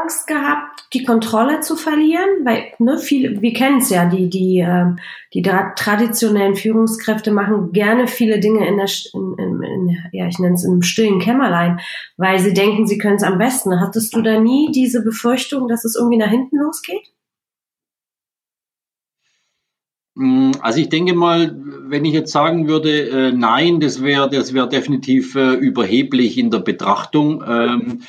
Angst 0.00 0.26
gehabt, 0.26 0.86
die 0.94 1.04
Kontrolle 1.04 1.60
zu 1.60 1.76
verlieren? 1.76 2.44
Weil 2.44 2.72
ne, 2.78 2.98
viele, 2.98 3.42
wir 3.42 3.52
kennen 3.52 3.78
es 3.78 3.90
ja, 3.90 4.06
die 4.06 4.30
die 4.30 4.60
äh, 4.60 4.86
die 5.34 5.42
traditionellen 5.42 6.56
Führungskräfte 6.56 7.30
machen 7.30 7.72
gerne 7.72 8.06
viele 8.06 8.40
Dinge 8.40 8.66
in 8.66 8.76
der 8.76 8.88
in, 9.12 9.34
in, 9.38 9.62
in, 9.62 9.98
ja 10.12 10.26
ich 10.26 10.38
nenne 10.38 10.54
es 10.54 10.64
im 10.64 10.82
stillen 10.82 11.20
Kämmerlein, 11.20 11.80
weil 12.16 12.38
sie 12.38 12.54
denken, 12.54 12.86
sie 12.86 12.98
können 12.98 13.16
es 13.16 13.22
am 13.22 13.38
besten. 13.38 13.80
Hattest 13.80 14.14
du 14.14 14.22
da 14.22 14.40
nie 14.40 14.70
diese 14.72 15.02
Befürchtung, 15.02 15.68
dass 15.68 15.84
es 15.84 15.96
irgendwie 15.96 16.18
nach 16.18 16.30
hinten 16.30 16.56
losgeht? 16.56 17.12
Also 20.60 20.80
ich 20.80 20.88
denke 20.88 21.14
mal, 21.14 21.56
wenn 21.86 22.04
ich 22.04 22.12
jetzt 22.12 22.32
sagen 22.32 22.68
würde, 22.68 23.08
äh, 23.08 23.32
nein, 23.32 23.80
das 23.80 24.02
wäre 24.02 24.28
das 24.28 24.52
wäre 24.52 24.68
definitiv 24.68 25.34
äh, 25.34 25.54
überheblich 25.54 26.38
in 26.38 26.50
der 26.50 26.60
Betrachtung. 26.60 27.42
Ähm, 27.46 28.02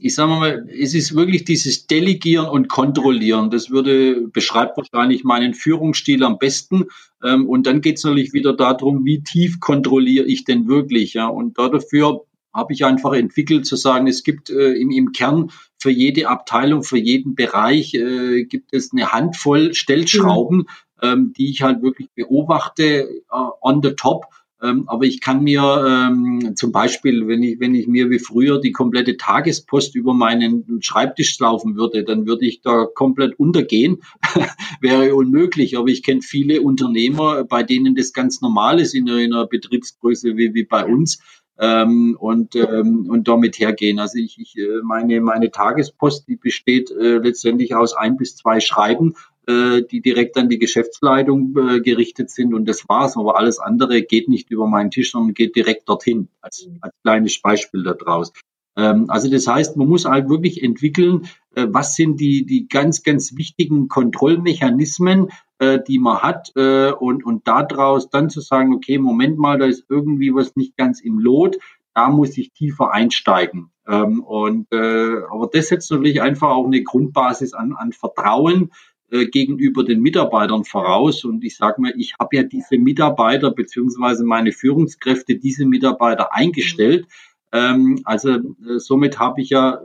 ich 0.00 0.14
sage 0.14 0.30
mal, 0.30 0.68
es 0.68 0.94
ist 0.94 1.14
wirklich 1.14 1.44
dieses 1.44 1.86
Delegieren 1.86 2.46
und 2.46 2.68
Kontrollieren. 2.68 3.50
Das 3.50 3.70
würde, 3.70 4.28
beschreibt 4.28 4.76
wahrscheinlich 4.76 5.24
meinen 5.24 5.54
Führungsstil 5.54 6.22
am 6.24 6.38
besten. 6.38 6.84
Ähm, 7.24 7.48
und 7.48 7.66
dann 7.66 7.80
geht 7.80 7.96
es 7.96 8.04
natürlich 8.04 8.32
wieder 8.32 8.54
darum, 8.54 9.04
wie 9.04 9.22
tief 9.22 9.60
kontrolliere 9.60 10.26
ich 10.26 10.44
denn 10.44 10.68
wirklich. 10.68 11.14
Ja? 11.14 11.28
Und 11.28 11.58
dafür 11.58 12.24
habe 12.52 12.72
ich 12.72 12.84
einfach 12.84 13.12
entwickelt 13.12 13.66
zu 13.66 13.76
sagen, 13.76 14.06
es 14.06 14.24
gibt 14.24 14.50
äh, 14.50 14.72
im, 14.72 14.90
im 14.90 15.12
Kern 15.12 15.50
für 15.78 15.90
jede 15.90 16.28
Abteilung, 16.28 16.82
für 16.82 16.98
jeden 16.98 17.34
Bereich 17.34 17.94
äh, 17.94 18.44
gibt 18.44 18.72
es 18.72 18.92
eine 18.92 19.12
Handvoll 19.12 19.74
Stellschrauben, 19.74 20.58
mhm. 20.58 20.66
Ähm, 21.02 21.32
die 21.36 21.50
ich 21.50 21.62
halt 21.62 21.82
wirklich 21.82 22.10
beobachte 22.14 22.82
äh, 22.84 23.20
on 23.60 23.82
the 23.82 23.92
top 23.92 24.26
ähm, 24.62 24.84
aber 24.88 25.04
ich 25.04 25.20
kann 25.20 25.42
mir 25.42 25.84
ähm, 25.86 26.56
zum 26.56 26.72
Beispiel, 26.72 27.28
wenn 27.28 27.42
ich, 27.42 27.60
wenn 27.60 27.74
ich 27.74 27.86
mir 27.88 28.08
wie 28.08 28.18
früher 28.18 28.58
die 28.58 28.72
komplette 28.72 29.18
Tagespost 29.18 29.94
über 29.94 30.14
meinen 30.14 30.80
Schreibtisch 30.80 31.38
laufen 31.38 31.76
würde, 31.76 32.04
dann 32.04 32.26
würde 32.26 32.46
ich 32.46 32.62
da 32.62 32.86
komplett 32.86 33.38
untergehen. 33.38 33.98
Wäre 34.80 35.14
unmöglich. 35.14 35.76
Aber 35.76 35.88
ich 35.88 36.02
kenne 36.02 36.22
viele 36.22 36.62
Unternehmer, 36.62 37.44
bei 37.44 37.62
denen 37.62 37.94
das 37.94 38.14
ganz 38.14 38.40
normal 38.40 38.80
ist 38.80 38.94
in 38.94 39.08
einer, 39.08 39.18
in 39.18 39.34
einer 39.34 39.46
Betriebsgröße 39.46 40.36
wie, 40.36 40.54
wie 40.54 40.64
bei 40.64 40.86
uns. 40.86 41.18
Ähm, 41.58 42.18
und, 42.20 42.54
ähm, 42.54 43.08
und 43.08 43.28
damit 43.28 43.58
hergehen. 43.58 43.98
Also 43.98 44.18
ich, 44.18 44.38
ich 44.38 44.58
äh, 44.58 44.82
meine, 44.84 45.22
meine 45.22 45.50
Tagespost, 45.50 46.28
die 46.28 46.36
besteht 46.36 46.90
äh, 46.90 47.16
letztendlich 47.16 47.74
aus 47.74 47.94
ein 47.96 48.18
bis 48.18 48.36
zwei 48.36 48.60
Schreiben, 48.60 49.14
die 49.48 50.00
direkt 50.00 50.36
an 50.36 50.48
die 50.48 50.58
Geschäftsleitung 50.58 51.54
äh, 51.56 51.80
gerichtet 51.80 52.30
sind 52.30 52.52
und 52.52 52.66
das 52.66 52.88
war's. 52.88 53.16
Aber 53.16 53.38
alles 53.38 53.58
andere 53.58 54.02
geht 54.02 54.28
nicht 54.28 54.50
über 54.50 54.66
meinen 54.66 54.90
Tisch, 54.90 55.12
sondern 55.12 55.34
geht 55.34 55.54
direkt 55.54 55.88
dorthin, 55.88 56.28
als, 56.40 56.68
als 56.80 56.92
kleines 57.02 57.40
Beispiel 57.40 57.82
daraus. 57.82 58.32
Ähm, 58.76 59.06
also 59.08 59.30
das 59.30 59.46
heißt, 59.46 59.76
man 59.76 59.88
muss 59.88 60.04
halt 60.04 60.28
wirklich 60.28 60.62
entwickeln, 60.62 61.28
äh, 61.54 61.66
was 61.68 61.96
sind 61.96 62.20
die, 62.20 62.44
die 62.44 62.68
ganz, 62.68 63.02
ganz 63.02 63.36
wichtigen 63.36 63.88
Kontrollmechanismen, 63.88 65.30
äh, 65.58 65.80
die 65.86 65.98
man 65.98 66.18
hat 66.18 66.52
äh, 66.56 66.92
und, 66.92 67.24
und 67.24 67.48
daraus 67.48 68.10
dann 68.10 68.30
zu 68.30 68.40
sagen, 68.40 68.74
okay, 68.74 68.98
Moment 68.98 69.38
mal, 69.38 69.58
da 69.58 69.66
ist 69.66 69.86
irgendwie 69.88 70.34
was 70.34 70.54
nicht 70.56 70.76
ganz 70.76 71.00
im 71.00 71.18
Lot, 71.18 71.56
da 71.94 72.10
muss 72.10 72.36
ich 72.36 72.52
tiefer 72.52 72.92
einsteigen. 72.92 73.70
Ähm, 73.88 74.22
und 74.22 74.66
äh, 74.72 75.22
aber 75.30 75.48
das 75.50 75.68
setzt 75.68 75.90
natürlich 75.90 76.20
einfach 76.20 76.50
auch 76.50 76.66
eine 76.66 76.82
Grundbasis 76.82 77.54
an, 77.54 77.72
an 77.72 77.92
Vertrauen, 77.92 78.70
äh, 79.10 79.26
gegenüber 79.26 79.84
den 79.84 80.00
Mitarbeitern 80.00 80.64
voraus. 80.64 81.24
Und 81.24 81.44
ich 81.44 81.56
sage 81.56 81.80
mal, 81.80 81.94
ich 81.96 82.14
habe 82.18 82.36
ja 82.36 82.42
diese 82.42 82.78
Mitarbeiter 82.78 83.50
beziehungsweise 83.50 84.24
meine 84.24 84.52
Führungskräfte 84.52 85.36
diese 85.36 85.64
Mitarbeiter 85.64 86.34
eingestellt. 86.34 87.06
Ähm, 87.52 88.00
also 88.04 88.30
äh, 88.30 88.78
somit 88.78 89.18
habe 89.18 89.40
ich 89.40 89.50
ja 89.50 89.80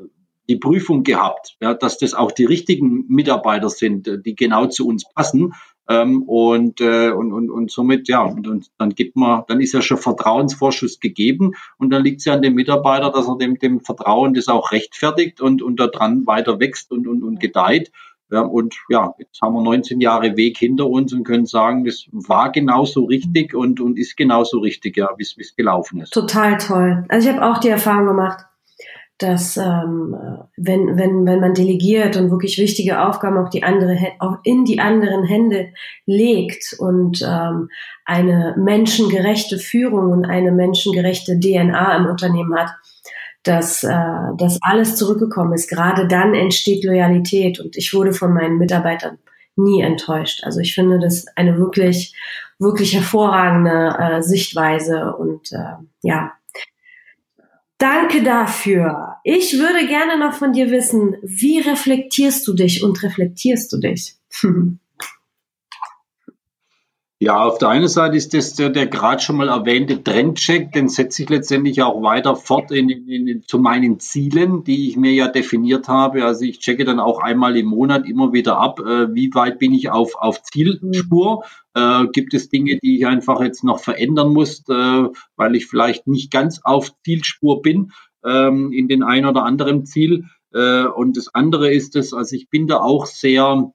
die 0.49 0.57
Prüfung 0.57 1.03
gehabt, 1.03 1.55
ja, 1.61 1.73
dass 1.73 1.97
das 1.97 2.13
auch 2.13 2.31
die 2.31 2.45
richtigen 2.45 3.05
Mitarbeiter 3.07 3.69
sind, 3.69 4.07
äh, 4.07 4.19
die 4.19 4.35
genau 4.35 4.65
zu 4.65 4.87
uns 4.87 5.05
passen. 5.13 5.53
Ähm, 5.87 6.23
und, 6.23 6.79
äh, 6.79 7.11
und, 7.11 7.33
und, 7.33 7.49
und 7.49 7.71
somit, 7.71 8.07
ja, 8.07 8.23
und, 8.23 8.47
und 8.47 8.71
dann 8.77 8.91
gibt 8.91 9.15
man, 9.15 9.43
dann 9.47 9.61
ist 9.61 9.73
ja 9.73 9.81
schon 9.81 9.97
Vertrauensvorschuss 9.97 10.99
gegeben 10.99 11.53
und 11.77 11.89
dann 11.89 12.03
liegt 12.03 12.19
es 12.19 12.25
ja 12.25 12.33
an 12.33 12.41
dem 12.41 12.53
Mitarbeiter, 12.53 13.11
dass 13.11 13.27
er 13.27 13.37
dem, 13.37 13.57
dem 13.57 13.81
Vertrauen 13.81 14.33
das 14.33 14.47
auch 14.47 14.71
rechtfertigt 14.71 15.41
und, 15.41 15.61
und 15.61 15.79
daran 15.79 16.27
weiter 16.27 16.59
wächst 16.59 16.91
und, 16.91 17.07
und, 17.07 17.23
und 17.23 17.39
gedeiht. 17.39 17.91
Und 18.39 18.75
ja, 18.89 19.13
jetzt 19.17 19.41
haben 19.41 19.53
wir 19.55 19.61
19 19.61 19.99
Jahre 19.99 20.37
Weg 20.37 20.57
hinter 20.57 20.87
uns 20.87 21.13
und 21.13 21.25
können 21.25 21.45
sagen, 21.45 21.83
das 21.83 22.05
war 22.11 22.51
genauso 22.51 23.05
richtig 23.05 23.53
und, 23.53 23.81
und 23.81 23.99
ist 23.99 24.15
genauso 24.15 24.59
richtig, 24.59 24.97
ja, 24.97 25.09
wie 25.17 25.23
es 25.23 25.55
gelaufen 25.55 26.01
ist. 26.01 26.13
Total 26.13 26.57
toll. 26.57 27.05
Also 27.09 27.29
ich 27.29 27.35
habe 27.35 27.45
auch 27.45 27.57
die 27.59 27.69
Erfahrung 27.69 28.07
gemacht, 28.07 28.45
dass 29.21 29.57
ähm, 29.57 30.15
wenn, 30.57 30.97
wenn, 30.97 31.25
wenn 31.25 31.39
man 31.39 31.53
delegiert 31.53 32.17
und 32.17 32.31
wirklich 32.31 32.57
wichtige 32.57 33.07
Aufgaben 33.07 33.37
auch 33.37 33.49
die 33.49 33.63
andere 33.63 33.97
auch 34.19 34.37
in 34.43 34.65
die 34.65 34.79
anderen 34.79 35.23
Hände 35.23 35.73
legt 36.05 36.75
und 36.79 37.21
ähm, 37.21 37.69
eine 38.05 38.55
menschengerechte 38.57 39.59
Führung 39.59 40.11
und 40.11 40.25
eine 40.25 40.51
menschengerechte 40.51 41.39
DNA 41.39 41.97
im 41.97 42.05
Unternehmen 42.07 42.55
hat, 42.57 42.71
dass 43.43 43.83
äh, 43.83 43.89
das 44.37 44.59
alles 44.61 44.95
zurückgekommen 44.95 45.53
ist. 45.53 45.69
Gerade 45.69 46.07
dann 46.07 46.33
entsteht 46.33 46.83
Loyalität 46.83 47.59
und 47.59 47.75
ich 47.75 47.93
wurde 47.93 48.13
von 48.13 48.33
meinen 48.33 48.57
Mitarbeitern 48.57 49.17
nie 49.55 49.81
enttäuscht. 49.81 50.43
Also 50.43 50.59
ich 50.59 50.73
finde 50.73 50.99
das 50.99 51.25
eine 51.35 51.57
wirklich, 51.57 52.15
wirklich 52.59 52.93
hervorragende 52.93 53.95
äh, 53.99 54.21
Sichtweise 54.21 55.15
und 55.15 55.51
äh, 55.51 55.75
ja. 56.01 56.33
Danke 57.77 58.21
dafür. 58.21 59.15
Ich 59.23 59.57
würde 59.57 59.87
gerne 59.87 60.19
noch 60.19 60.33
von 60.33 60.53
dir 60.53 60.69
wissen, 60.69 61.15
wie 61.23 61.59
reflektierst 61.59 62.47
du 62.47 62.53
dich 62.53 62.83
und 62.83 63.01
reflektierst 63.01 63.73
du 63.73 63.77
dich? 63.79 64.15
Ja, 67.23 67.43
auf 67.43 67.59
der 67.59 67.69
einen 67.69 67.87
Seite 67.87 68.17
ist 68.17 68.33
das 68.33 68.55
der, 68.55 68.71
der 68.71 68.87
gerade 68.87 69.21
schon 69.21 69.37
mal 69.37 69.47
erwähnte 69.47 70.03
Trendcheck, 70.03 70.71
den 70.71 70.89
setze 70.89 71.21
ich 71.21 71.29
letztendlich 71.29 71.83
auch 71.83 72.01
weiter 72.01 72.35
fort 72.35 72.71
in, 72.71 72.89
in, 72.89 73.27
in, 73.27 73.43
zu 73.43 73.59
meinen 73.59 73.99
Zielen, 73.99 74.63
die 74.63 74.89
ich 74.89 74.97
mir 74.97 75.11
ja 75.11 75.27
definiert 75.27 75.87
habe. 75.87 76.25
Also 76.25 76.45
ich 76.45 76.57
checke 76.57 76.83
dann 76.83 76.99
auch 76.99 77.19
einmal 77.19 77.55
im 77.57 77.67
Monat 77.67 78.07
immer 78.07 78.33
wieder 78.33 78.57
ab, 78.57 78.79
äh, 78.79 79.13
wie 79.13 79.31
weit 79.35 79.59
bin 79.59 79.71
ich 79.71 79.91
auf, 79.91 80.15
auf 80.15 80.41
Zielspur. 80.41 81.43
Äh, 81.75 82.07
gibt 82.11 82.33
es 82.33 82.49
Dinge, 82.49 82.79
die 82.81 82.97
ich 82.97 83.05
einfach 83.05 83.39
jetzt 83.39 83.63
noch 83.63 83.77
verändern 83.77 84.33
muss, 84.33 84.67
äh, 84.67 85.03
weil 85.35 85.55
ich 85.55 85.67
vielleicht 85.67 86.07
nicht 86.07 86.31
ganz 86.31 86.61
auf 86.63 86.89
Zielspur 87.05 87.61
bin 87.61 87.91
ähm, 88.25 88.71
in 88.71 88.87
den 88.87 89.03
ein 89.03 89.27
oder 89.27 89.45
anderen 89.45 89.85
Ziel. 89.85 90.25
Äh, 90.55 90.85
und 90.85 91.17
das 91.17 91.27
andere 91.35 91.71
ist 91.71 91.95
es, 91.95 92.15
also 92.15 92.35
ich 92.35 92.49
bin 92.49 92.65
da 92.65 92.79
auch 92.79 93.05
sehr 93.05 93.71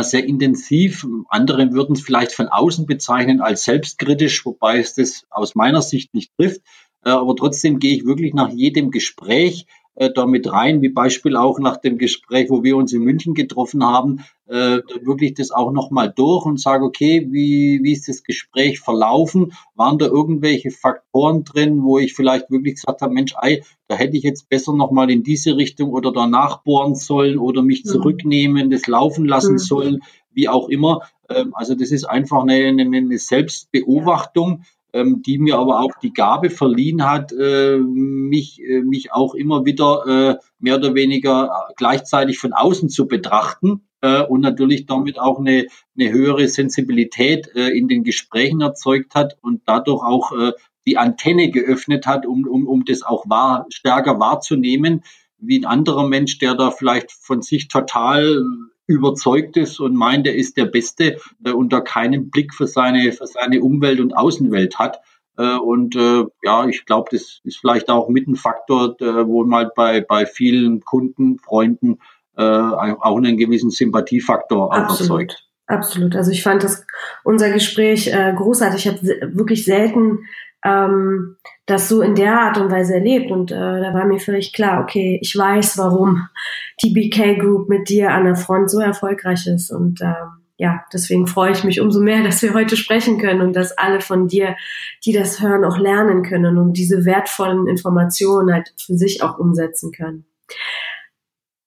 sehr 0.00 0.24
intensiv. 0.24 1.06
Andere 1.28 1.72
würden 1.72 1.94
es 1.94 2.02
vielleicht 2.02 2.32
von 2.32 2.48
außen 2.48 2.86
bezeichnen 2.86 3.40
als 3.40 3.64
selbstkritisch, 3.64 4.44
wobei 4.46 4.78
es 4.78 4.94
das 4.94 5.26
aus 5.30 5.54
meiner 5.54 5.82
Sicht 5.82 6.14
nicht 6.14 6.32
trifft. 6.36 6.62
Äh, 7.04 7.10
aber 7.10 7.36
trotzdem 7.36 7.78
gehe 7.78 7.96
ich 7.96 8.06
wirklich 8.06 8.34
nach 8.34 8.50
jedem 8.50 8.90
Gespräch 8.90 9.66
äh, 9.96 10.10
damit 10.12 10.50
rein, 10.50 10.82
wie 10.82 10.88
Beispiel 10.88 11.36
auch 11.36 11.58
nach 11.58 11.76
dem 11.76 11.98
Gespräch, 11.98 12.50
wo 12.50 12.62
wir 12.62 12.76
uns 12.76 12.92
in 12.92 13.02
München 13.02 13.34
getroffen 13.34 13.84
haben, 13.84 14.24
äh, 14.46 14.80
wirklich 15.02 15.34
das 15.34 15.50
auch 15.50 15.72
nochmal 15.72 16.12
durch 16.14 16.44
und 16.44 16.60
sage, 16.60 16.84
okay, 16.84 17.28
wie, 17.30 17.80
wie 17.82 17.92
ist 17.92 18.08
das 18.08 18.22
Gespräch 18.22 18.80
verlaufen? 18.80 19.52
Waren 19.74 19.98
da 19.98 20.06
irgendwelche 20.06 20.70
Faktoren 20.70 21.44
drin, 21.44 21.82
wo 21.82 21.98
ich 21.98 22.14
vielleicht 22.14 22.50
wirklich 22.50 22.74
gesagt 22.74 23.02
habe, 23.02 23.14
Mensch, 23.14 23.34
ei, 23.36 23.62
da 23.88 23.96
hätte 23.96 24.16
ich 24.16 24.22
jetzt 24.22 24.48
besser 24.48 24.74
nochmal 24.74 25.10
in 25.10 25.22
diese 25.22 25.56
Richtung 25.56 25.92
oder 25.92 26.12
danach 26.12 26.62
bohren 26.62 26.94
sollen 26.94 27.38
oder 27.38 27.62
mich 27.62 27.84
mhm. 27.84 27.88
zurücknehmen, 27.88 28.70
das 28.70 28.86
laufen 28.86 29.26
lassen 29.26 29.54
mhm. 29.54 29.58
sollen, 29.58 30.00
wie 30.32 30.48
auch 30.48 30.68
immer. 30.68 31.02
Ähm, 31.28 31.54
also 31.54 31.74
das 31.74 31.90
ist 31.90 32.04
einfach 32.04 32.42
eine, 32.42 32.54
eine, 32.54 32.82
eine 32.82 33.18
Selbstbeobachtung, 33.18 34.64
ähm, 34.94 35.22
die 35.22 35.38
mir 35.38 35.58
aber 35.58 35.80
auch 35.80 35.92
die 36.02 36.12
Gabe 36.12 36.50
verliehen 36.50 37.04
hat, 37.04 37.32
äh, 37.32 37.76
mich, 37.78 38.62
äh, 38.62 38.80
mich 38.80 39.12
auch 39.12 39.34
immer 39.34 39.64
wieder 39.64 40.06
äh, 40.06 40.44
mehr 40.60 40.76
oder 40.76 40.94
weniger 40.94 41.68
gleichzeitig 41.76 42.38
von 42.38 42.52
außen 42.52 42.88
zu 42.88 43.08
betrachten 43.08 43.82
äh, 44.00 44.22
und 44.22 44.40
natürlich 44.40 44.86
damit 44.86 45.18
auch 45.18 45.40
eine, 45.40 45.66
eine 45.98 46.12
höhere 46.12 46.46
Sensibilität 46.46 47.50
äh, 47.56 47.76
in 47.76 47.88
den 47.88 48.04
Gesprächen 48.04 48.60
erzeugt 48.60 49.16
hat 49.16 49.36
und 49.42 49.62
dadurch 49.66 50.02
auch 50.02 50.32
äh, 50.32 50.52
die 50.86 50.96
Antenne 50.96 51.50
geöffnet 51.50 52.06
hat, 52.06 52.24
um, 52.24 52.46
um, 52.46 52.68
um 52.68 52.84
das 52.84 53.02
auch 53.02 53.28
wahr, 53.28 53.66
stärker 53.70 54.20
wahrzunehmen, 54.20 55.02
wie 55.38 55.58
ein 55.58 55.64
anderer 55.64 56.06
Mensch, 56.06 56.38
der 56.38 56.54
da 56.54 56.70
vielleicht 56.70 57.10
von 57.10 57.42
sich 57.42 57.66
total 57.66 58.44
überzeugt 58.86 59.56
ist 59.56 59.80
und 59.80 59.94
meint, 59.94 60.26
er 60.26 60.34
ist 60.34 60.56
der 60.56 60.66
Beste 60.66 61.18
und 61.42 61.72
da 61.72 61.80
keinen 61.80 62.30
Blick 62.30 62.54
für 62.54 62.66
seine, 62.66 63.12
für 63.12 63.26
seine 63.26 63.60
Umwelt 63.60 64.00
und 64.00 64.16
Außenwelt 64.16 64.78
hat. 64.78 65.00
Äh, 65.36 65.56
und 65.56 65.96
äh, 65.96 66.24
ja, 66.42 66.66
ich 66.66 66.84
glaube, 66.86 67.08
das 67.10 67.40
ist 67.44 67.58
vielleicht 67.58 67.88
auch 67.88 68.08
mit 68.08 68.28
ein 68.28 68.36
Faktor, 68.36 69.00
äh, 69.00 69.26
wo 69.26 69.44
mal 69.44 69.70
bei, 69.74 70.00
bei 70.00 70.26
vielen 70.26 70.80
Kunden, 70.80 71.38
Freunden 71.38 71.98
äh, 72.36 72.42
auch 72.42 73.16
einen 73.16 73.36
gewissen 73.36 73.70
Sympathiefaktor 73.70 74.68
auch 74.68 74.72
Absolut. 74.72 75.00
erzeugt. 75.00 75.48
Absolut. 75.66 76.14
Also 76.14 76.30
ich 76.30 76.42
fand 76.42 76.62
das 76.62 76.86
unser 77.22 77.50
Gespräch 77.50 78.08
äh, 78.08 78.34
großartig. 78.36 78.86
Ich 78.86 78.92
habe 78.92 79.34
wirklich 79.34 79.64
selten 79.64 80.18
ähm, 80.64 81.36
das 81.66 81.88
so 81.88 82.02
in 82.02 82.14
der 82.14 82.40
Art 82.40 82.58
und 82.58 82.70
Weise 82.70 82.94
erlebt. 82.94 83.30
Und 83.30 83.50
äh, 83.50 83.54
da 83.54 83.94
war 83.94 84.04
mir 84.04 84.18
völlig 84.18 84.52
klar, 84.52 84.82
okay, 84.82 85.18
ich 85.22 85.36
weiß, 85.36 85.78
warum 85.78 86.28
die 86.82 86.92
BK 86.92 87.38
Group 87.38 87.68
mit 87.68 87.88
dir 87.88 88.10
an 88.10 88.24
der 88.24 88.36
Front 88.36 88.70
so 88.70 88.80
erfolgreich 88.80 89.46
ist. 89.46 89.70
Und 89.70 90.00
ähm, 90.00 90.44
ja, 90.56 90.84
deswegen 90.92 91.26
freue 91.26 91.52
ich 91.52 91.64
mich 91.64 91.80
umso 91.80 92.00
mehr, 92.00 92.22
dass 92.24 92.42
wir 92.42 92.54
heute 92.54 92.76
sprechen 92.76 93.18
können 93.18 93.40
und 93.40 93.54
dass 93.54 93.76
alle 93.76 94.00
von 94.00 94.28
dir, 94.28 94.56
die 95.04 95.12
das 95.12 95.40
hören, 95.40 95.64
auch 95.64 95.78
lernen 95.78 96.22
können 96.22 96.58
und 96.58 96.74
diese 96.74 97.04
wertvollen 97.04 97.66
Informationen 97.66 98.52
halt 98.52 98.74
für 98.78 98.96
sich 98.96 99.22
auch 99.22 99.38
umsetzen 99.38 99.92
können. 99.92 100.24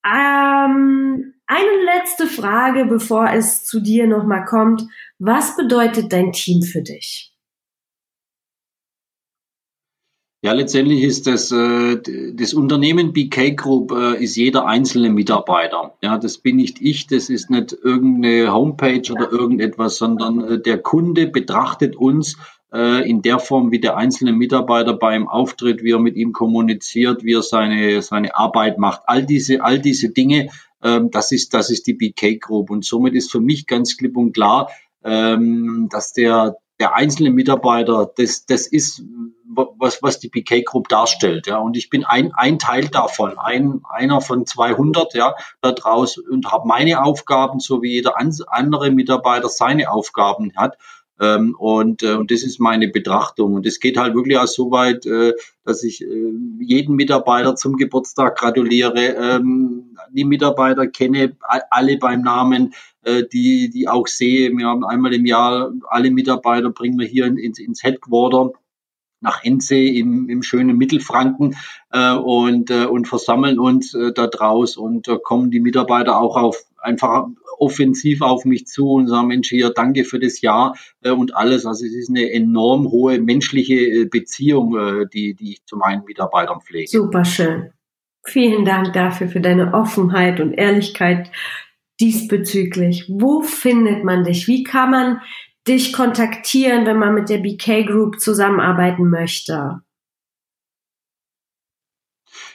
Ähm, 0.06 1.34
eine 1.48 1.84
letzte 1.86 2.28
Frage, 2.28 2.86
bevor 2.86 3.32
es 3.32 3.64
zu 3.64 3.80
dir 3.80 4.08
nochmal 4.08 4.46
kommt. 4.46 4.84
Was 5.20 5.56
bedeutet 5.56 6.14
dein 6.14 6.32
Team 6.32 6.62
für 6.62 6.82
dich? 6.82 7.34
Ja, 10.44 10.54
letztendlich 10.54 11.02
ist 11.02 11.26
das, 11.26 11.52
äh, 11.52 11.98
das 12.34 12.54
Unternehmen 12.54 13.12
BK 13.12 13.56
Group 13.56 13.92
äh, 13.92 14.24
ist 14.24 14.36
jeder 14.36 14.68
einzelne 14.68 15.10
Mitarbeiter. 15.10 15.96
Ja, 16.04 16.20
das 16.20 16.38
bin 16.38 16.58
nicht 16.58 16.80
ich, 16.80 17.08
das 17.08 17.30
ist 17.30 17.50
nicht 17.50 17.74
irgendeine 17.74 18.54
Homepage 18.54 19.12
oder 19.12 19.32
irgendetwas, 19.32 19.98
sondern 19.98 20.42
äh, 20.42 20.62
der 20.62 20.78
Kunde 20.78 21.26
betrachtet 21.26 21.96
uns 21.96 22.38
äh, 22.72 23.10
in 23.10 23.24
der 23.24 23.40
Form, 23.40 23.72
wie 23.72 23.80
der 23.80 23.98
einzelne 23.98 24.32
Mitarbeiter 24.32 24.94
beim 24.94 25.28
Auftritt, 25.28 25.84
wie 25.84 25.94
er 25.94 26.00
mit 26.00 26.16
ihm 26.16 26.34
kommuniziert, 26.34 27.24
wie 27.24 27.34
er 27.34 27.42
seine, 27.42 28.04
seine 28.04 28.36
Arbeit 28.36 28.78
macht. 28.78 29.02
All 29.06 29.26
diese, 29.26 29.64
all 29.64 29.80
diese 29.80 30.10
Dinge, 30.10 30.50
ähm, 30.84 31.10
das 31.10 31.32
ist, 31.32 31.56
das 31.56 31.72
ist 31.72 31.88
die 31.88 31.96
BK 31.96 32.38
Group. 32.38 32.70
Und 32.70 32.86
somit 32.86 33.16
ist 33.16 33.32
für 33.32 33.42
mich 33.42 33.66
ganz 33.66 33.98
klipp 33.98 34.16
und 34.16 34.34
klar, 34.34 34.70
ähm, 35.04 35.88
dass 35.92 36.14
der, 36.14 36.58
der 36.80 36.96
einzelne 36.96 37.32
Mitarbeiter, 37.32 38.12
das, 38.16 38.46
das 38.46 38.68
ist, 38.68 39.02
was, 39.58 40.02
was 40.04 40.20
die 40.20 40.30
PK 40.30 40.62
Group 40.62 40.88
darstellt, 40.88 41.48
ja. 41.48 41.58
Und 41.58 41.76
ich 41.76 41.90
bin 41.90 42.06
ein, 42.06 42.32
ein 42.34 42.60
Teil 42.60 42.88
davon, 42.88 43.38
ein, 43.38 43.82
einer 43.90 44.22
von 44.22 44.46
200, 44.46 45.14
ja, 45.14 45.36
da 45.62 45.72
draußen 45.72 46.24
und 46.28 46.52
habe 46.52 46.68
meine 46.68 47.04
Aufgaben, 47.04 47.60
so 47.60 47.82
wie 47.82 47.94
jeder 47.94 48.16
andere 48.48 48.92
Mitarbeiter 48.92 49.50
seine 49.50 49.92
Aufgaben 49.92 50.54
hat. 50.56 50.78
Ähm, 51.20 51.56
und, 51.58 52.04
äh, 52.04 52.14
und 52.14 52.30
das 52.30 52.44
ist 52.44 52.60
meine 52.60 52.90
Betrachtung. 52.90 53.56
Und 53.56 53.66
es 53.66 53.80
geht 53.80 53.98
halt 53.98 54.14
wirklich 54.14 54.38
auch 54.38 54.48
so 54.48 54.70
weit, 54.70 55.06
äh, 55.08 55.34
dass 55.66 55.84
ich 55.84 56.04
äh, 56.04 56.32
jeden 56.60 56.96
Mitarbeiter 56.96 57.56
zum 57.56 57.76
Geburtstag 57.76 58.38
gratuliere, 58.38 59.16
ähm, 59.16 59.96
die 60.12 60.26
Mitarbeiter 60.26 60.86
kenne, 60.86 61.36
alle 61.72 61.98
beim 61.98 62.22
Namen, 62.22 62.76
äh, 63.02 63.24
die, 63.24 63.70
die 63.72 63.88
auch 63.88 64.06
sehe. 64.06 64.52
Wir 64.52 64.68
haben 64.68 64.86
einmal 64.86 65.14
im 65.14 65.26
Jahr 65.26 65.72
alle 65.88 66.12
Mitarbeiter 66.12 66.70
bringen 66.70 67.00
wir 67.00 67.08
hier 67.08 67.26
ins, 67.26 67.58
ins 67.58 67.82
Headquarter 67.82 68.52
nach 69.20 69.44
Ennsee 69.44 69.88
im, 69.88 70.30
im 70.30 70.44
schönen 70.44 70.78
Mittelfranken 70.78 71.56
äh, 71.92 72.14
und, 72.14 72.70
äh, 72.70 72.86
und 72.86 73.08
versammeln 73.08 73.60
uns 73.60 73.94
äh, 73.94 74.14
da 74.14 74.28
draus 74.28 74.78
und 74.78 75.08
äh, 75.08 75.18
kommen 75.22 75.52
die 75.52 75.60
Mitarbeiter 75.60 76.20
auch 76.20 76.38
auf 76.38 76.64
einfach 76.80 77.28
offensiv 77.60 78.22
auf 78.22 78.46
mich 78.46 78.68
zu 78.68 78.92
und 78.92 79.08
sagen, 79.08 79.28
Mensch, 79.28 79.50
hier, 79.50 79.72
danke 79.72 80.04
für 80.04 80.20
das 80.20 80.42
Jahr 80.42 80.78
äh, 81.04 81.12
und 81.12 81.36
alles. 81.36 81.66
Also 81.66 81.86
es 81.86 81.94
ist 81.94 82.10
eine 82.10 82.32
enorm 82.32 82.90
hohe 82.90 83.20
menschliche 83.20 83.76
äh, 83.76 84.06
Beziehung, 84.06 84.78
äh, 84.78 85.06
die, 85.12 85.34
die 85.34 85.54
ich 85.54 85.66
zu 85.66 85.78
meinen 85.78 86.04
Mitarbeitern 86.06 86.62
pflege. 86.62 86.88
Super 86.88 87.26
schön. 87.26 87.72
Vielen 88.26 88.66
Dank 88.66 88.94
dafür, 88.94 89.28
für 89.28 89.40
deine 89.40 89.74
Offenheit 89.74 90.40
und 90.40 90.54
Ehrlichkeit 90.54 91.32
diesbezüglich. 92.00 93.06
Wo 93.08 93.42
findet 93.42 94.04
man 94.04 94.24
dich? 94.24 94.48
Wie 94.48 94.64
kann 94.64 94.92
man 94.92 95.22
dich 95.68 95.94
kontaktieren, 95.94 96.86
wenn 96.86 96.98
man 96.98 97.14
mit 97.14 97.30
der 97.30 97.40
BK 97.40 97.84
Group 97.84 98.20
zusammenarbeiten 98.20 99.10
möchte? 99.10 99.82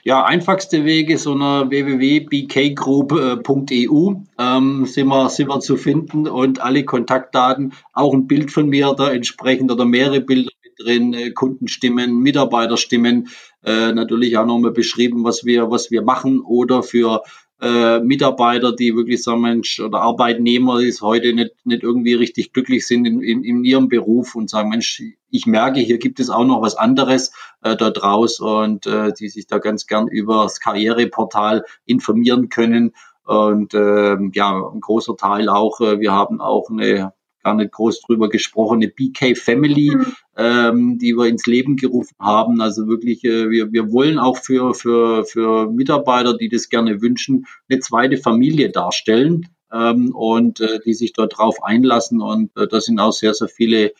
Ja, 0.04 0.24
einfachste 0.24 0.84
Wege 0.84 1.16
so 1.16 1.34
einer 1.34 1.70
www.bkgroup.eu 1.70 4.14
ähm, 4.36 4.86
sind, 4.86 5.06
wir, 5.06 5.28
sind 5.28 5.48
wir 5.48 5.60
zu 5.60 5.76
finden 5.76 6.26
und 6.26 6.60
alle 6.60 6.84
Kontaktdaten, 6.84 7.72
auch 7.92 8.12
ein 8.12 8.26
Bild 8.26 8.50
von 8.50 8.68
mir 8.68 8.94
da 8.96 9.12
entsprechend 9.12 9.70
oder 9.70 9.84
mehrere 9.84 10.20
Bilder 10.20 10.50
mit 10.64 10.72
drin, 10.84 11.14
äh, 11.14 11.30
Kundenstimmen, 11.30 12.18
Mitarbeiterstimmen, 12.18 13.28
äh, 13.64 13.92
natürlich 13.92 14.36
auch 14.36 14.46
nochmal 14.46 14.72
beschrieben, 14.72 15.22
was 15.22 15.44
wir, 15.44 15.70
was 15.70 15.92
wir 15.92 16.02
machen 16.02 16.40
oder 16.40 16.82
für 16.82 17.22
äh, 17.62 18.00
Mitarbeiter, 18.00 18.72
die 18.72 18.96
wirklich 18.96 19.22
sagen, 19.22 19.40
Mensch, 19.40 19.78
oder 19.78 20.00
Arbeitnehmer, 20.00 20.80
die 20.80 20.92
heute 21.00 21.32
nicht, 21.32 21.54
nicht 21.64 21.84
irgendwie 21.84 22.14
richtig 22.14 22.52
glücklich 22.52 22.86
sind 22.86 23.06
in, 23.06 23.22
in, 23.22 23.44
in 23.44 23.64
ihrem 23.64 23.88
Beruf 23.88 24.34
und 24.34 24.50
sagen, 24.50 24.68
Mensch, 24.68 25.00
ich 25.30 25.46
merke, 25.46 25.78
hier 25.78 25.98
gibt 25.98 26.18
es 26.18 26.28
auch 26.28 26.44
noch 26.44 26.60
was 26.60 26.74
anderes 26.74 27.32
äh, 27.62 27.76
da 27.76 27.90
draus 27.90 28.40
und 28.40 28.86
äh, 28.86 29.12
die 29.12 29.28
sich 29.28 29.46
da 29.46 29.58
ganz 29.58 29.86
gern 29.86 30.08
über 30.08 30.42
das 30.42 30.58
Karriereportal 30.58 31.64
informieren 31.86 32.48
können. 32.48 32.94
Und 33.24 33.74
äh, 33.74 34.16
ja, 34.34 34.70
ein 34.74 34.80
großer 34.80 35.16
Teil 35.16 35.48
auch, 35.48 35.80
äh, 35.80 36.00
wir 36.00 36.10
haben 36.10 36.40
auch 36.40 36.68
eine 36.68 37.12
gar 37.44 37.54
nicht 37.54 37.72
groß 37.72 38.02
drüber 38.02 38.28
gesprochen, 38.28 38.76
eine 38.76 38.88
BK 38.88 39.36
Family, 39.36 39.94
mhm. 39.94 40.06
Ähm, 40.36 40.98
die 40.98 41.14
wir 41.14 41.26
ins 41.26 41.46
Leben 41.46 41.76
gerufen 41.76 42.16
haben. 42.18 42.60
Also 42.60 42.86
wirklich, 42.86 43.24
äh, 43.24 43.50
wir, 43.50 43.72
wir 43.72 43.92
wollen 43.92 44.18
auch 44.18 44.38
für, 44.38 44.74
für, 44.74 45.24
für 45.24 45.70
Mitarbeiter, 45.70 46.36
die 46.36 46.48
das 46.48 46.68
gerne 46.68 47.02
wünschen, 47.02 47.46
eine 47.68 47.80
zweite 47.80 48.16
Familie 48.16 48.70
darstellen 48.70 49.48
ähm, 49.72 50.14
und 50.14 50.60
äh, 50.60 50.80
die 50.84 50.94
sich 50.94 51.12
dort 51.12 51.36
drauf 51.36 51.62
einlassen. 51.62 52.20
Und 52.20 52.56
äh, 52.56 52.66
da 52.66 52.80
sind 52.80 52.98
auch 52.98 53.12
sehr, 53.12 53.34
sehr 53.34 53.48
viele 53.48 53.92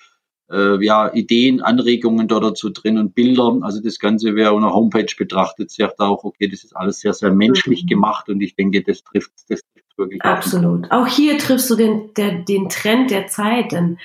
äh, 0.51 0.83
ja, 0.85 1.12
Ideen, 1.12 1.61
Anregungen 1.61 2.28
dort 2.28 2.45
dazu 2.45 2.70
drin 2.70 2.99
und 2.99 3.14
Bilder. 3.14 3.59
Also 3.62 3.80
das 3.83 3.99
Ganze, 3.99 4.35
wer 4.35 4.53
auf 4.53 4.59
einer 4.59 4.72
Homepage 4.72 5.14
betrachtet, 5.16 5.70
sagt 5.70 6.01
auch, 6.01 6.24
okay, 6.24 6.49
das 6.49 6.64
ist 6.64 6.76
alles 6.76 7.01
sehr, 7.01 7.14
sehr 7.14 7.33
menschlich 7.33 7.85
mhm. 7.85 7.89
gemacht 7.89 8.28
und 8.28 8.41
ich 8.41 8.55
denke, 8.55 8.83
das 8.83 9.03
trifft, 9.03 9.33
das 9.49 9.61
trifft 9.61 9.99
wirklich. 9.99 10.22
Absolut. 10.22 10.91
Auch 10.91 11.07
hier 11.07 11.39
triffst 11.39 11.68
du 11.70 11.76
den, 11.76 12.11
der, 12.16 12.43
den 12.43 12.68
Trend 12.68 13.11
der 13.11 13.26
Zeit, 13.26 13.72
denn 13.72 13.99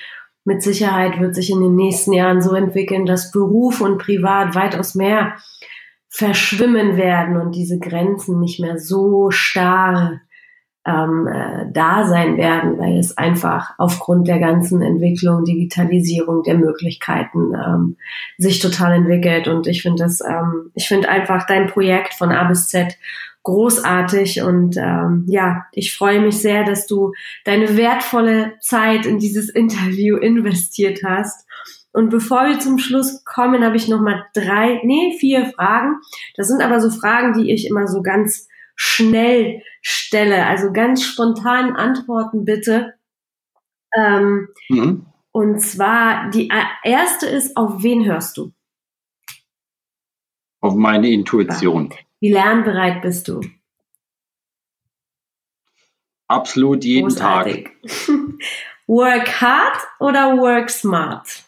mit 0.48 0.62
Sicherheit 0.62 1.20
wird 1.20 1.34
sich 1.34 1.50
in 1.50 1.60
den 1.60 1.76
nächsten 1.76 2.14
Jahren 2.14 2.40
so 2.40 2.54
entwickeln, 2.54 3.04
dass 3.04 3.30
Beruf 3.30 3.82
und 3.82 3.98
Privat 3.98 4.54
weitaus 4.54 4.94
mehr 4.94 5.34
verschwimmen 6.08 6.96
werden 6.96 7.36
und 7.36 7.54
diese 7.54 7.78
Grenzen 7.78 8.40
nicht 8.40 8.58
mehr 8.58 8.78
so 8.78 9.30
starr 9.30 10.22
ähm, 10.86 11.28
äh, 11.30 11.66
da 11.70 12.06
sein 12.06 12.38
werden, 12.38 12.78
weil 12.78 12.96
es 12.96 13.18
einfach 13.18 13.74
aufgrund 13.76 14.26
der 14.26 14.38
ganzen 14.38 14.80
Entwicklung, 14.80 15.44
Digitalisierung 15.44 16.42
der 16.44 16.56
Möglichkeiten 16.56 17.52
ähm, 17.54 17.96
sich 18.38 18.58
total 18.58 18.94
entwickelt. 18.94 19.48
Und 19.48 19.66
ich 19.66 19.82
finde 19.82 20.02
das, 20.04 20.22
ähm, 20.22 20.70
ich 20.72 20.88
finde 20.88 21.10
einfach 21.10 21.46
dein 21.46 21.66
Projekt 21.66 22.14
von 22.14 22.32
A 22.32 22.44
bis 22.44 22.68
Z 22.68 22.96
großartig 23.42 24.42
und 24.42 24.76
ähm, 24.76 25.24
ja, 25.26 25.64
ich 25.72 25.96
freue 25.96 26.20
mich 26.20 26.38
sehr, 26.38 26.64
dass 26.64 26.86
du 26.86 27.12
deine 27.44 27.76
wertvolle 27.76 28.54
Zeit 28.60 29.06
in 29.06 29.18
dieses 29.18 29.48
Interview 29.48 30.16
investiert 30.16 31.00
hast. 31.04 31.46
Und 31.92 32.10
bevor 32.10 32.46
wir 32.46 32.58
zum 32.58 32.78
Schluss 32.78 33.24
kommen, 33.24 33.64
habe 33.64 33.76
ich 33.76 33.88
noch 33.88 34.00
mal 34.00 34.26
drei, 34.34 34.80
nee, 34.84 35.16
vier 35.18 35.46
Fragen. 35.46 35.96
Das 36.36 36.48
sind 36.48 36.62
aber 36.62 36.80
so 36.80 36.90
Fragen, 36.90 37.32
die 37.32 37.50
ich 37.52 37.66
immer 37.66 37.88
so 37.88 38.02
ganz 38.02 38.46
schnell 38.76 39.62
stelle. 39.80 40.46
Also 40.46 40.70
ganz 40.72 41.02
spontan 41.02 41.74
antworten 41.74 42.44
bitte. 42.44 42.94
Ähm, 43.96 44.48
mhm. 44.68 45.06
Und 45.32 45.60
zwar, 45.60 46.30
die 46.30 46.50
erste 46.84 47.26
ist, 47.26 47.56
auf 47.56 47.82
wen 47.82 48.04
hörst 48.04 48.36
du? 48.36 48.52
Auf 50.60 50.74
meine 50.74 51.08
Intuition. 51.08 51.94
Wie 52.20 52.32
lernbereit 52.32 53.02
bist 53.02 53.28
du? 53.28 53.40
Absolut 56.26 56.84
jeden 56.84 57.08
Großartig. 57.08 57.70
Tag. 57.82 58.08
work 58.86 59.40
hard 59.40 59.78
oder 59.98 60.36
work 60.36 60.68
smart? 60.70 61.44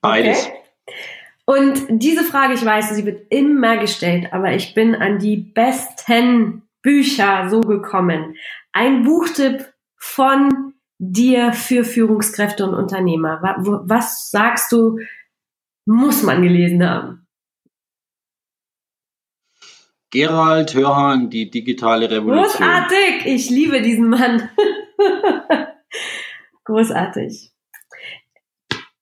Beides. 0.00 0.46
Okay. 0.46 0.56
Und 1.44 1.86
diese 1.88 2.24
Frage, 2.24 2.54
ich 2.54 2.64
weiß, 2.64 2.96
sie 2.96 3.06
wird 3.06 3.30
immer 3.30 3.76
gestellt, 3.76 4.32
aber 4.32 4.52
ich 4.52 4.74
bin 4.74 4.96
an 4.96 5.20
die 5.20 5.36
besten 5.36 6.62
Bücher 6.82 7.48
so 7.48 7.60
gekommen. 7.60 8.36
Ein 8.72 9.04
Buchtipp 9.04 9.72
von 9.96 10.74
dir 10.98 11.52
für 11.52 11.84
Führungskräfte 11.84 12.66
und 12.66 12.74
Unternehmer. 12.74 13.40
Was 13.84 14.30
sagst 14.30 14.72
du, 14.72 14.98
muss 15.84 16.24
man 16.24 16.42
gelesen 16.42 16.84
haben? 16.84 17.25
Gerald 20.16 20.72
Hörhan, 20.72 21.28
die 21.28 21.50
digitale 21.50 22.10
Revolution. 22.10 22.46
Großartig! 22.46 23.26
Ich 23.26 23.50
liebe 23.50 23.82
diesen 23.82 24.08
Mann. 24.08 24.48
Großartig. 26.64 27.52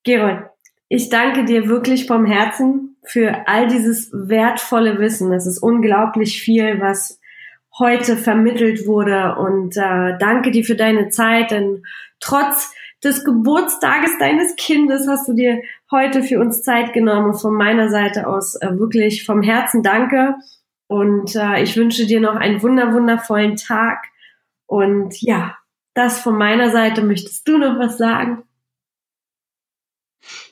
Gerold, 0.02 0.40
ich 0.88 1.10
danke 1.10 1.44
dir 1.44 1.68
wirklich 1.68 2.08
vom 2.08 2.26
Herzen 2.26 2.96
für 3.04 3.46
all 3.46 3.68
dieses 3.68 4.10
wertvolle 4.12 4.98
Wissen. 4.98 5.32
Es 5.32 5.46
ist 5.46 5.62
unglaublich 5.62 6.42
viel, 6.42 6.80
was 6.80 7.20
heute 7.78 8.16
vermittelt 8.16 8.88
wurde. 8.88 9.36
Und 9.36 9.76
äh, 9.76 10.18
danke 10.18 10.50
dir 10.50 10.64
für 10.64 10.74
deine 10.74 11.10
Zeit, 11.10 11.52
denn 11.52 11.84
trotz 12.18 12.74
des 13.04 13.24
Geburtstages 13.24 14.18
deines 14.18 14.56
Kindes 14.56 15.06
hast 15.06 15.28
du 15.28 15.34
dir 15.34 15.62
heute 15.92 16.24
für 16.24 16.40
uns 16.40 16.64
Zeit 16.64 16.92
genommen. 16.92 17.34
Von 17.34 17.54
meiner 17.54 17.88
Seite 17.88 18.26
aus 18.26 18.56
äh, 18.56 18.76
wirklich 18.76 19.24
vom 19.24 19.42
Herzen 19.42 19.84
danke. 19.84 20.34
Und 20.86 21.34
äh, 21.34 21.62
ich 21.62 21.76
wünsche 21.76 22.06
dir 22.06 22.20
noch 22.20 22.36
einen 22.36 22.62
wunder 22.62 22.92
wundervollen 22.92 23.56
Tag. 23.56 24.06
Und 24.66 25.20
ja, 25.22 25.56
das 25.94 26.20
von 26.20 26.36
meiner 26.36 26.70
Seite. 26.70 27.02
Möchtest 27.02 27.48
du 27.48 27.58
noch 27.58 27.78
was 27.78 27.96
sagen? 27.96 28.44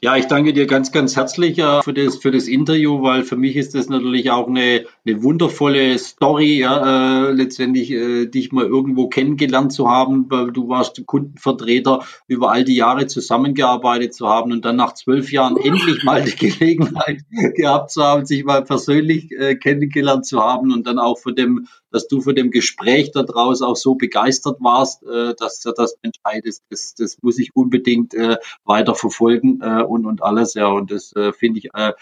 Ja, 0.03 0.17
ich 0.17 0.27
danke 0.27 0.53
dir 0.53 0.67
ganz, 0.67 0.93
ganz 0.93 1.17
herzlich 1.17 1.59
äh, 1.59 1.83
für, 1.83 1.95
das, 1.95 2.19
für 2.19 2.31
das 2.31 2.47
Interview, 2.47 3.03
weil 3.03 3.23
für 3.23 3.37
mich 3.37 3.57
ist 3.57 3.75
das 3.75 3.89
natürlich 3.89 4.31
auch 4.31 4.49
eine, 4.49 4.87
eine 5.05 5.23
wundervolle 5.23 5.99
Story, 5.99 6.61
ja, 6.61 7.29
äh, 7.29 7.33
letztendlich 7.33 7.91
äh, 7.91 8.27
dich 8.27 8.53
mal 8.53 8.67
irgendwo 8.67 9.09
kennengelernt 9.09 9.73
zu 9.73 9.89
haben, 9.89 10.31
weil 10.31 10.53
du 10.53 10.69
warst 10.69 11.05
Kundenvertreter, 11.07 12.05
über 12.29 12.53
all 12.53 12.65
die 12.65 12.77
Jahre 12.77 13.07
zusammengearbeitet 13.07 14.15
zu 14.15 14.29
haben 14.29 14.53
und 14.53 14.65
dann 14.65 14.77
nach 14.77 14.95
zwölf 14.95 15.33
Jahren 15.33 15.57
endlich 15.57 16.05
mal 16.05 16.23
die 16.23 16.37
Gelegenheit 16.37 17.23
gehabt 17.57 17.91
zu 17.91 18.03
haben, 18.03 18.27
sich 18.27 18.45
mal 18.45 18.63
persönlich 18.63 19.33
äh, 19.33 19.57
kennengelernt 19.57 20.25
zu 20.25 20.41
haben 20.41 20.73
und 20.73 20.87
dann 20.87 20.99
auch 20.99 21.19
von 21.19 21.35
dem 21.35 21.67
dass 21.93 22.09
du 22.09 22.21
von 22.21 22.35
dem 22.35 22.51
Gespräch 22.51 23.13
daraus 23.13 23.63
auch 23.63 23.77
so 23.77 23.95
begeistert 23.95 24.59
warst, 24.61 25.03
äh, 25.05 25.35
dass 25.39 25.61
du 25.61 25.73
das 25.73 25.95
entscheidest. 26.03 26.65
Das, 26.71 26.95
das 26.95 27.19
muss 27.23 27.39
ich 27.39 27.55
unbedingt 27.55 28.15
äh, 28.15 28.39
weiter 28.65 28.95
verfolgen 28.95 29.61
äh, 29.61 29.83
und, 29.83 30.07
und 30.07 30.23
alles. 30.23 30.55
Ja, 30.55 30.69
und 30.69 30.91
das 30.91 31.15
äh, 31.15 31.33
finde 31.33 31.59
ich 31.59 31.69
äh, 31.75 31.93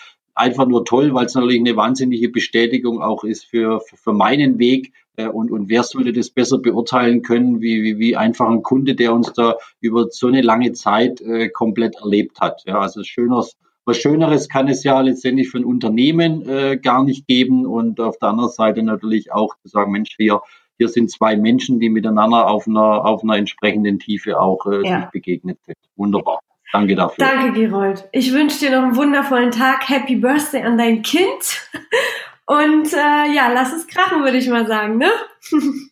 einfach 0.40 0.66
nur 0.66 0.84
toll, 0.84 1.14
weil 1.14 1.26
es 1.26 1.34
natürlich 1.34 1.60
eine 1.60 1.76
wahnsinnige 1.76 2.28
Bestätigung 2.28 3.00
auch 3.00 3.24
ist 3.24 3.44
für, 3.44 3.80
für, 3.80 4.12
meinen 4.12 4.58
Weg. 4.58 4.92
Äh, 5.16 5.28
und, 5.28 5.50
und 5.50 5.68
wer 5.68 5.82
sollte 5.82 6.12
das 6.12 6.30
besser 6.30 6.58
beurteilen 6.58 7.22
können, 7.22 7.60
wie, 7.60 7.82
wie, 7.82 7.98
wie 7.98 8.16
einfach 8.16 8.48
ein 8.48 8.62
Kunde, 8.62 8.94
der 8.94 9.12
uns 9.14 9.32
da 9.32 9.56
über 9.80 10.08
so 10.10 10.26
eine 10.26 10.42
lange 10.42 10.72
Zeit 10.72 11.20
äh, 11.20 11.48
komplett 11.48 11.96
erlebt 11.96 12.40
hat. 12.40 12.62
Ja, 12.66 12.80
also 12.80 13.02
schönes 13.04 13.56
was 13.86 13.96
Schöneres 13.96 14.48
kann 14.48 14.68
es 14.68 14.84
ja 14.84 15.00
letztendlich 15.00 15.48
für 15.48 15.58
ein 15.58 15.64
Unternehmen 15.64 16.48
äh, 16.48 16.76
gar 16.76 17.02
nicht 17.02 17.26
geben 17.26 17.66
und 17.66 17.98
auf 17.98 18.18
der 18.18 18.28
anderen 18.28 18.50
Seite 18.50 18.82
natürlich 18.82 19.32
auch 19.32 19.56
zu 19.62 19.68
sagen, 19.68 19.90
Mensch, 19.90 20.14
hier, 20.16 20.42
hier 20.78 20.88
sind 20.88 21.10
zwei 21.10 21.36
Menschen, 21.36 21.80
die 21.80 21.88
miteinander 21.88 22.48
auf 22.48 22.68
einer, 22.68 23.04
auf 23.04 23.24
einer 23.24 23.36
entsprechenden 23.36 23.98
Tiefe 23.98 24.38
auch 24.38 24.66
äh, 24.66 24.86
ja. 24.86 25.00
sich 25.00 25.10
begegnet 25.10 25.58
sind. 25.64 25.78
Wunderbar. 25.96 26.40
Danke 26.72 26.94
dafür. 26.94 27.24
Danke, 27.24 27.52
Gerold. 27.52 28.08
Ich 28.12 28.32
wünsche 28.32 28.60
dir 28.60 28.70
noch 28.70 28.84
einen 28.84 28.96
wundervollen 28.96 29.50
Tag. 29.50 29.88
Happy 29.88 30.16
Birthday 30.16 30.62
an 30.62 30.78
dein 30.78 31.02
Kind. 31.02 31.68
Und 32.46 32.92
äh, 32.92 33.32
ja, 33.32 33.52
lass 33.52 33.72
es 33.72 33.86
krachen, 33.86 34.24
würde 34.24 34.38
ich 34.38 34.48
mal 34.48 34.66
sagen, 34.66 34.98
ne? 34.98 35.10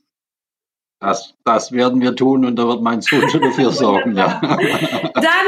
Das, 1.01 1.37
das 1.45 1.70
werden 1.70 2.01
wir 2.01 2.16
tun 2.16 2.45
und 2.45 2.57
da 2.57 2.66
wird 2.66 2.83
mein 2.83 3.01
Sohn 3.01 3.31
schon 3.31 3.43
dafür 3.43 3.70
sorgen. 3.70 4.16
ja. 4.16 4.41
Dann 5.14 5.47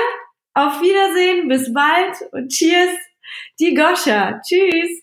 auf 0.55 0.81
Wiedersehen, 0.81 1.49
bis 1.49 1.72
bald 1.74 2.16
und 2.31 2.53
cheers, 2.53 2.97
die 3.59 3.74
Goscha. 3.74 4.41
Tschüss. 4.47 5.03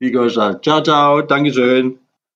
Die 0.00 0.12
Goscha. 0.12 0.60
Ciao, 0.62 0.82
ciao. 0.82 1.22
Dankeschön. 1.22 2.01